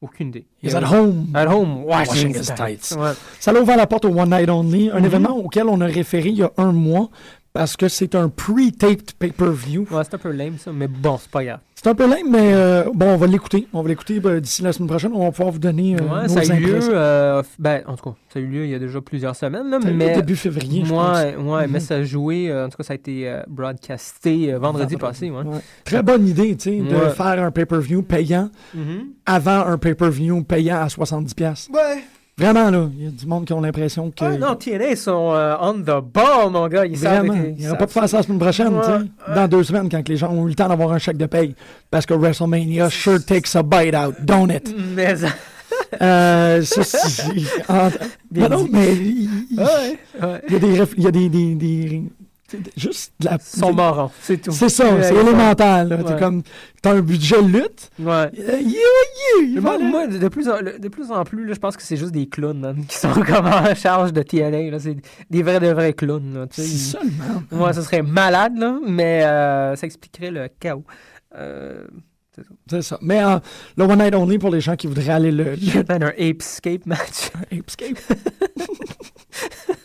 Aucune 0.00 0.28
idée. 0.28 0.46
He's 0.62 0.74
at 0.74 0.82
home. 0.92 1.28
At 1.32 1.46
home, 1.46 1.84
washing, 1.84 2.32
Washing 2.34 2.36
his 2.36 2.52
tights. 2.56 2.96
Ouais. 2.98 3.12
Ça 3.38 3.52
l'a 3.52 3.60
ouvert 3.62 3.76
la 3.76 3.86
porte 3.86 4.04
au 4.04 4.08
One 4.18 4.30
Night 4.30 4.48
Only, 4.50 4.90
un 4.90 4.98
Mhm. 4.98 5.04
événement 5.04 5.36
auquel 5.36 5.68
on 5.68 5.80
a 5.80 5.86
référé 5.86 6.30
il 6.30 6.36
y 6.38 6.42
a 6.42 6.50
un 6.56 6.72
mois 6.72 7.08
parce 7.52 7.76
que 7.76 7.86
c'est 7.88 8.16
un 8.16 8.28
pre-taped 8.28 9.12
pay-per-view. 9.18 9.86
Ouais, 9.92 10.02
c'est 10.02 10.14
un 10.14 10.18
peu 10.18 10.32
lame 10.32 10.58
ça, 10.58 10.72
mais 10.72 10.88
bon, 10.88 11.18
c'est 11.18 11.30
pas 11.30 11.44
grave. 11.44 11.60
C'est 11.82 11.90
un 11.90 11.94
peu 11.96 12.08
lame, 12.08 12.30
mais 12.30 12.52
euh, 12.54 12.84
bon, 12.94 13.06
on 13.06 13.16
va 13.16 13.26
l'écouter. 13.26 13.66
On 13.72 13.82
va 13.82 13.88
l'écouter 13.88 14.20
ben, 14.20 14.38
d'ici 14.38 14.62
la 14.62 14.72
semaine 14.72 14.88
prochaine. 14.88 15.10
On 15.14 15.24
va 15.24 15.32
pouvoir 15.32 15.50
vous 15.50 15.58
donner 15.58 15.96
euh, 15.96 16.04
Ouais, 16.04 16.22
nos 16.22 16.28
ça 16.28 16.52
a 16.52 16.56
eu 16.56 16.60
lieu, 16.60 16.78
euh, 16.80 17.42
ben, 17.58 17.82
en 17.88 17.96
tout 17.96 18.04
cas, 18.10 18.16
ça 18.32 18.38
a 18.38 18.42
eu 18.42 18.46
lieu 18.46 18.64
il 18.66 18.70
y 18.70 18.74
a 18.76 18.78
déjà 18.78 19.00
plusieurs 19.00 19.34
semaines, 19.34 19.68
là, 19.68 19.80
Ça 19.80 19.88
a 19.88 19.90
eu 19.90 19.94
lieu 19.94 19.98
mais. 19.98 20.14
début 20.14 20.36
février, 20.36 20.84
je 20.84 20.90
pense. 20.90 21.18
Ouais, 21.18 21.66
mais 21.66 21.78
Mhm. 21.78 21.80
ça 21.80 21.94
a 21.96 22.02
joué, 22.04 22.48
euh, 22.50 22.66
en 22.66 22.68
tout 22.68 22.76
cas, 22.76 22.84
ça 22.84 22.92
a 22.92 22.94
été 22.94 23.28
euh, 23.28 23.42
broadcasté 23.48 24.52
euh, 24.52 24.60
vendredi, 24.60 24.96
passé, 24.96 25.30
ouais. 25.30 25.42
Ouais. 25.42 25.58
Très 25.84 26.04
bonne 26.04 26.28
idée, 26.28 26.56
tu 26.56 26.70
sais, 26.70 26.76
de 26.78 26.94
Ouais. 26.94 27.10
faire 27.10 27.42
un 27.42 27.50
pay-per-view 27.50 28.02
payant 28.02 28.48
Mhm. 28.74 29.06
avant 29.26 29.66
un 29.66 29.76
pay-per-view 29.76 30.44
payant 30.44 30.82
à 30.82 30.88
70$. 30.88 31.68
Ouais. 31.74 32.04
Vraiment, 32.42 32.70
là, 32.70 32.88
il 32.98 33.04
y 33.04 33.06
a 33.06 33.10
du 33.10 33.26
monde 33.26 33.44
qui 33.44 33.52
ont 33.52 33.60
l'impression 33.60 34.10
que... 34.10 34.24
Ah, 34.24 34.36
non, 34.36 34.54
TNA 34.56 34.96
sont 34.96 35.32
euh, 35.32 35.54
on 35.60 35.74
the 35.74 36.02
ball, 36.02 36.50
mon 36.50 36.66
gars. 36.68 36.84
Ils. 36.86 36.96
Vraiment, 36.96 37.34
il 37.34 37.54
n'y 37.54 37.68
aura 37.68 37.76
pas 37.78 37.86
de 37.86 37.90
faire 37.90 38.08
ça 38.08 38.16
la 38.18 38.22
semaine 38.24 38.38
prochaine, 38.38 38.72
tu 38.80 38.86
sais. 38.86 38.92
Ouais, 38.92 39.34
dans 39.36 39.48
deux 39.48 39.62
semaines, 39.62 39.88
quand 39.88 40.08
les 40.08 40.16
gens 40.16 40.30
ont 40.32 40.46
eu 40.46 40.48
le 40.50 40.54
temps 40.54 40.68
d'avoir 40.68 40.92
un 40.92 40.98
chèque 40.98 41.16
de 41.18 41.26
paye. 41.26 41.54
Parce 41.90 42.04
que 42.06 42.14
WrestleMania 42.14 42.90
sure 42.90 43.24
takes 43.24 43.54
a 43.54 43.62
bite 43.62 43.94
out, 43.94 44.14
don't 44.22 44.50
it? 44.52 44.74
Mais. 44.96 45.14
Euh, 46.00 46.62
ça, 46.62 46.82
en- 47.68 47.90
non, 48.32 48.64
dit. 48.64 48.70
mais 48.72 48.94
il 48.94 49.28
Ouais, 49.58 49.98
ouais. 50.22 50.40
y 50.48 50.54
a 50.54 50.58
des... 50.58 50.82
Il 50.96 51.02
y 51.02 51.06
a 51.06 51.10
des, 51.10 51.28
des, 51.28 51.54
des- 51.54 52.02
juste 52.76 53.12
de 53.20 53.26
la... 53.26 53.34
Ils 53.36 53.58
sont 53.60 53.72
marrants, 53.72 54.10
c'est 54.20 54.38
tout. 54.40 54.52
C'est 54.52 54.68
ça, 54.68 54.92
Ouais, 54.94 55.02
c'est 55.02 55.14
élémental. 55.14 55.88
là. 55.88 55.96
T'es 55.98 56.12
Ouais. 56.12 56.18
comme, 56.18 56.42
t'as 56.80 56.92
un 56.94 57.00
budget 57.00 57.40
lutte, 57.42 57.90
Ouais. 57.98 58.30
yeah, 58.32 58.58
yeah, 58.60 59.60
Moi, 59.60 59.78
moi, 59.78 60.06
de, 60.06 60.28
plus 60.28 60.48
en, 60.48 60.58
de 60.62 60.88
plus 60.88 61.10
en 61.10 61.24
plus, 61.24 61.46
là, 61.46 61.54
je 61.54 61.58
pense 61.58 61.76
que 61.76 61.82
c'est 61.82 61.96
juste 61.96 62.12
des 62.12 62.26
clowns 62.28 62.58
man, 62.60 62.84
qui 62.86 62.96
sont 62.96 63.12
comme 63.26 63.46
en 63.46 63.74
charge 63.74 64.12
de 64.12 64.22
TNA. 64.22 64.70
là. 64.70 64.78
C'est 64.78 64.96
des 65.30 65.42
vrais 65.42 65.60
de 65.60 65.68
vrais 65.68 65.92
clowns. 65.92 66.34
Là. 66.34 66.46
C'est 66.50 66.62
seulement. 66.66 67.42
Moi, 67.50 67.72
ça 67.72 67.82
serait 67.82 68.02
malade, 68.02 68.56
là, 68.56 68.78
mais 68.86 69.24
euh, 69.24 69.76
ça 69.76 69.86
expliquerait 69.86 70.30
le 70.30 70.48
chaos. 70.60 70.84
Euh, 71.36 71.84
C'est 72.68 72.82
ça. 72.82 72.98
Mais 73.02 73.22
euh, 73.22 73.38
le 73.76 73.84
One 73.84 73.98
Night 73.98 74.14
Only 74.14 74.38
pour 74.38 74.50
les 74.50 74.60
gens 74.60 74.76
qui 74.76 74.86
voudraient 74.86 75.10
aller 75.10 75.30
le, 75.32 75.54
le 75.54 75.84
man, 75.88 76.02
un 76.02 76.08
Apescape 76.18 76.86
match. 76.86 77.30
Apescape. 77.50 77.98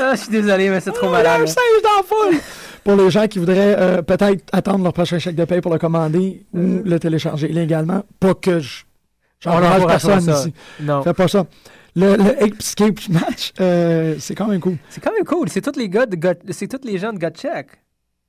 ah, 0.00 0.14
je 0.14 0.20
suis 0.22 0.30
désolé, 0.30 0.68
mais 0.70 0.80
c'est 0.80 0.92
trop 0.92 1.06
Oh, 1.06 1.10
il 1.10 1.12
y 1.12 1.20
a 1.20 1.22
malade. 1.22 1.40
un 1.40 1.44
là. 1.44 1.46
singe 1.46 1.82
dans 1.82 1.96
la 1.96 2.02
foule! 2.32 2.40
Pour 2.84 2.96
les 2.96 3.10
gens 3.10 3.26
qui 3.28 3.38
voudraient 3.38 3.76
euh, 3.78 4.00
peut-être 4.02 4.42
attendre 4.52 4.82
leur 4.84 4.92
prochain 4.94 5.18
chèque 5.18 5.36
de 5.36 5.44
paye 5.44 5.60
pour 5.60 5.70
le 5.70 5.78
commander 5.78 6.42
ou 6.54 6.80
le 6.82 6.98
télécharger 6.98 7.50
illégalement, 7.50 8.02
pas 8.18 8.32
que 8.34 8.58
je. 8.58 8.84
On 9.44 9.50
J'encourage 9.52 9.86
personne 9.86 10.20
ça. 10.22 10.32
ici. 10.40 10.54
Non. 10.80 11.02
Fais 11.02 11.12
pas 11.12 11.28
ça. 11.28 11.44
Le, 11.94 12.16
le 12.16 12.42
Apescape 12.42 13.08
match, 13.10 13.52
euh, 13.60 14.14
c'est 14.18 14.34
quand 14.34 14.46
même 14.48 14.60
cool. 14.60 14.76
C'est 14.88 15.02
quand 15.02 15.12
même 15.12 15.24
cool. 15.24 15.48
C'est 15.50 15.60
tous 15.60 15.78
les 15.78 15.88
gars 15.90 16.06
de 16.06 16.16
Gut- 16.16 16.40
c'est 16.52 16.68
tous 16.68 16.86
les 16.86 16.96
gens 16.98 17.12
de 17.12 17.18
Gotcheck. 17.18 17.66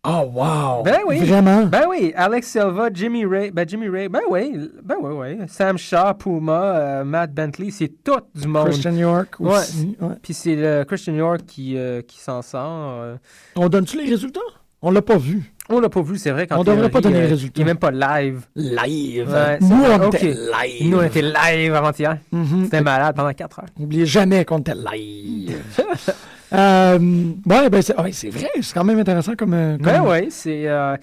Oh, 0.03 0.31
wow! 0.33 0.81
Ben 0.83 1.01
oui. 1.07 1.19
Vraiment? 1.19 1.65
Ben 1.67 1.83
oui, 1.87 2.11
Alex 2.15 2.47
Silva, 2.47 2.89
Jimmy 2.91 3.23
Ray, 3.23 3.51
ben 3.51 3.69
Jimmy 3.69 3.87
Ray, 3.87 4.09
ben 4.09 4.21
oui, 4.31 4.71
ben 4.83 4.95
oui, 4.99 5.13
oui. 5.37 5.45
Sam 5.47 5.77
Shaw, 5.77 6.15
Puma, 6.17 6.53
euh, 6.75 7.03
Matt 7.03 7.31
Bentley, 7.35 7.69
c'est 7.69 7.91
tout 8.03 8.17
du 8.33 8.47
monde. 8.47 8.65
Christian 8.69 8.93
York 8.95 9.35
Ouais. 9.39 9.57
aussi. 9.59 9.95
ouais. 10.01 10.15
Puis 10.23 10.33
c'est 10.33 10.55
le 10.55 10.83
Christian 10.85 11.13
York 11.13 11.41
qui, 11.45 11.77
euh, 11.77 12.01
qui 12.01 12.19
s'en 12.19 12.41
sort. 12.41 12.93
euh. 12.99 13.15
On 13.55 13.69
donne-tu 13.69 13.95
les 14.01 14.09
résultats? 14.09 14.39
On 14.81 14.89
l'a 14.89 15.03
pas 15.03 15.17
vu. 15.17 15.53
On 15.69 15.79
l'a 15.79 15.89
pas 15.89 16.01
vu, 16.01 16.17
c'est 16.17 16.31
vrai. 16.31 16.47
qu'en 16.47 16.61
On 16.61 16.63
devrait 16.63 16.89
pas 16.89 16.99
donner 17.01 17.21
les 17.21 17.27
résultats. 17.27 17.53
Il 17.57 17.61
est 17.61 17.65
même 17.65 17.77
pas 17.77 17.91
live. 17.91 18.47
Live. 18.55 19.29
Ouais, 19.31 19.59
Nous, 19.61 19.83
on 19.85 20.07
ok. 20.07 20.15
était 20.15 20.33
live. 20.33 20.89
Nous, 20.89 20.97
on 20.97 21.03
était 21.03 21.21
live 21.21 21.75
avant-hier. 21.75 22.17
Mhm. 22.31 22.63
C'était 22.63 22.81
malade 22.81 23.15
pendant 23.15 23.31
4 23.33 23.59
heures. 23.59 23.65
N'oubliez 23.77 24.07
jamais 24.07 24.43
qu'on 24.45 24.57
était 24.57 24.73
live. 24.73 25.61
euh, 26.53 26.99
ouais, 27.45 27.69
ben 27.69 27.81
c'est 27.81 27.95
ouais, 27.97 28.11
vrai. 28.31 28.49
C'est 28.61 28.73
quand 28.73 28.83
même 28.83 28.99
intéressant 28.99 29.35
comme. 29.35 29.53
euh, 29.53 29.77
comme- 29.77 29.85
Ben 29.85 30.03
oui, 30.05 30.27
c'est 30.29 30.67
euh, 30.67 30.95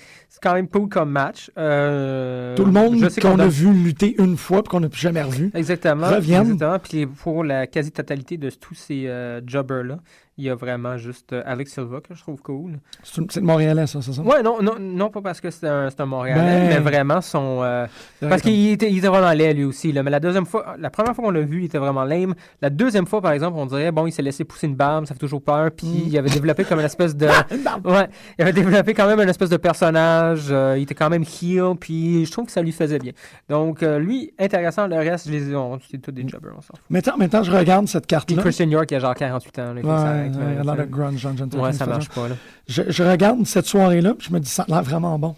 quand 0.43 0.55
même 0.55 0.69
cool 0.69 0.89
comme 0.89 1.11
match. 1.11 1.51
Euh, 1.59 2.55
Tout 2.55 2.65
le 2.65 2.73
monde 2.73 2.97
qu'on 3.21 3.39
a 3.39 3.47
vu 3.47 3.73
lutter 3.73 4.15
une 4.19 4.37
fois 4.37 4.59
et 4.59 4.63
qu'on 4.69 4.81
n'a 4.81 4.89
plus 4.89 5.01
jamais 5.01 5.23
revu. 5.23 5.51
Exactement. 5.55 6.09
reviennent. 6.09 6.53
Exactement. 6.53 6.79
Puis 6.79 7.07
pour 7.07 7.45
la 7.45 7.67
quasi-totalité 7.67 8.37
de 8.37 8.51
tous 8.51 8.75
ces 8.75 9.07
euh, 9.07 9.41
jobbers-là, 9.47 9.99
Il 10.39 10.45
y 10.45 10.51
a 10.51 10.55
vraiment 10.55 10.97
juste 10.97 11.33
euh, 11.33 11.43
Alex 11.45 11.73
Silva 11.73 12.01
que 12.01 12.15
je 12.15 12.21
trouve 12.23 12.41
cool. 12.43 12.79
C'est 13.03 13.21
de 13.41 13.45
Montréalais, 13.45 13.87
ça, 13.89 14.01
c'est 14.01 14.13
ça? 14.13 14.23
Ouais, 14.23 14.41
non, 14.43 14.63
non, 14.63 14.77
non 14.79 15.11
pas 15.11 15.21
parce 15.21 15.41
que 15.41 15.51
c'est 15.51 15.67
un, 15.67 15.89
un 15.99 16.07
Montréalais, 16.07 16.41
Ben. 16.43 16.69
mais 16.69 16.79
vraiment 16.79 17.21
son. 17.21 17.61
euh, 17.63 17.87
parce 18.21 18.41
qu'il 18.43 18.69
était, 18.71 18.91
il 18.91 18.99
était 18.99 19.09
vraiment 19.09 19.33
laid 19.33 19.53
lui 19.55 19.65
aussi. 19.65 19.93
Là. 19.93 20.03
Mais 20.05 20.11
la 20.13 20.21
deuxième 20.21 20.47
fois, 20.47 20.77
la 20.79 20.91
première 20.91 21.15
fois 21.15 21.25
qu'on 21.25 21.31
l'a 21.33 21.41
vu, 21.41 21.63
il 21.63 21.65
était 21.65 21.79
vraiment 21.79 22.05
lame. 22.05 22.35
La 22.63 22.71
deuxième 22.71 23.07
fois, 23.07 23.21
par 23.21 23.33
exemple, 23.33 23.59
on 23.59 23.67
dirait, 23.67 23.91
bon, 23.91 24.07
il 24.07 24.13
s'est 24.13 24.23
laissé 24.23 24.45
pousser 24.45 24.69
une 24.69 24.77
barbe, 24.77 25.07
ça 25.07 25.15
fait 25.15 25.21
toujours 25.21 25.43
peur. 25.43 25.71
Puis 25.73 25.87
Mm. 25.89 26.03
il 26.07 26.19
avait 26.19 26.31
développé 26.31 26.65
comme 26.65 26.79
une 26.79 26.87
espèce 26.87 27.17
de. 27.17 27.27
Ouais, 27.85 28.09
il 28.39 28.43
avait 28.43 28.53
développé 28.53 28.95
quand 28.95 29.07
même 29.07 29.21
une 29.21 29.29
espèce 29.29 29.51
de 29.51 29.57
personnage. 29.57 30.47
euh, 30.51 30.75
il 30.77 30.83
était 30.83 30.95
quand 30.95 31.11
même 31.11 31.23
heel, 31.25 31.75
puis 31.79 32.25
je 32.27 32.31
trouve 32.31 32.47
que 32.47 32.53
ça 32.53 32.63
lui 32.63 32.73
faisait 32.73 32.99
bien. 32.99 33.13
Donc, 33.49 33.83
euh, 33.83 33.99
lui, 33.99 34.33
intéressant. 34.39 34.87
Le 34.87 34.97
reste, 34.97 35.27
je 35.27 35.33
les 35.33 35.51
ai. 35.51 35.57
on- 35.57 35.79
C'est 35.91 35.99
tous 35.99 36.13
des 36.13 36.23
Mm. 36.25 36.29
jobbers, 36.29 36.53
on 36.57 36.61
s'en 36.61 36.75
fout. 36.75 36.81
Maintenant, 36.91 37.17
maintenant, 37.19 37.43
je 37.43 37.51
regarde 37.51 37.89
cette 37.89 38.07
carte-là. 38.07 38.41
Christian 38.43 38.69
York, 38.69 38.89
il 38.91 38.97
a 38.97 38.99
genre 39.01 39.15
48 39.15 39.59
ans. 39.59 39.73
Là, 39.75 40.28
là, 40.37 40.45
il 40.63 40.69
a 40.69 40.75
l'air 40.75 40.87
de 40.87 40.91
grunge, 40.91 41.19
John 41.21 41.37
Gentleman, 41.39 41.67
Ouais, 41.67 41.73
ça 41.73 41.87
marche 41.87 42.09
pas, 42.09 42.29
là. 42.29 42.35
Je, 42.69 42.83
je 42.89 43.03
regarde 43.03 43.47
cette 43.47 43.67
soirée-là, 43.67 44.15
puis 44.15 44.29
je 44.29 44.35
me 44.35 44.41
dis, 44.41 44.51
ça 44.51 44.65
a 44.65 44.67
l'air 44.71 44.83
vraiment 44.83 45.19
bon. 45.19 45.35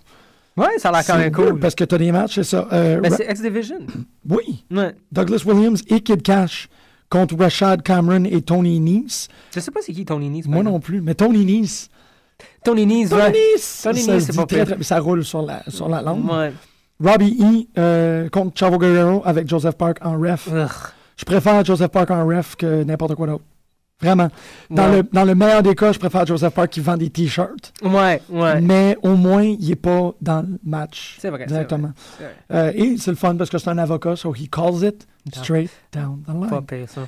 Ouais, 0.56 0.78
ça 0.78 0.88
a 0.88 0.92
l'air 0.92 1.06
quand 1.06 1.16
même 1.18 1.32
cool. 1.32 1.58
Parce 1.60 1.74
que 1.74 1.84
tu 1.84 1.94
as 1.94 1.98
des 1.98 2.12
matchs, 2.12 2.34
c'est 2.36 2.44
ça. 2.44 2.66
Euh, 2.72 2.98
Mais 3.02 3.08
Ra- 3.08 3.16
c'est 3.16 3.30
X-Division. 3.30 3.78
oui, 4.28 4.64
Ouais. 4.70 4.94
Douglas 5.12 5.42
Williams 5.46 5.82
et 5.88 6.00
Kid 6.00 6.22
Cash 6.22 6.68
contre 7.08 7.36
Rashad 7.38 7.82
Cameron 7.82 8.24
et 8.24 8.42
Tony 8.42 8.78
Nese. 8.80 9.28
Je 9.54 9.60
sais 9.60 9.70
pas 9.70 9.80
c'est 9.82 9.92
qui 9.92 10.04
Tony 10.04 10.42
par 10.42 10.50
Moi 10.52 10.62
non 10.62 10.80
plus, 10.80 11.00
mais 11.00 11.14
Tony 11.14 11.44
Nese. 11.44 11.88
Tony 12.64 12.86
Nese, 12.86 13.10
Tony. 13.10 13.22
Nese! 13.54 13.80
Tony 13.82 14.00
se 14.00 14.18
c'est 14.20 14.36
pas 14.36 14.46
très, 14.46 14.64
pire. 14.64 14.74
très- 14.76 14.82
Ça 14.84 14.98
roule 14.98 15.24
sur 15.24 15.42
la, 15.42 15.62
sur 15.68 15.88
la 15.88 16.02
langue. 16.02 16.28
Ouais. 16.30 16.52
Robbie 17.02 17.36
E. 17.40 17.66
euh, 17.78 18.28
contre 18.28 18.58
Chavo 18.58 18.76
Guerrero 18.78 19.22
avec 19.24 19.48
Joseph 19.48 19.76
Park 19.76 19.98
en 20.02 20.18
ref. 20.18 20.48
Je 21.16 21.24
préfère 21.24 21.64
Joseph 21.64 21.90
Park 21.90 22.10
en 22.10 22.26
ref 22.26 22.56
que 22.56 22.82
n'importe 22.84 23.14
quoi 23.14 23.26
d'autre. 23.26 23.44
Vraiment. 24.00 24.28
Dans, 24.70 24.88
Ouais. 24.90 24.96
le, 24.98 25.02
dans 25.12 25.24
le 25.24 25.34
meilleur 25.34 25.62
des 25.62 25.74
cas, 25.74 25.92
je 25.92 25.98
préfère 25.98 26.24
Joseph 26.26 26.54
Park 26.54 26.70
qui 26.70 26.80
vend 26.80 26.96
des 26.96 27.10
t-shirts. 27.10 27.72
Ouais, 27.82 28.22
ouais. 28.30 28.60
Mais 28.60 28.96
au 29.02 29.14
moins, 29.14 29.42
il 29.42 29.68
n'est 29.68 29.76
pas 29.76 30.12
dans 30.22 30.42
le 30.42 30.58
match. 30.64 31.16
C'est 31.20 31.28
vrai, 31.30 31.40
c'est 31.46 31.52
Directement. 31.52 31.90
C'est 32.18 32.24
vrai. 32.24 32.34
Euh, 32.52 32.72
et 32.74 32.96
c'est 32.96 33.10
le 33.10 33.16
fun 33.16 33.36
parce 33.36 33.50
que 33.50 33.58
c'est 33.58 33.68
un 33.70 33.78
avocat, 33.78 34.16
so 34.16 34.34
he 34.34 34.48
calls 34.48 34.82
it 34.84 35.06
straight 35.34 35.70
down 35.92 36.22
the 36.22 36.48
Pas 36.48 36.56
line. 36.56 36.66
pire, 36.66 36.88
ça. 36.88 37.00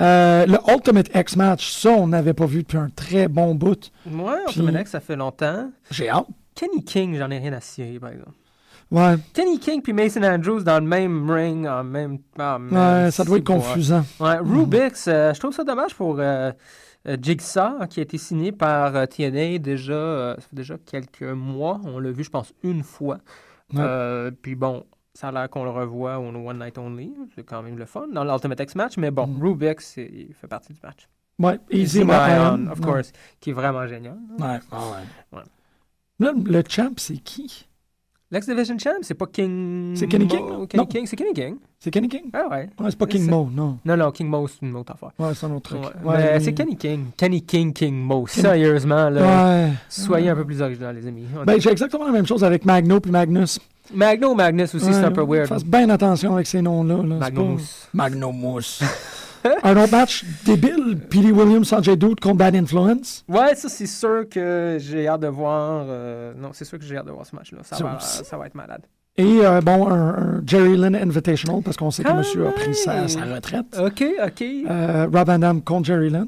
Euh, 0.00 0.46
le 0.46 0.58
Ultimate 0.72 1.08
X 1.14 1.36
match, 1.36 1.70
ça, 1.72 1.90
on 1.90 2.06
n'avait 2.08 2.32
pas 2.34 2.46
vu 2.46 2.62
depuis 2.62 2.78
un 2.78 2.88
très 2.88 3.28
bon 3.28 3.54
bout. 3.54 3.90
Ouais, 4.06 4.32
Puis- 4.48 4.60
Ultimate 4.60 4.82
X, 4.82 4.90
ça 4.92 5.00
fait 5.00 5.16
longtemps. 5.16 5.70
J'ai 5.90 6.08
hâte. 6.08 6.26
Kenny 6.54 6.82
King, 6.84 7.16
j'en 7.18 7.30
ai 7.30 7.38
rien 7.38 7.52
à 7.52 7.60
cirer, 7.60 7.98
par 8.00 8.10
exemple. 8.10 8.32
Ouais, 8.90 9.14
Kenny 9.32 9.58
King 9.60 9.82
puis 9.82 9.92
Mason 9.92 10.22
Andrews 10.24 10.62
dans 10.64 10.80
le 10.80 10.86
même 10.86 11.30
ring, 11.30 11.66
en 11.66 11.84
même. 11.84 12.18
ah, 12.38 12.58
man, 12.58 13.04
ouais 13.04 13.10
ça 13.12 13.24
doit 13.24 13.38
être 13.38 13.44
confusant. 13.46 14.04
Ouais, 14.18 14.38
Rubix, 14.38 15.06
euh, 15.06 15.32
je 15.32 15.38
trouve 15.38 15.54
ça 15.54 15.62
dommage 15.62 15.94
pour 15.94 16.16
euh, 16.18 16.50
euh, 17.06 17.16
Jigsaw, 17.22 17.86
qui 17.88 18.00
a 18.00 18.02
été 18.02 18.18
signé 18.18 18.50
par 18.50 18.96
euh, 18.96 19.06
TNA 19.06 19.58
déjà, 19.58 19.92
euh, 19.92 20.34
ça 20.34 20.40
fait 20.42 20.56
déjà 20.56 20.76
quelques 20.84 21.22
mois. 21.22 21.80
On 21.84 22.00
l'a 22.00 22.10
vu, 22.10 22.24
je 22.24 22.30
pense, 22.30 22.52
une 22.64 22.82
fois. 22.82 23.18
Ouais. 23.72 23.78
Euh, 23.80 24.30
puis 24.42 24.56
bon, 24.56 24.84
ça 25.14 25.28
a 25.28 25.32
l'air 25.32 25.48
qu'on 25.48 25.62
le 25.62 25.70
revoit 25.70 26.18
au 26.18 26.24
One 26.26 26.58
Night 26.58 26.76
Only. 26.76 27.14
C'est 27.36 27.44
quand 27.44 27.62
même 27.62 27.78
le 27.78 27.86
fun 27.86 28.08
dans 28.12 28.24
l'Ultimate 28.24 28.58
X 28.58 28.74
match. 28.74 28.96
Mais 28.96 29.12
bon, 29.12 29.28
Mm. 29.28 29.40
Rubix, 29.42 29.96
il 29.98 30.34
fait 30.34 30.48
partie 30.48 30.72
du 30.72 30.80
match. 30.82 31.08
Ouais, 31.38 31.58
Easy 31.70 32.00
Easy 32.00 32.08
Iron, 32.10 32.66
of 32.70 32.80
course, 32.80 33.12
qui 33.38 33.50
est 33.50 33.52
vraiment 33.54 33.86
génial. 33.86 34.18
Ouais, 34.38 34.46
ouais, 34.46 34.58
ouais. 35.32 35.38
Ouais. 35.38 35.44
Là, 36.18 36.32
le 36.44 36.62
champ, 36.68 36.90
c'est 36.96 37.16
qui? 37.18 37.66
L'ex 38.32 38.46
Division 38.46 38.78
Champ, 38.78 38.90
c'est 39.02 39.14
pas 39.14 39.26
King. 39.26 39.92
C'est 39.96 40.06
Kenny 40.06 40.24
Mo- 40.24 40.30
King, 40.30 40.46
non? 40.46 40.66
Kenny 40.66 40.80
Non. 40.82 40.86
King, 40.86 41.06
c'est 41.06 41.16
Kenny 41.16 41.32
King. 41.34 41.56
C'est 41.80 41.90
Kenny 41.90 42.08
King? 42.08 42.30
Ah 42.32 42.46
ouais. 42.48 42.68
Ouais, 42.78 42.86
c'est 42.90 42.96
pas 42.98 43.06
King 43.06 43.28
Mo, 43.28 43.48
non. 43.52 43.78
Non, 43.84 43.96
non, 43.96 44.12
King 44.12 44.28
Mo, 44.28 44.46
c'est 44.46 44.64
une 44.64 44.76
autre 44.76 44.92
affaire. 44.92 45.10
Ouais, 45.18 45.34
c'est 45.34 45.46
un 45.46 45.50
autre 45.52 45.70
truc. 45.70 45.80
Ouais, 45.82 45.88
Ouais, 46.12 46.16
mais 46.18 46.38
lui- 46.38 46.44
c'est 46.44 46.52
Kenny 46.52 46.76
King. 46.76 47.06
Kenny 47.16 47.42
King, 47.42 47.72
King 47.72 47.96
Mo. 47.96 48.24
Kenny- 48.26 48.42
Sérieusement, 48.42 49.10
là. 49.10 49.20
Ouais. 49.66 49.72
Soyez 49.88 50.28
un 50.28 50.36
peu 50.36 50.44
plus 50.44 50.62
original, 50.62 50.94
les 50.94 51.08
amis. 51.08 51.24
Ben, 51.44 51.60
j'ai 51.60 51.70
exactement 51.70 52.04
la 52.06 52.12
même 52.12 52.26
chose 52.26 52.44
avec 52.44 52.64
Magno 52.64 53.00
puis 53.00 53.10
Magnus. 53.10 53.58
Magno 53.92 54.32
Magnus 54.36 54.72
aussi, 54.76 54.92
c'est 54.94 55.04
un 55.04 55.10
peu 55.10 55.24
weird. 55.24 55.48
Fasse 55.48 55.64
bien 55.64 55.88
attention 55.90 56.34
avec 56.34 56.46
ces 56.46 56.62
noms-là. 56.62 56.98
Là. 56.98 57.02
C'est 57.02 57.32
Magno 57.32 58.28
pas- 58.30 58.32
Mousse. 58.32 58.80
Un 59.62 59.76
autre 59.76 59.92
match 59.92 60.24
débile. 60.44 60.98
Petey 61.08 61.30
Williams, 61.30 61.68
Sanjay 61.68 61.96
Dude 61.96 62.20
contre 62.20 62.36
Bad 62.36 62.54
Influence. 62.56 63.24
Ouais, 63.28 63.54
ça, 63.54 63.68
c'est 63.68 63.86
sûr 63.86 64.28
que 64.28 64.76
j'ai 64.80 65.08
hâte 65.08 65.20
de 65.20 65.28
voir. 65.28 65.84
euh, 65.88 66.32
Non, 66.36 66.50
c'est 66.52 66.64
sûr 66.64 66.78
que 66.78 66.84
j'ai 66.84 66.96
hâte 66.96 67.06
de 67.06 67.10
voir 67.12 67.26
ce 67.26 67.34
match-là. 67.36 67.58
Ça, 67.62 67.76
Ça 68.00 68.36
va, 68.36 68.46
être 68.46 68.54
malade. 68.54 68.82
Et 69.16 69.44
euh, 69.44 69.60
bon, 69.60 69.88
un, 69.90 70.08
un 70.38 70.42
Jerry 70.46 70.76
Lynn 70.76 70.94
Invitational 70.94 71.62
parce 71.62 71.76
qu'on 71.76 71.90
sait 71.90 72.02
que 72.02 72.08
Quand 72.08 72.16
monsieur 72.16 72.46
a 72.46 72.52
pris 72.52 72.74
sa, 72.74 73.02
retraite. 73.02 73.76
Ok, 73.78 74.04
ok. 74.24 74.42
Euh, 74.42 75.06
Rob 75.12 75.26
Van 75.26 75.38
Dam 75.38 75.62
contre 75.62 75.86
Jerry 75.86 76.10
Lynn. 76.10 76.26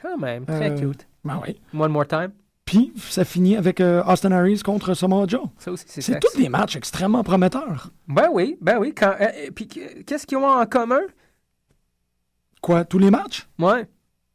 Quand 0.00 0.18
même, 0.18 0.44
très 0.44 0.74
cute. 0.74 1.06
Ben 1.24 1.40
oui. 1.46 1.60
One 1.78 1.92
more 1.92 2.06
time. 2.06 2.30
Puis 2.64 2.92
ça 2.96 3.24
finit 3.24 3.56
avec 3.56 3.80
euh, 3.80 4.02
Austin 4.06 4.32
Harris 4.32 4.60
contre 4.64 4.94
Samoa 4.94 5.26
Joe. 5.28 5.42
Ça 5.58 5.70
aussi, 5.72 5.84
c'est 5.88 6.00
C'est 6.00 6.18
tous 6.20 6.36
des 6.36 6.48
matchs 6.48 6.76
extrêmement 6.76 7.22
prometteurs. 7.22 7.90
Ben 8.08 8.28
oui, 8.32 8.56
ben 8.60 8.78
oui. 8.78 8.94
Quand... 8.96 9.14
euh, 9.20 9.26
puis 9.54 9.66
qu'est-ce 9.68 10.26
qu'ils 10.26 10.38
ont 10.38 10.46
en 10.48 10.64
commun? 10.66 11.00
Quoi, 12.62 12.84
tous 12.86 12.98
les 12.98 13.10
matchs? 13.10 13.46
Ouais. 13.58 13.86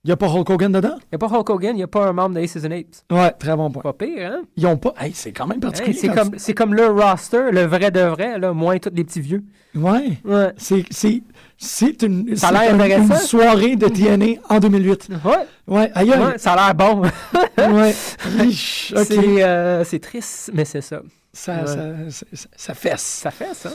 Il 0.04 0.10
n'y 0.10 0.14
a 0.14 0.18
pas 0.18 0.28
Hulk 0.28 0.50
Hogan 0.50 0.72
dedans? 0.72 0.98
Il 1.02 1.08
n'y 1.12 1.16
a 1.16 1.18
pas 1.18 1.28
Hulk 1.28 1.50
Hogan, 1.50 1.72
il 1.74 1.78
n'y 1.78 1.84
a 1.84 1.88
pas 1.88 2.08
un 2.08 2.14
membre 2.14 2.36
des 2.36 2.44
Aces 2.44 2.64
and 2.66 2.72
Apes. 2.72 2.96
Ouais, 3.12 3.32
très 3.32 3.56
bon 3.58 3.70
point. 3.72 3.82
Pas 3.82 3.92
pire, 3.94 4.32
hein? 4.32 4.42
Ils 4.56 4.66
ont 4.66 4.78
pas. 4.78 4.94
Hey, 5.00 5.12
c'est 5.14 5.32
quand 5.34 5.48
même 5.48 5.58
Hey, 5.58 5.62
particulier. 5.62 5.98
c'est 5.98 6.08
comme, 6.10 6.32
c'est 6.38 6.54
comme 6.54 6.74
le 6.76 6.88
roster, 6.88 7.52
le 7.52 7.64
vrai 7.66 7.90
de 7.92 8.00
vrai, 8.02 8.38
là, 8.40 8.54
moins 8.54 8.78
tous 8.78 8.92
les 8.94 9.04
petits 9.04 9.20
vieux. 9.20 9.44
Ouais. 9.76 10.18
Ouais. 10.24 10.54
C'est, 10.58 10.86
c'est, 10.92 11.24
c'est 11.58 12.02
une, 12.04 12.36
Ça 12.38 12.50
a 12.50 12.52
l'air 12.76 13.00
une 13.00 13.16
soirée 13.16 13.76
de 13.76 13.88
TNA 13.88 14.40
en 14.50 14.60
2008. 14.60 15.10
Ouais, 15.26 15.36
Ouais, 15.68 15.92
ouais, 15.98 16.38
ça 16.38 16.54
a 16.54 16.68
l'air 16.68 16.76
bon. 16.76 17.02
Ouais. 17.58 17.94
Riche. 18.38 18.94
C'est, 19.04 19.44
euh, 19.44 19.84
c'est 19.84 20.00
triste, 20.00 20.52
mais 20.54 20.64
c'est 20.64 20.82
ça. 20.82 21.02
Ça, 21.34 21.54
Ouais. 21.62 21.68
ça, 21.68 21.76
ça, 22.10 22.26
ça- 22.34 22.50
ça 22.56 22.74
fesse. 22.74 23.02
Ça 23.02 23.32
fait 23.32 23.54
ça. 23.54 23.72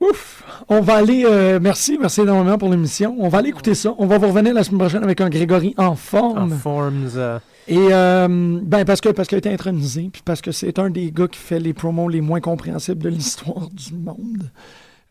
Ouf. 0.00 0.42
On 0.68 0.80
va 0.80 0.94
aller. 0.96 1.24
euh, 1.26 1.58
merci, 1.60 1.98
merci 2.00 2.22
énormément 2.22 2.56
pour 2.58 2.70
l'émission. 2.70 3.16
On 3.18 3.28
va 3.28 3.38
aller 3.38 3.50
écouter 3.50 3.74
ça. 3.74 3.94
On 3.98 4.06
va 4.06 4.18
vous 4.18 4.28
revenir 4.28 4.54
la 4.54 4.64
semaine 4.64 4.78
prochaine 4.78 5.02
avec 5.04 5.20
un 5.20 5.28
Grégory 5.28 5.74
en 5.76 5.86
En 5.88 5.94
forme. 5.96 6.50
forms. 6.56 7.10
euh, 7.16 7.38
Et 7.68 7.76
euh, 7.92 8.26
ben 8.62 8.84
parce 8.84 9.00
que 9.00 9.10
parce 9.10 9.28
qu'il 9.28 9.36
a 9.36 9.38
été 9.40 9.52
intronisé, 9.52 10.08
puis 10.12 10.22
parce 10.24 10.40
que 10.40 10.52
c'est 10.52 10.78
un 10.78 10.88
des 10.90 11.12
gars 11.12 11.28
qui 11.28 11.38
fait 11.38 11.60
les 11.60 11.74
promos 11.74 12.08
les 12.08 12.20
moins 12.22 12.40
compréhensibles 12.40 13.02
de 13.02 13.08
l'histoire 13.10 13.68
du 13.70 13.94
monde. 13.94 14.50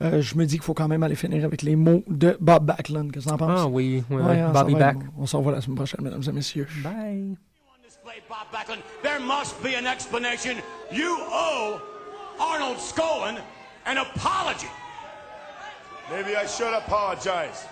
Euh, 0.01 0.21
je 0.21 0.35
me 0.35 0.45
dis 0.45 0.55
qu'il 0.55 0.63
faut 0.63 0.73
quand 0.73 0.87
même 0.87 1.03
aller 1.03 1.15
finir 1.15 1.43
avec 1.45 1.61
les 1.61 1.75
mots 1.75 2.03
de 2.07 2.37
Bob 2.39 2.65
Backlund. 2.65 3.11
Qu'est-ce 3.11 3.25
que 3.25 3.29
t'en 3.31 3.37
penses? 3.37 3.59
Ah 3.63 3.67
oui, 3.67 4.01
oui, 4.09 4.15
Ouais, 4.21 4.41
oui. 4.45 4.51
Bobby 4.53 4.73
va, 4.73 4.79
Back. 4.79 4.97
On, 5.17 5.23
on 5.23 5.25
s'en 5.25 5.39
revoit 5.39 5.51
la 5.51 5.61
semaine 5.61 5.75
prochaine, 5.75 5.99
mesdames 6.03 6.23
et 6.27 6.31
messieurs. 6.31 6.67
Bye. 6.83 7.35
Bob 8.27 8.37
Backlund. 8.51 8.79
There 9.03 9.19
must 9.19 9.61
be 9.61 9.75
an 9.77 9.85
explanation. 9.91 10.55
You 10.91 11.15
owe 11.31 11.79
Arnold 12.39 12.79
Scowen 12.79 13.35
an 13.85 13.97
apology. 13.97 14.67
Maybe 16.09 16.35
I 16.35 16.45
should 16.45 16.73
apologize. 16.73 17.65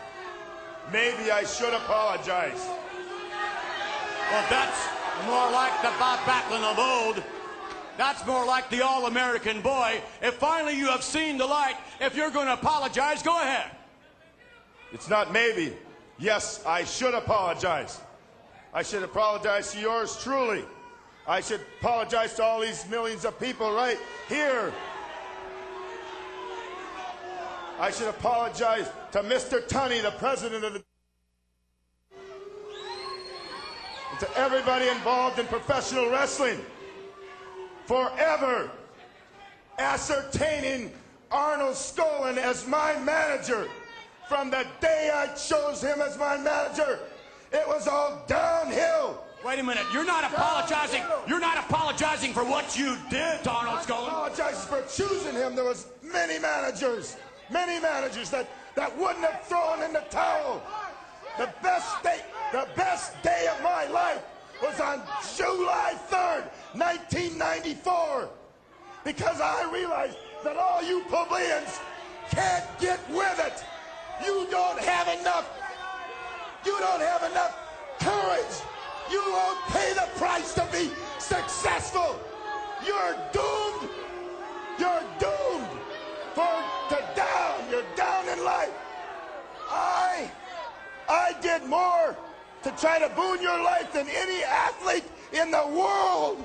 Maybe 0.91 1.31
I 1.31 1.43
should 1.43 1.73
apologize. 1.73 2.67
Well, 4.31 4.45
that's 4.49 4.87
more 5.25 5.51
like 5.51 5.81
the 5.81 5.91
Bob 5.99 6.19
Backlund 6.19 6.63
of 6.63 6.77
old. 6.77 7.23
That's 7.97 8.25
more 8.27 8.45
like 8.45 8.69
the 8.69 8.85
All-American 8.85 9.61
boy. 9.61 10.01
If 10.21 10.35
finally 10.35 10.77
you 10.77 10.87
have 10.87 11.01
seen 11.01 11.37
the 11.37 11.45
light, 11.45 11.75
if 11.99 12.15
you're 12.15 12.29
going 12.29 12.45
to 12.45 12.53
apologize, 12.53 13.23
go 13.23 13.41
ahead. 13.41 13.71
It's 14.93 15.09
not 15.09 15.33
maybe. 15.33 15.75
Yes, 16.19 16.63
I 16.65 16.83
should 16.83 17.15
apologize. 17.15 17.99
I 18.73 18.83
should 18.83 19.03
apologize 19.03 19.71
to 19.73 19.79
yours 19.79 20.21
truly. 20.21 20.63
I 21.27 21.41
should 21.41 21.61
apologize 21.79 22.35
to 22.35 22.43
all 22.43 22.61
these 22.61 22.87
millions 22.89 23.25
of 23.25 23.39
people 23.39 23.73
right 23.73 23.97
here. 24.29 24.71
I 27.79 27.91
should 27.91 28.07
apologize 28.07 28.89
to 29.11 29.19
Mr. 29.19 29.61
Tunney, 29.67 30.01
the 30.01 30.11
president 30.11 30.63
of 30.63 30.73
the. 30.73 30.83
And 34.11 34.19
to 34.19 34.37
everybody 34.37 34.87
involved 34.87 35.37
in 35.37 35.45
professional 35.45 36.09
wrestling. 36.09 36.59
Forever 37.85 38.71
ascertaining 39.77 40.91
Arnold 41.31 41.75
Skolin 41.75 42.37
as 42.37 42.67
my 42.67 42.97
manager. 42.99 43.67
From 44.27 44.49
the 44.49 44.65
day 44.81 45.11
I 45.13 45.27
chose 45.35 45.81
him 45.81 46.01
as 46.01 46.17
my 46.17 46.35
manager, 46.37 46.99
it 47.53 47.65
was 47.67 47.87
all 47.87 48.23
downhill. 48.27 49.23
Wait 49.45 49.59
a 49.59 49.63
minute. 49.63 49.85
You're 49.93 50.03
not 50.05 50.23
apologizing. 50.25 51.03
You're 51.27 51.39
not 51.39 51.57
apologizing 51.57 52.33
for 52.33 52.43
what 52.43 52.77
you 52.77 52.97
did 53.09 53.43
to 53.43 53.51
Arnold 53.51 53.77
I 53.77 53.83
Scowen. 53.83 54.07
apologize 54.07 54.65
for 54.65 54.81
choosing 54.91 55.33
him. 55.33 55.55
There 55.55 55.63
was 55.63 55.87
many 56.01 56.39
managers, 56.39 57.15
many 57.49 57.79
managers 57.79 58.29
that, 58.31 58.47
that 58.75 58.95
wouldn't 58.97 59.25
have 59.25 59.43
thrown 59.43 59.83
in 59.83 59.93
the 59.93 60.03
towel. 60.09 60.61
The 61.37 61.49
best 61.61 62.03
day, 62.03 62.21
the 62.51 62.67
best 62.75 63.21
day 63.23 63.47
of 63.55 63.61
my 63.63 63.85
life 63.87 64.21
was 64.61 64.79
on 64.79 65.01
July 65.35 65.93
3rd, 66.09 66.43
1994. 66.73 68.29
Because 69.03 69.39
I 69.39 69.71
realized 69.71 70.17
that 70.43 70.57
all 70.57 70.83
you 70.83 71.03
plebeians 71.03 71.79
can't 72.31 72.65
get 72.79 72.99
with 73.09 73.39
it. 73.39 73.63
You 74.25 74.47
don't 74.49 74.79
have 74.79 75.19
enough. 75.19 75.49
You 76.65 76.77
don't 76.79 77.01
have 77.01 77.23
enough 77.31 77.55
courage 77.99 78.61
You 79.11 79.23
won't 79.27 79.59
pay 79.69 79.93
the 79.93 80.07
price 80.17 80.53
to 80.55 80.67
be 80.71 80.89
successful. 81.19 82.19
You're 82.85 83.15
doomed. 83.31 83.89
You're 84.77 85.03
doomed 85.19 85.86
for 86.37 86.61
to 86.89 86.99
down. 87.15 87.55
You're 87.71 87.89
down 87.95 88.29
in 88.29 88.43
life. 88.45 88.75
I 89.71 90.29
I 91.09 91.33
did 91.41 91.65
more 91.65 92.15
to 92.61 92.69
try 92.77 92.99
to 92.99 93.09
boon 93.15 93.41
your 93.41 93.59
life 93.63 93.91
than 93.91 94.07
any 94.07 94.43
athlete 94.43 95.07
in 95.33 95.49
the 95.49 95.65
world. 95.81 96.37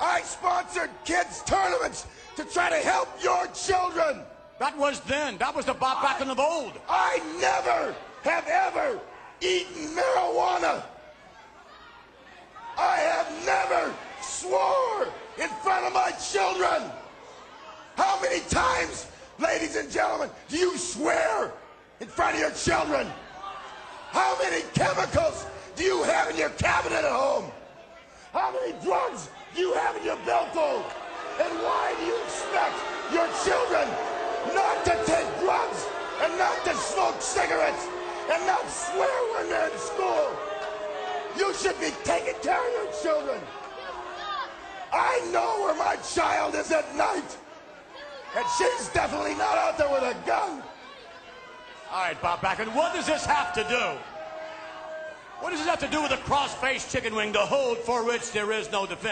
I 0.00 0.20
sponsored 0.22 0.90
kids 1.04 1.42
tournaments 1.44 2.06
to 2.36 2.44
try 2.44 2.70
to 2.70 2.76
help 2.76 3.08
your 3.20 3.48
children. 3.48 4.22
That 4.60 4.78
was 4.78 5.00
then. 5.00 5.38
That 5.38 5.56
was 5.56 5.66
the 5.66 5.74
Bob 5.74 5.98
Backlund 5.98 6.30
of 6.30 6.38
old. 6.38 6.74
I 6.88 7.18
never 7.40 7.96
have 8.22 8.46
ever 8.46 9.00
eaten 9.40 9.96
marijuana. 9.98 10.84
I 12.78 12.96
have 13.10 13.28
never 13.44 13.92
swore 14.20 15.08
in 15.42 15.48
front 15.64 15.84
of 15.86 15.92
my 15.92 16.12
children. 16.12 16.92
How 17.96 18.20
many 18.20 18.40
times, 18.48 19.06
ladies 19.38 19.76
and 19.76 19.90
gentlemen, 19.90 20.30
do 20.48 20.56
you 20.56 20.76
swear 20.78 21.52
in 22.00 22.06
front 22.06 22.34
of 22.34 22.40
your 22.40 22.50
children? 22.52 23.06
How 24.10 24.36
many 24.42 24.62
chemicals 24.74 25.46
do 25.76 25.84
you 25.84 26.02
have 26.04 26.30
in 26.30 26.36
your 26.36 26.50
cabinet 26.50 27.04
at 27.04 27.10
home? 27.10 27.50
How 28.32 28.52
many 28.52 28.72
drugs 28.84 29.28
do 29.54 29.60
you 29.60 29.74
have 29.74 29.96
in 29.96 30.04
your 30.04 30.16
billfold? 30.24 30.84
And 31.40 31.52
why 31.60 31.94
do 31.98 32.06
you 32.06 32.16
expect 32.24 32.76
your 33.12 33.28
children 33.44 33.88
not 34.54 34.84
to 34.84 34.92
take 35.06 35.28
drugs 35.40 35.86
and 36.22 36.36
not 36.38 36.64
to 36.64 36.74
smoke 36.74 37.20
cigarettes 37.20 37.86
and 38.30 38.46
not 38.46 38.68
swear 38.68 39.34
when 39.34 39.48
they're 39.48 39.68
in 39.68 39.78
school? 39.78 40.30
You 41.36 41.54
should 41.54 41.78
be 41.80 41.90
taking 42.04 42.34
care 42.42 42.60
of 42.60 42.72
your 42.72 42.92
children. 43.02 43.40
I 44.92 45.26
know 45.32 45.62
where 45.62 45.74
my 45.74 45.96
child 46.14 46.54
is 46.54 46.70
at 46.70 46.94
night. 46.94 47.38
And 48.34 48.46
she's 48.56 48.88
definitely 48.88 49.34
not 49.34 49.58
out 49.58 49.76
there 49.76 49.90
with 49.90 50.02
a 50.02 50.14
gun. 50.26 50.62
All 51.90 52.02
right, 52.02 52.20
Bob 52.22 52.40
Backlund, 52.40 52.74
what 52.74 52.94
does 52.94 53.06
this 53.06 53.26
have 53.26 53.52
to 53.52 53.64
do? 53.64 53.98
What 55.40 55.50
does 55.50 55.58
this 55.58 55.68
have 55.68 55.80
to 55.80 55.88
do 55.88 56.00
with 56.00 56.12
a 56.12 56.16
cross-faced 56.18 56.90
chicken 56.90 57.14
wing, 57.14 57.32
the 57.32 57.40
hold 57.40 57.78
for 57.78 58.04
which 58.04 58.32
there 58.32 58.52
is 58.52 58.70
no 58.72 58.86
defense? 58.86 59.10